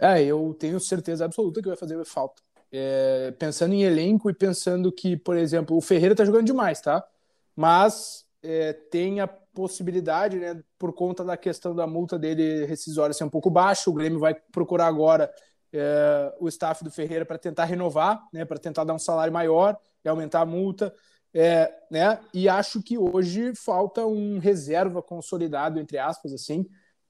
É, 0.00 0.24
eu 0.24 0.56
tenho 0.58 0.80
certeza 0.80 1.26
absoluta 1.26 1.60
que 1.60 1.68
vai 1.68 1.76
fazer 1.76 2.02
falta 2.04 2.42
é, 2.76 3.30
pensando 3.38 3.72
em 3.72 3.84
elenco 3.84 4.28
e 4.28 4.34
pensando 4.34 4.90
que, 4.90 5.16
por 5.16 5.36
exemplo, 5.36 5.76
o 5.76 5.80
Ferreira 5.80 6.12
está 6.12 6.24
jogando 6.24 6.46
demais, 6.46 6.80
tá? 6.80 7.06
Mas 7.54 8.26
é, 8.42 8.72
tem 8.72 9.20
a 9.20 9.28
possibilidade, 9.28 10.38
né, 10.38 10.60
por 10.76 10.92
conta 10.92 11.24
da 11.24 11.36
questão 11.36 11.72
da 11.72 11.86
multa 11.86 12.18
dele 12.18 12.64
rescisória 12.66 13.14
ser 13.14 13.22
um 13.22 13.30
pouco 13.30 13.48
baixa, 13.48 13.88
o 13.88 13.92
Grêmio 13.92 14.18
vai 14.18 14.34
procurar 14.34 14.88
agora 14.88 15.32
é, 15.72 16.34
o 16.40 16.48
staff 16.48 16.82
do 16.82 16.90
Ferreira 16.90 17.24
para 17.24 17.38
tentar 17.38 17.64
renovar, 17.64 18.20
né, 18.32 18.44
para 18.44 18.58
tentar 18.58 18.82
dar 18.82 18.94
um 18.94 18.98
salário 18.98 19.32
maior 19.32 19.78
e 20.04 20.08
aumentar 20.08 20.40
a 20.40 20.46
multa. 20.46 20.92
É, 21.32 21.72
né? 21.90 22.20
E 22.32 22.48
acho 22.48 22.80
que 22.80 22.96
hoje 22.96 23.54
falta 23.56 24.06
um 24.06 24.38
reserva 24.38 25.02
consolidado, 25.02 25.80
entre 25.80 25.98
aspas, 25.98 26.32
assim, 26.32 26.64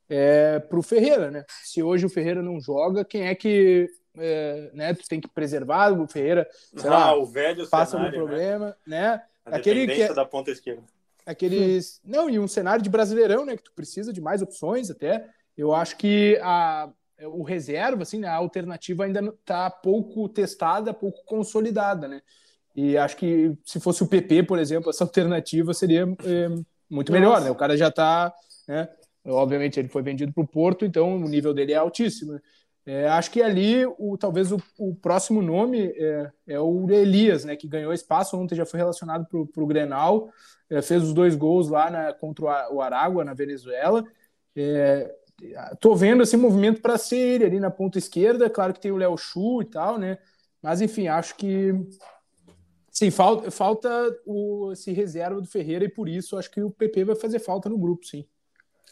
é, 0.09 0.59
para 0.61 0.79
o 0.79 0.83
Ferreira, 0.83 1.31
né? 1.31 1.44
Se 1.62 1.83
hoje 1.83 2.07
o 2.07 2.09
Ferreira 2.09 2.42
não 2.42 2.59
joga, 2.59 3.05
quem 3.05 3.27
é 3.27 3.35
que 3.35 3.90
é, 4.18 4.70
né, 4.72 4.94
tu 4.94 5.09
tem 5.09 5.20
que 5.20 5.29
preservar 5.29 5.92
o 5.92 6.07
Ferreira, 6.07 6.48
sei 6.77 6.88
ah, 6.88 6.92
lá, 6.92 7.16
o 7.16 7.27
velho 7.27 7.68
passa 7.68 7.92
cenário, 7.92 8.20
algum 8.20 8.29
problema, 8.29 8.77
né? 8.87 9.12
né? 9.12 9.22
Aquele 9.44 9.87
que 9.87 10.03
é, 10.03 10.14
da 10.14 10.24
ponta 10.24 10.50
esquerda. 10.50 10.83
Aqueles, 11.27 12.00
hum. 12.05 12.11
não, 12.11 12.31
e 12.31 12.38
um 12.38 12.48
cenário 12.48 12.83
de 12.83 12.90
Brasileirão, 12.90 13.44
né, 13.44 13.57
que 13.57 13.64
tu 13.64 13.72
precisa 13.72 14.12
de 14.12 14.20
mais 14.20 14.42
opções 14.42 14.90
até. 14.90 15.27
Eu 15.57 15.74
acho 15.74 15.96
que 15.96 16.38
a 16.42 16.90
o 17.27 17.42
reserva, 17.42 18.03
assim, 18.03 18.18
né, 18.18 18.29
a 18.29 18.35
alternativa 18.35 19.05
ainda 19.05 19.20
está 19.20 19.70
pouco 19.70 20.29
testada, 20.29 20.92
pouco 20.92 21.24
consolidada, 21.24 22.09
né? 22.09 22.20
E 22.74 22.98
acho 22.98 23.16
que 23.16 23.57
se 23.64 23.79
fosse 23.79 24.03
o 24.03 24.09
PP, 24.09 24.42
por 24.42 24.59
exemplo, 24.59 24.90
essa 24.90 25.05
alternativa 25.05 25.72
seria 25.72 26.03
é, 26.24 26.48
muito 26.90 27.12
melhor, 27.12 27.40
né? 27.40 27.50
O 27.50 27.55
cara 27.55 27.77
já 27.77 27.88
está, 27.88 28.35
né? 28.66 28.88
Obviamente 29.27 29.79
ele 29.79 29.88
foi 29.88 30.03
vendido 30.03 30.33
para 30.33 30.42
o 30.42 30.46
Porto, 30.46 30.85
então 30.85 31.16
o 31.16 31.29
nível 31.29 31.55
dele 31.55 31.72
é 31.72 31.77
altíssimo. 31.77 32.33
Né? 32.33 32.40
É, 32.86 33.08
acho 33.08 33.30
que 33.30 33.40
ali, 33.40 33.86
o, 33.98 34.16
talvez 34.18 34.52
o, 34.52 34.62
o 34.78 34.94
próximo 34.94 35.40
nome 35.40 35.86
é, 35.96 36.32
é, 36.48 36.60
o 36.60 36.90
Elias, 36.90 37.44
né, 37.44 37.56
que 37.56 37.66
ganhou 37.66 37.94
espaço 37.94 38.36
ontem, 38.36 38.54
já 38.54 38.66
foi 38.66 38.78
relacionado 38.78 39.26
para 39.26 39.62
o 39.62 39.66
Grenal, 39.66 40.28
é, 40.68 40.82
fez 40.82 41.02
os 41.02 41.14
dois 41.14 41.34
gols 41.34 41.68
lá 41.68 41.90
na, 41.90 42.12
contra 42.12 42.70
o 42.70 42.82
Aragua, 42.82 43.24
na 43.24 43.32
Venezuela. 43.32 44.04
Estou 45.72 45.94
é, 45.94 45.96
vendo 45.96 46.22
esse 46.22 46.36
movimento 46.36 46.82
para 46.82 46.98
ser 46.98 47.16
ele 47.16 47.44
ali 47.44 47.60
na 47.60 47.70
ponta 47.70 47.96
esquerda. 47.96 48.50
Claro 48.50 48.74
que 48.74 48.80
tem 48.80 48.92
o 48.92 48.96
Léo 48.96 49.16
Chu 49.16 49.62
e 49.62 49.64
tal, 49.64 49.98
né? 49.98 50.18
Mas 50.60 50.82
enfim, 50.82 51.08
acho 51.08 51.36
que 51.36 51.72
sim, 52.90 53.10
falta, 53.10 53.50
falta 53.50 53.88
o, 54.26 54.72
esse 54.72 54.92
reserva 54.92 55.40
do 55.40 55.48
Ferreira 55.48 55.84
e 55.84 55.90
por 55.90 56.08
isso 56.08 56.36
acho 56.36 56.50
que 56.50 56.62
o 56.62 56.70
PP 56.70 57.04
vai 57.04 57.16
fazer 57.16 57.38
falta 57.38 57.68
no 57.68 57.78
grupo, 57.78 58.04
sim. 58.06 58.26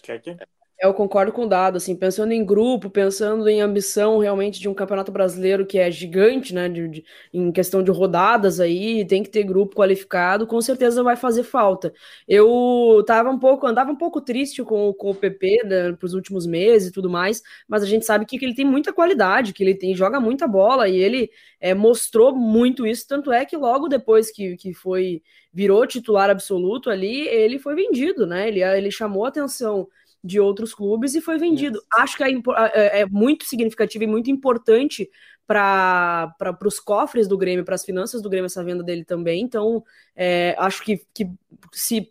Quer 0.03 0.21
que? 0.21 0.37
Eu 0.83 0.93
concordo 0.93 1.31
com 1.31 1.45
o 1.45 1.49
Dado, 1.49 1.77
assim, 1.77 1.95
pensando 1.95 2.33
em 2.33 2.45
grupo, 2.45 2.91
pensando 2.91 3.49
em 3.49 3.61
ambição 3.61 4.19
realmente 4.19 4.59
de 4.59 4.69
um 4.69 4.75
campeonato 4.75 5.13
brasileiro 5.13 5.65
que 5.65 5.79
é 5.79 5.89
gigante, 5.93 6.53
né, 6.53 6.69
de, 6.69 6.89
de, 6.89 7.05
em 7.33 7.53
questão 7.53 7.85
de 7.85 7.93
rodadas 7.93 8.59
aí, 8.59 9.05
tem 9.07 9.23
que 9.23 9.31
ter 9.31 9.45
grupo 9.45 9.77
qualificado, 9.77 10.45
com 10.45 10.61
certeza 10.61 11.01
vai 11.01 11.15
fazer 11.15 11.45
falta. 11.45 11.95
Eu 12.27 13.01
tava 13.07 13.31
um 13.31 13.39
pouco, 13.39 13.65
andava 13.65 13.93
um 13.93 13.97
pouco 13.97 14.21
triste 14.21 14.65
com, 14.65 14.93
com 14.93 15.11
o 15.11 15.15
PP 15.15 15.63
né, 15.65 15.93
para 15.93 16.05
os 16.05 16.15
últimos 16.15 16.47
meses 16.47 16.89
e 16.89 16.93
tudo 16.93 17.09
mais, 17.09 17.41
mas 17.69 17.85
a 17.85 17.87
gente 17.87 18.05
sabe 18.05 18.27
que, 18.27 18.37
que 18.37 18.45
ele 18.45 18.55
tem 18.55 18.65
muita 18.65 18.93
qualidade, 18.93 19.53
que 19.53 19.63
ele 19.63 19.77
tem, 19.77 19.95
joga 19.95 20.19
muita 20.19 20.49
bola 20.49 20.89
e 20.89 20.97
ele 20.97 21.31
é, 21.61 21.75
mostrou 21.75 22.35
muito 22.35 22.85
isso, 22.85 23.07
tanto 23.07 23.31
é 23.31 23.45
que 23.45 23.57
logo 23.57 23.87
depois 23.87 24.33
que, 24.33 24.57
que 24.57 24.75
foi 24.75 25.23
virou 25.53 25.87
titular 25.87 26.31
absoluto 26.31 26.89
ali, 26.91 27.29
ele 27.29 27.59
foi 27.59 27.75
vendido, 27.75 28.27
né? 28.27 28.49
Ele, 28.49 28.63
ele 28.63 28.91
chamou 28.91 29.27
atenção 29.27 29.87
de 30.23 30.39
outros 30.39 30.75
clubes 30.75 31.15
e 31.15 31.21
foi 31.21 31.39
vendido. 31.39 31.83
Acho 31.95 32.17
que 32.17 32.25
é, 32.25 32.31
é, 32.31 33.01
é, 33.01 33.07
muito 33.07 33.45
significativo 33.45 34.05
e 34.05 34.07
muito 34.07 34.31
importante 34.31 35.11
para 35.53 36.59
os 36.65 36.81
cofres 36.81 37.29
do 37.29 37.37
Grêmio, 37.37 37.65
para 37.65 37.75
as 37.75 37.85
finanças 37.85 38.23
do 38.23 38.31
Grêmio, 38.31 38.47
essa 38.47 38.65
venda 38.65 38.83
dele 38.83 39.05
também. 39.05 39.43
Então, 39.43 39.85
é, 40.17 40.55
acho 40.59 40.83
que, 40.83 41.03
que 41.13 41.31
se 41.71 42.11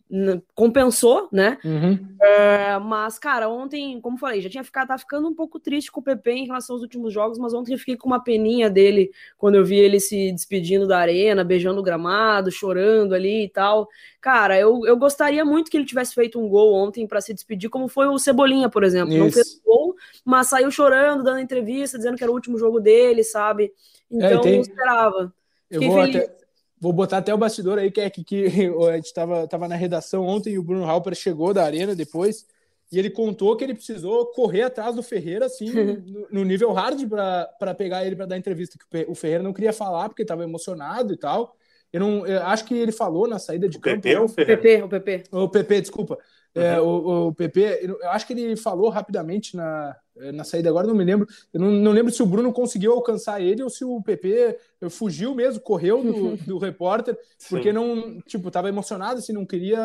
compensou, 0.55 1.27
né? 1.31 1.57
Uhum. 1.63 1.99
É, 2.21 2.79
mas, 2.79 3.19
cara, 3.19 3.49
ontem, 3.49 3.99
como 4.01 4.17
falei, 4.17 4.41
já 4.41 4.49
tinha 4.49 4.63
ficado, 4.63 4.87
tá 4.87 4.97
ficando 4.97 5.27
um 5.27 5.35
pouco 5.35 5.59
triste 5.59 5.91
com 5.91 5.99
o 5.99 6.03
PP 6.03 6.31
em 6.31 6.45
relação 6.45 6.75
aos 6.75 6.83
últimos 6.83 7.13
jogos, 7.13 7.37
mas 7.37 7.53
ontem 7.53 7.73
eu 7.73 7.77
fiquei 7.79 7.95
com 7.95 8.07
uma 8.07 8.23
peninha 8.23 8.69
dele 8.69 9.11
quando 9.37 9.55
eu 9.55 9.65
vi 9.65 9.77
ele 9.77 9.99
se 9.99 10.31
despedindo 10.31 10.87
da 10.87 10.99
arena, 10.99 11.43
beijando 11.43 11.79
o 11.79 11.83
gramado, 11.83 12.51
chorando 12.51 13.13
ali 13.13 13.45
e 13.45 13.49
tal. 13.49 13.87
Cara, 14.19 14.59
eu, 14.59 14.81
eu 14.85 14.95
gostaria 14.97 15.43
muito 15.43 15.69
que 15.69 15.77
ele 15.77 15.85
tivesse 15.85 16.13
feito 16.13 16.39
um 16.39 16.47
gol 16.47 16.73
ontem 16.73 17.07
para 17.07 17.21
se 17.21 17.33
despedir, 17.33 17.69
como 17.69 17.87
foi 17.87 18.07
o 18.07 18.19
Cebolinha, 18.19 18.69
por 18.69 18.83
exemplo. 18.83 19.13
Isso. 19.13 19.23
Não 19.23 19.31
fez 19.31 19.61
gol, 19.63 19.95
mas 20.23 20.47
saiu 20.47 20.69
chorando, 20.69 21.23
dando 21.23 21.39
entrevista, 21.39 21.97
dizendo 21.97 22.17
que 22.17 22.23
era 22.23 22.31
o 22.31 22.35
último 22.35 22.57
jogo 22.57 22.79
dele, 22.79 23.23
sabe? 23.31 23.71
Então, 24.09 24.39
é, 24.39 24.41
tem... 24.41 24.55
eu 24.55 24.61
esperava. 24.61 25.33
Fiquei 25.71 25.87
eu 25.87 25.91
vou 25.91 26.01
feliz. 26.01 26.15
até 26.15 26.41
Vou 26.81 26.91
botar 26.91 27.19
até 27.19 27.31
o 27.31 27.37
bastidor 27.37 27.77
aí, 27.77 27.91
que 27.91 28.01
é 28.01 28.09
que, 28.09 28.23
que 28.23 28.45
a 28.89 28.95
gente 28.95 29.05
estava 29.05 29.47
tava 29.47 29.67
na 29.67 29.75
redação 29.75 30.25
ontem 30.25 30.53
e 30.53 30.57
o 30.57 30.63
Bruno 30.63 30.83
Halper 30.83 31.13
chegou 31.13 31.53
da 31.53 31.63
arena 31.63 31.95
depois 31.95 32.47
e 32.91 32.97
ele 32.97 33.11
contou 33.11 33.55
que 33.55 33.63
ele 33.63 33.75
precisou 33.75 34.25
correr 34.31 34.63
atrás 34.63 34.95
do 34.95 35.03
Ferreira, 35.03 35.45
assim, 35.45 35.69
no, 36.03 36.27
no 36.31 36.43
nível 36.43 36.71
hard 36.73 37.07
para 37.07 37.75
pegar 37.75 38.03
ele 38.03 38.15
para 38.15 38.25
dar 38.25 38.35
entrevista, 38.35 38.79
que 38.79 39.05
o 39.07 39.13
Ferreira 39.13 39.43
não 39.43 39.53
queria 39.53 39.71
falar 39.71 40.09
porque 40.09 40.23
estava 40.23 40.43
emocionado 40.43 41.13
e 41.13 41.17
tal. 41.17 41.55
Eu 41.93 41.99
não 41.99 42.25
eu 42.25 42.41
acho 42.47 42.65
que 42.65 42.73
ele 42.73 42.91
falou 42.91 43.27
na 43.27 43.37
saída 43.37 43.69
de 43.69 43.77
O 43.77 43.81
campo. 43.81 44.01
PP 44.01 44.17
ou 44.17 44.23
o 44.23 44.25
O 44.25 44.29
Ferreira? 44.29 44.61
PP, 44.61 44.83
o 44.83 44.89
PP. 44.89 45.23
O 45.31 45.49
PP, 45.49 45.81
desculpa. 45.81 46.17
É, 46.53 46.79
o, 46.81 47.27
o 47.27 47.33
PP, 47.33 47.79
eu 47.83 48.09
acho 48.09 48.27
que 48.27 48.33
ele 48.33 48.55
falou 48.57 48.89
rapidamente 48.89 49.55
na, 49.55 49.95
na 50.33 50.43
saída 50.43 50.69
agora, 50.69 50.85
não 50.85 50.93
me 50.93 51.03
lembro. 51.05 51.25
Eu 51.53 51.61
não, 51.61 51.71
não 51.71 51.91
lembro 51.91 52.11
se 52.11 52.21
o 52.21 52.25
Bruno 52.25 52.51
conseguiu 52.51 52.91
alcançar 52.91 53.41
ele 53.41 53.63
ou 53.63 53.69
se 53.69 53.85
o 53.85 54.01
PP 54.01 54.57
fugiu 54.89 55.33
mesmo, 55.33 55.61
correu 55.61 56.03
do, 56.03 56.35
do 56.45 56.57
repórter, 56.57 57.17
porque 57.49 57.69
Sim. 57.69 57.73
não, 57.73 58.21
tipo, 58.21 58.51
tava 58.51 58.67
emocionado, 58.69 59.19
assim, 59.19 59.31
não 59.31 59.45
queria 59.45 59.79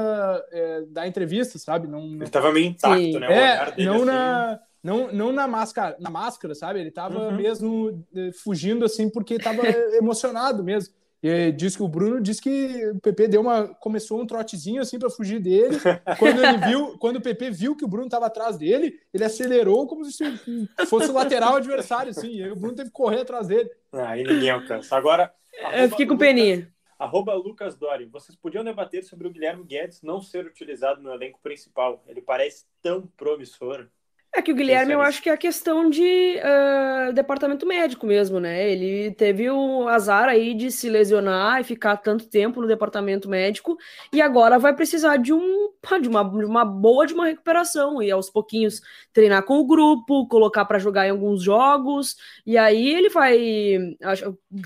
é, 0.51 0.83
dar 0.89 1.07
entrevista, 1.07 1.59
sabe? 1.59 1.87
Não, 1.87 2.01
não- 2.07 2.23
Ele 2.23 2.31
tava 2.31 2.53
meio 2.53 2.67
intacto, 2.67 2.97
Sim. 2.97 3.19
né? 3.21 3.27
É, 3.33 3.71
dele, 3.71 3.89
não 3.89 3.97
assim, 3.97 4.05
na. 4.07 4.61
Não, 4.83 5.13
não 5.13 5.33
na 5.33 5.49
máscara, 5.49 5.97
na 5.99 6.11
máscara, 6.11 6.55
sabe? 6.55 6.79
Ele 6.79 6.93
tava 6.93 7.19
Uhum. 7.31 7.37
mesmo 7.37 8.07
eh, 8.15 8.31
fugindo 8.33 8.85
assim 8.85 9.11
porque 9.11 9.37
tava 9.37 9.63
emocionado 9.99 10.63
mesmo. 10.63 10.95
E 11.29 11.51
diz 11.51 11.75
que 11.75 11.83
o 11.83 11.89
Bruno 11.89 12.21
disse 12.21 12.41
que 12.41 12.87
o 12.91 13.01
PP 13.01 13.27
deu 13.27 13.41
uma 13.41 13.67
começou 13.67 14.21
um 14.21 14.27
trotezinho 14.27 14.81
assim 14.81 14.97
para 14.97 15.11
fugir 15.11 15.41
dele. 15.41 15.77
Quando 16.21 16.41
ele 16.41 16.59
viu, 16.69 16.97
quando 17.01 17.17
o 17.17 17.21
PP 17.21 17.51
viu 17.51 17.75
que 17.77 17.85
o 17.85 17.89
Bruno 17.89 18.09
tava 18.09 18.27
atrás 18.27 18.57
dele, 18.57 18.97
ele 19.13 19.25
acelerou 19.25 19.89
como 19.89 20.05
se 20.05 20.23
fosse 20.89 21.11
o 21.11 21.15
lateral 21.15 21.57
adversário 21.57 22.11
assim. 22.11 22.31
E 22.31 22.45
aí 22.45 22.53
o 22.53 22.55
Bruno 22.55 22.77
teve 22.77 22.91
que 22.91 22.95
correr 22.95 23.23
atrás 23.23 23.49
dele. 23.49 23.69
Aí 23.93 24.23
ninguém 24.23 24.51
alcança. 24.51 24.95
Agora. 24.97 25.33
Eu 25.75 25.91
fiquei 25.91 26.07
com 26.07 26.13
Lucas- 26.13 26.29
peninha. 26.29 26.73
Arroba 26.97 27.35
Lucas 27.35 27.77
Dori. 27.77 28.07
Vocês 28.07 28.37
podiam 28.37 28.63
debater 28.63 29.03
sobre 29.03 29.27
o 29.27 29.31
Guilherme 29.31 29.65
Guedes 29.65 30.03
não 30.03 30.23
ser 30.23 30.47
utilizado 30.47 31.03
no 31.03 31.13
elenco 31.13 31.41
principal. 31.43 32.05
Ele 32.07 32.23
parece 32.23 32.67
tão 32.81 33.07
promissor. 33.17 33.89
É 34.37 34.43
que 34.43 34.53
o 34.53 34.55
Guilherme, 34.55 34.93
eu 34.93 35.01
acho 35.01 35.23
que 35.23 35.31
é 35.31 35.33
a 35.33 35.37
questão 35.37 35.89
de 35.89 36.39
ah, 36.43 37.11
departamento 37.15 37.67
médico 37.67 38.07
mesmo, 38.07 38.39
né? 38.39 38.71
Ele 38.71 39.11
teve 39.13 39.49
o 39.51 39.89
azar 39.89 40.29
aí 40.29 40.53
de 40.53 40.71
se 40.71 40.91
lesionar 40.91 41.59
e 41.59 41.65
ficar 41.65 41.97
tanto 41.97 42.29
tempo 42.29 42.61
no 42.61 42.67
departamento 42.69 43.31
médico 43.31 43.79
e 44.13 44.21
agora 44.21 44.59
vai 44.59 44.75
precisar 44.77 45.17
de, 45.17 45.33
um, 45.33 45.71
de, 46.03 46.07
uma, 46.07 46.23
de 46.23 46.45
uma 46.45 46.67
boa 46.67 47.07
de 47.07 47.15
uma 47.15 47.25
recuperação 47.25 48.03
e 48.03 48.11
aos 48.11 48.29
pouquinhos 48.29 48.83
treinar 49.11 49.43
com 49.43 49.59
o 49.59 49.67
grupo, 49.67 50.29
colocar 50.29 50.67
para 50.67 50.79
jogar 50.79 51.07
em 51.07 51.11
alguns 51.13 51.43
jogos 51.43 52.15
e 52.45 52.59
aí 52.59 52.95
ele 52.95 53.09
vai, 53.09 53.39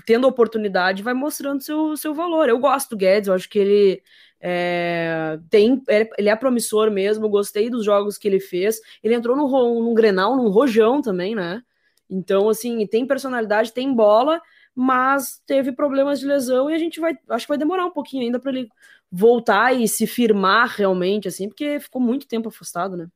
tendo 0.05 0.27
oportunidade, 0.27 1.01
vai 1.01 1.13
mostrando 1.13 1.63
seu, 1.63 1.95
seu 1.95 2.13
valor. 2.13 2.49
Eu 2.49 2.59
gosto 2.59 2.89
do 2.89 2.97
Guedes, 2.97 3.29
eu 3.29 3.33
acho 3.33 3.47
que 3.47 3.59
ele 3.59 4.03
é, 4.41 5.39
tem, 5.49 5.81
é- 5.87 6.09
ele 6.17 6.29
é 6.29 6.35
promissor 6.35 6.91
mesmo, 6.91 7.25
eu 7.25 7.29
gostei 7.29 7.69
dos 7.69 7.85
jogos 7.85 8.17
que 8.17 8.27
ele 8.27 8.39
fez. 8.39 8.79
Ele 9.03 9.15
entrou 9.15 9.35
no, 9.37 9.47
num 9.81 9.93
Grenal, 9.93 10.35
num 10.35 10.49
Rojão 10.49 11.01
também, 11.01 11.35
né? 11.35 11.61
Então, 12.09 12.49
assim, 12.49 12.85
tem 12.87 13.05
personalidade, 13.07 13.73
tem 13.73 13.93
bola, 13.93 14.41
mas 14.75 15.41
teve 15.45 15.71
problemas 15.71 16.19
de 16.19 16.25
lesão 16.25 16.69
e 16.69 16.73
a 16.73 16.77
gente 16.77 16.99
vai, 16.99 17.17
acho 17.29 17.45
que 17.45 17.49
vai 17.49 17.57
demorar 17.57 17.85
um 17.85 17.91
pouquinho 17.91 18.23
ainda 18.23 18.39
para 18.39 18.51
ele 18.51 18.69
voltar 19.11 19.73
e 19.73 19.87
se 19.87 20.07
firmar 20.07 20.67
realmente, 20.69 21.27
assim, 21.27 21.47
porque 21.47 21.79
ficou 21.79 22.01
muito 22.01 22.27
tempo 22.27 22.49
afastado, 22.49 22.97
né? 22.97 23.07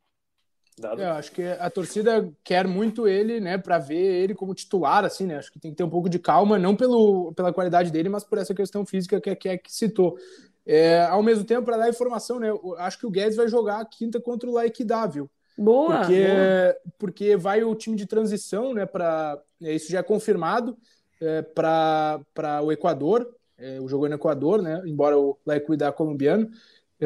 Dado. 0.77 1.01
É, 1.01 1.05
Eu 1.05 1.11
acho 1.13 1.31
que 1.31 1.41
a 1.43 1.69
torcida 1.69 2.29
quer 2.43 2.67
muito 2.67 3.07
ele, 3.07 3.39
né, 3.39 3.57
para 3.57 3.77
ver 3.79 3.95
ele 4.23 4.35
como 4.35 4.53
titular, 4.53 5.05
assim, 5.05 5.25
né? 5.25 5.37
Acho 5.37 5.51
que 5.51 5.59
tem 5.59 5.71
que 5.71 5.77
ter 5.77 5.83
um 5.83 5.89
pouco 5.89 6.09
de 6.09 6.19
calma, 6.19 6.59
não 6.59 6.75
pelo, 6.75 7.33
pela 7.33 7.53
qualidade 7.53 7.91
dele, 7.91 8.09
mas 8.09 8.23
por 8.25 8.37
essa 8.37 8.53
questão 8.53 8.85
física 8.85 9.21
que, 9.21 9.33
que, 9.35 9.57
que 9.57 9.73
citou. 9.73 10.17
É, 10.65 11.01
ao 11.03 11.21
mesmo 11.21 11.43
tempo, 11.43 11.63
para 11.63 11.77
dar 11.77 11.89
informação, 11.89 12.39
né? 12.39 12.49
eu 12.49 12.75
Acho 12.77 12.97
que 12.97 13.05
o 13.05 13.11
Guedes 13.11 13.35
vai 13.35 13.47
jogar 13.47 13.79
a 13.79 13.85
quinta 13.85 14.19
contra 14.19 14.49
o 14.49 14.53
Laikidá, 14.53 15.05
viu? 15.05 15.29
Boa! 15.57 15.99
Porque, 15.99 16.25
boa. 16.25 16.75
porque 16.97 17.37
vai 17.37 17.63
o 17.63 17.75
time 17.75 17.95
de 17.95 18.05
transição, 18.05 18.73
né? 18.73 18.85
Para 18.85 19.39
isso 19.61 19.91
já 19.91 19.99
é 19.99 20.03
confirmado 20.03 20.77
é, 21.21 21.41
para 21.41 22.61
o 22.63 22.71
Equador. 22.71 23.33
É, 23.57 23.79
o 23.79 23.87
jogo 23.87 24.05
é 24.05 24.09
no 24.09 24.15
Equador, 24.15 24.61
né? 24.61 24.81
Embora 24.85 25.17
o 25.17 25.37
Laikidá 25.45 25.91
colombiano. 25.91 26.49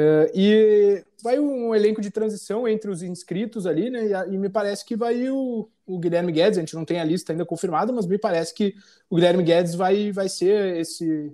É, 0.02 0.32
e 0.34 1.04
vai 1.22 1.38
um 1.40 1.76
elenco 1.76 2.00
de 2.00 2.10
transição 2.10 2.66
entre 2.68 2.90
os 2.90 3.04
inscritos 3.04 3.66
ali, 3.68 3.90
né? 3.90 4.08
E, 4.08 4.14
a- 4.14 4.28
e 4.28 4.38
me 4.38 4.48
parece 4.48 4.86
que 4.86 4.96
vai 4.96 5.30
o, 5.30 5.68
o 5.86 6.00
Guilherme 6.00 6.32
Guedes. 6.32 6.58
A 6.58 6.62
gente 6.62 6.76
não 6.76 6.86
tem 6.86 7.00
a 7.02 7.04
lista 7.04 7.34
ainda 7.34 7.46
confirmada, 7.46 7.92
mas 7.92 8.06
me 8.06 8.18
parece 8.18 8.54
que 8.54 8.74
o 9.10 9.16
Guilherme 9.16 9.44
Guedes 9.44 9.76
vai, 9.76 10.12
vai 10.12 10.30
ser 10.30 10.78
esse 10.78 11.32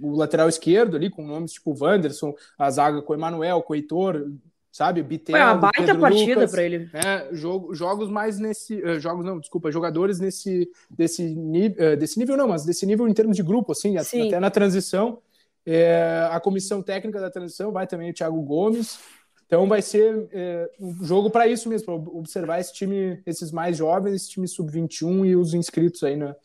o 0.00 0.16
lateral 0.16 0.48
esquerdo 0.48 0.96
ali, 0.96 1.08
com 1.08 1.24
nomes 1.24 1.52
tipo 1.52 1.76
Wanderson, 1.78 2.34
a 2.58 2.68
zaga 2.70 3.00
com 3.02 3.12
o 3.12 3.16
Emanuel, 3.16 3.62
com 3.62 3.72
o 3.72 3.76
Heitor, 3.76 4.28
sabe? 4.72 5.02
Bitelo, 5.02 5.38
Foi 5.38 5.46
uma 5.46 5.54
baita 5.56 5.82
Pedro 5.82 6.00
partida 6.00 6.48
para 6.48 6.62
ele. 6.64 6.90
né? 6.92 7.28
Jogo, 7.30 7.72
jogos 7.74 8.08
mais 8.10 8.40
nesse. 8.40 8.82
eh, 8.82 8.98
jogos 8.98 9.24
não, 9.24 9.38
desculpa, 9.38 9.70
jogadores 9.70 10.18
nesse 10.18 10.68
desse, 10.90 11.36
eh, 11.78 11.94
desse 11.94 12.18
nível, 12.18 12.36
não, 12.36 12.48
mas 12.48 12.64
desse 12.64 12.84
nível 12.86 13.06
em 13.06 13.12
termos 13.14 13.36
de 13.36 13.42
grupo, 13.44 13.70
assim, 13.72 13.96
Sim. 14.02 14.26
até 14.28 14.40
na 14.40 14.50
transição. 14.50 15.18
Eh, 15.66 16.28
a 16.30 16.40
comissão 16.40 16.82
técnica 16.82 17.20
da 17.20 17.30
transição 17.30 17.70
vai 17.70 17.86
também 17.86 18.10
o 18.10 18.14
Thiago 18.14 18.40
Gomes. 18.42 18.98
Então 19.46 19.66
vai 19.68 19.82
ser 19.82 20.28
eh, 20.32 20.70
um 20.80 21.04
jogo 21.04 21.28
para 21.30 21.46
isso 21.46 21.68
mesmo, 21.68 21.86
para 21.86 21.94
observar 22.16 22.60
esse 22.60 22.72
time, 22.72 23.20
esses 23.26 23.50
mais 23.50 23.76
jovens, 23.76 24.14
esse 24.14 24.30
time 24.30 24.46
sub-21 24.46 25.26
e 25.26 25.36
os 25.36 25.54
inscritos 25.54 26.02
aí 26.04 26.16
na, 26.16 26.36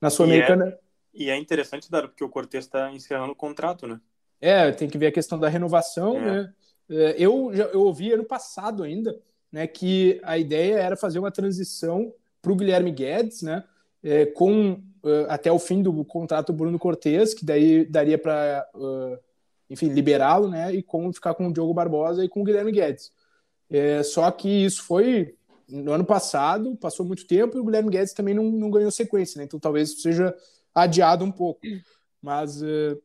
na 0.00 0.10
Sul-Americana. 0.10 0.76
E 1.12 1.30
é 1.30 1.36
interessante, 1.36 1.90
Dado, 1.90 2.08
porque 2.08 2.24
o 2.24 2.28
Cortez 2.28 2.64
está 2.64 2.90
encerrando 2.90 3.32
o 3.32 3.36
contrato, 3.36 3.86
né? 3.86 4.00
É, 4.40 4.72
tem 4.72 4.88
que 4.88 4.98
ver 4.98 5.08
a 5.08 5.12
questão 5.12 5.38
da 5.38 5.48
renovação, 5.48 6.16
É. 6.16 6.20
né? 6.20 6.52
É, 6.90 7.14
Eu, 7.18 7.52
eu 7.52 7.82
ouvi 7.82 8.12
ano 8.12 8.24
passado 8.24 8.82
ainda, 8.82 9.18
né, 9.50 9.66
que 9.66 10.20
a 10.24 10.36
ideia 10.36 10.74
era 10.74 10.96
fazer 10.96 11.18
uma 11.18 11.30
transição 11.30 12.12
para 12.42 12.52
o 12.52 12.56
Guilherme 12.56 12.90
Guedes, 12.90 13.40
né, 13.42 13.62
é, 14.02 14.26
com 14.26 14.82
eh, 15.04 15.26
até 15.28 15.52
o 15.52 15.58
fim 15.58 15.82
do 15.82 16.04
contrato 16.04 16.52
do 16.52 16.56
Bruno 16.56 16.78
Cortes, 16.78 17.34
que 17.34 17.44
daí 17.44 17.84
daria 17.84 18.18
para, 18.18 18.66
enfim, 19.68 19.88
liberá-lo, 19.88 20.48
né, 20.48 20.74
e 20.74 20.82
com 20.82 21.12
ficar 21.12 21.34
com 21.34 21.48
o 21.48 21.52
Diogo 21.52 21.74
Barbosa 21.74 22.24
e 22.24 22.28
com 22.28 22.40
o 22.40 22.44
Guilherme 22.44 22.72
Guedes. 22.72 23.12
É, 23.70 24.02
só 24.02 24.30
que 24.30 24.48
isso 24.48 24.82
foi 24.84 25.34
no 25.68 25.92
ano 25.92 26.04
passado, 26.04 26.76
passou 26.76 27.04
muito 27.04 27.26
tempo 27.26 27.56
e 27.56 27.60
o 27.60 27.64
Guilherme 27.64 27.90
Guedes 27.90 28.12
também 28.12 28.34
não, 28.34 28.44
não 28.44 28.70
ganhou 28.70 28.90
sequência, 28.90 29.38
né? 29.38 29.44
Então 29.44 29.58
talvez 29.58 30.00
seja 30.00 30.34
adiado 30.74 31.24
um 31.24 31.32
pouco. 31.32 31.60
Mas 32.20 32.62
eh, 32.62 32.96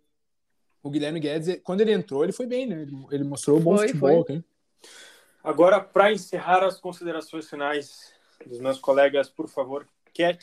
o 0.81 0.89
Guilherme 0.89 1.19
Guedes, 1.19 1.59
quando 1.63 1.81
ele 1.81 1.91
entrou, 1.91 2.23
ele 2.23 2.31
foi 2.31 2.45
bem, 2.45 2.65
né? 2.65 2.81
Ele, 2.81 2.91
ele 3.11 3.23
mostrou 3.23 3.59
bom 3.59 3.77
Foi, 3.77 3.87
futebol. 3.87 4.25
né? 4.29 4.43
Agora, 5.43 5.79
para 5.79 6.11
encerrar 6.11 6.63
as 6.63 6.79
considerações 6.79 7.49
finais 7.49 8.13
dos 8.45 8.59
meus 8.59 8.79
colegas, 8.79 9.29
por 9.29 9.47
favor, 9.47 9.87
quer 10.13 10.37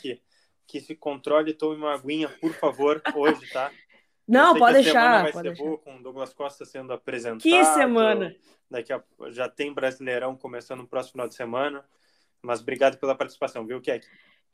que, 0.66 0.80
se 0.80 0.94
controle 0.94 1.50
e 1.50 1.54
tome 1.54 1.76
uma 1.76 1.94
aguinha, 1.94 2.28
por 2.28 2.52
favor, 2.52 3.02
hoje, 3.14 3.48
tá? 3.50 3.70
Não, 4.26 4.58
pode 4.58 4.82
deixar. 4.82 5.22
vai 5.22 5.32
Pode 5.32 5.48
ser 5.48 5.54
deixar. 5.54 5.64
boa 5.64 5.78
com 5.78 5.96
o 5.96 6.02
Douglas 6.02 6.34
Costa 6.34 6.64
sendo 6.64 6.92
apresentado. 6.92 7.42
Que 7.42 7.64
semana! 7.64 8.34
Daqui 8.68 8.92
a, 8.92 9.02
já 9.28 9.48
tem 9.48 9.72
Brasileirão 9.72 10.36
começando 10.36 10.80
no 10.80 10.88
próximo 10.88 11.12
final 11.12 11.28
de 11.28 11.36
semana. 11.36 11.84
Mas 12.42 12.60
obrigado 12.60 12.98
pela 12.98 13.14
participação, 13.14 13.64
viu, 13.66 13.80
Keck? 13.80 14.06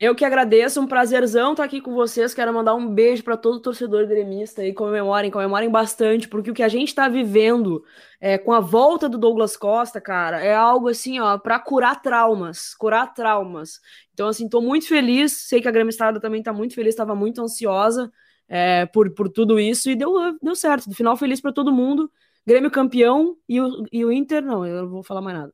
Eu 0.03 0.13
que 0.13 0.25
agradeço, 0.25 0.81
um 0.81 0.85
prazerzão 0.85 1.53
estar 1.53 1.63
aqui 1.63 1.79
com 1.79 1.93
vocês. 1.93 2.33
Quero 2.33 2.53
mandar 2.53 2.75
um 2.75 2.93
beijo 2.93 3.23
para 3.23 3.37
todo 3.37 3.61
torcedor 3.61 4.05
gremista 4.05 4.61
aí. 4.61 4.73
Comemorem, 4.73 5.31
comemorem 5.31 5.69
bastante, 5.69 6.27
porque 6.27 6.51
o 6.51 6.53
que 6.53 6.61
a 6.61 6.67
gente 6.67 6.89
está 6.89 7.07
vivendo 7.07 7.85
é, 8.19 8.37
com 8.37 8.51
a 8.51 8.59
volta 8.59 9.07
do 9.07 9.17
Douglas 9.17 9.55
Costa, 9.55 10.01
cara, 10.01 10.43
é 10.43 10.53
algo 10.53 10.89
assim, 10.89 11.21
ó, 11.21 11.37
para 11.37 11.57
curar 11.57 12.01
traumas, 12.01 12.75
curar 12.75 13.13
traumas. 13.13 13.79
Então, 14.13 14.27
assim, 14.27 14.49
tô 14.49 14.59
muito 14.59 14.89
feliz. 14.89 15.47
Sei 15.47 15.61
que 15.61 15.69
a 15.69 15.71
gremistada 15.71 16.19
também 16.19 16.43
tá 16.43 16.51
muito 16.51 16.75
feliz, 16.75 16.89
estava 16.89 17.15
muito 17.15 17.41
ansiosa 17.41 18.11
é, 18.49 18.85
por, 18.87 19.09
por 19.11 19.29
tudo 19.29 19.57
isso 19.57 19.89
e 19.89 19.95
deu, 19.95 20.37
deu 20.41 20.53
certo. 20.53 20.87
No 20.89 20.95
final, 20.95 21.15
feliz 21.15 21.39
para 21.39 21.53
todo 21.53 21.71
mundo. 21.71 22.11
Grêmio 22.45 22.69
campeão 22.69 23.37
e 23.47 23.61
o, 23.61 23.85
e 23.91 24.03
o 24.03 24.11
Inter, 24.11 24.43
não, 24.43 24.65
eu 24.65 24.83
não 24.83 24.89
vou 24.89 25.03
falar 25.03 25.21
mais 25.21 25.37
nada. 25.37 25.53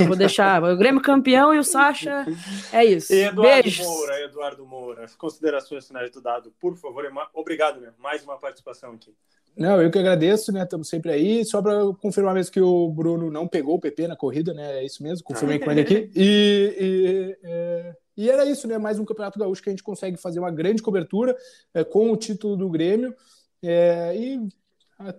Eu 0.00 0.06
vou 0.06 0.16
deixar. 0.16 0.62
O 0.64 0.76
Grêmio 0.76 1.02
campeão 1.02 1.52
e 1.52 1.58
o 1.58 1.64
Sacha. 1.64 2.24
É 2.72 2.82
isso. 2.84 3.12
Eduardo 3.12 3.42
Beijos. 3.42 3.86
Moura, 3.86 4.20
Eduardo 4.22 4.66
Moura, 4.66 5.04
as 5.04 5.14
considerações 5.14 5.86
finais 5.86 6.10
do 6.10 6.22
dado, 6.22 6.50
por 6.58 6.74
favor. 6.76 7.04
Obrigado, 7.34 7.80
meu. 7.80 7.92
Mais 7.98 8.24
uma 8.24 8.38
participação 8.38 8.92
aqui. 8.92 9.14
Não, 9.56 9.82
eu 9.82 9.90
que 9.90 9.98
agradeço, 9.98 10.50
né? 10.50 10.62
Estamos 10.62 10.88
sempre 10.88 11.12
aí. 11.12 11.44
Só 11.44 11.60
para 11.60 11.84
confirmar 12.00 12.34
mesmo 12.34 12.52
que 12.52 12.60
o 12.60 12.88
Bruno 12.88 13.30
não 13.30 13.46
pegou 13.46 13.74
o 13.74 13.80
PP 13.80 14.08
na 14.08 14.16
corrida, 14.16 14.54
né? 14.54 14.78
É 14.78 14.86
isso 14.86 15.02
mesmo, 15.02 15.24
confirmei 15.24 15.58
com 15.58 15.70
ele 15.70 15.82
aqui. 15.82 16.10
E, 16.16 16.76
e, 16.80 17.38
é, 17.44 17.96
e 18.16 18.30
era 18.30 18.46
isso, 18.46 18.66
né? 18.66 18.78
Mais 18.78 18.98
um 18.98 19.04
Campeonato 19.04 19.38
Gaúcho 19.38 19.62
que 19.62 19.68
a 19.68 19.72
gente 19.72 19.82
consegue 19.82 20.16
fazer 20.16 20.38
uma 20.38 20.50
grande 20.50 20.82
cobertura 20.82 21.36
é, 21.74 21.84
com 21.84 22.10
o 22.10 22.16
título 22.16 22.56
do 22.56 22.70
Grêmio. 22.70 23.14
É, 23.62 24.16
e 24.16 24.40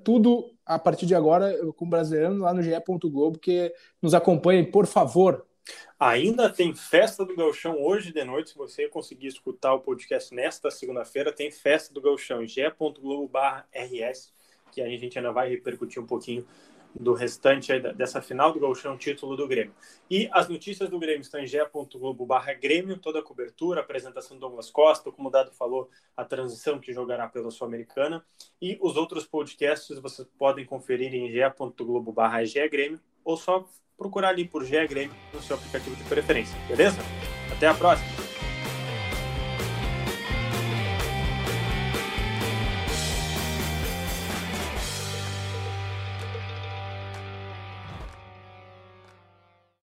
tudo 0.04 0.52
a 0.66 0.78
partir 0.78 1.06
de 1.06 1.16
agora 1.16 1.54
com 1.74 1.86
o 1.86 1.90
Brasileirão 1.90 2.38
lá 2.38 2.54
no 2.54 2.62
GE. 2.62 2.72
Globo, 3.04 3.40
que 3.40 3.74
nos 4.02 4.14
acompanhem, 4.14 4.70
por 4.70 4.86
favor. 4.86 5.46
Ainda 6.00 6.50
tem 6.50 6.76
festa 6.76 7.26
do 7.26 7.36
Gauchão 7.36 7.82
hoje 7.82 8.12
de 8.12 8.24
noite. 8.24 8.52
Se 8.52 8.58
você 8.58 8.88
conseguir 8.88 9.28
escutar 9.28 9.74
o 9.74 9.80
podcast 9.80 10.34
nesta 10.34 10.70
segunda-feira, 10.70 11.32
tem 11.32 11.50
festa 11.50 11.94
do 11.94 12.02
Gauchão, 12.02 12.46
ge.globo.rs, 12.46 14.34
que 14.72 14.82
a 14.82 14.90
gente 14.90 15.18
ainda 15.18 15.32
vai 15.32 15.50
repercutir 15.50 16.02
um 16.02 16.06
pouquinho 16.06 16.46
do 16.94 17.14
restante 17.14 17.80
dessa 17.96 18.22
final 18.22 18.52
do 18.52 18.60
Gauchão, 18.60 18.98
título 18.98 19.36
do 19.36 19.48
Grêmio. 19.48 19.74
E 20.10 20.30
as 20.32 20.48
notícias 20.48 20.90
do 20.90 21.00
Grêmio 21.00 21.22
estão 21.22 21.40
em 21.40 21.48
ge.globo 21.48 22.26
barra 22.26 22.54
Grêmio, 22.54 22.98
toda 22.98 23.20
a 23.20 23.24
cobertura, 23.24 23.82
a 23.82 23.84
apresentação 23.84 24.38
do 24.38 24.42
Douglas 24.42 24.70
Costa, 24.70 25.12
como 25.12 25.30
o 25.30 25.32
Dado 25.32 25.52
falou, 25.52 25.90
a 26.16 26.24
transição 26.24 26.80
que 26.80 26.94
jogará 26.94 27.28
pela 27.28 27.52
Sul-Americana. 27.52 28.26
E 28.62 28.78
os 28.82 28.96
outros 28.96 29.26
podcasts 29.26 30.00
vocês 30.00 30.28
podem 30.38 30.66
conferir 30.66 31.14
em 31.14 31.32
ge.globo 31.32 32.12
barra 32.12 32.40
Grêmio 32.70 33.00
ou 33.24 33.38
só 33.38 33.66
procurar 33.98 34.30
ali 34.30 34.46
por 34.46 34.64
GE 34.66 34.88
Grêmio 34.88 35.16
no 35.34 35.42
seu 35.42 35.56
aplicativo 35.56 35.96
de 35.96 36.04
preferência, 36.04 36.56
beleza? 36.68 36.98
Até 37.52 37.68
a 37.68 37.74
próxima! 37.74 38.23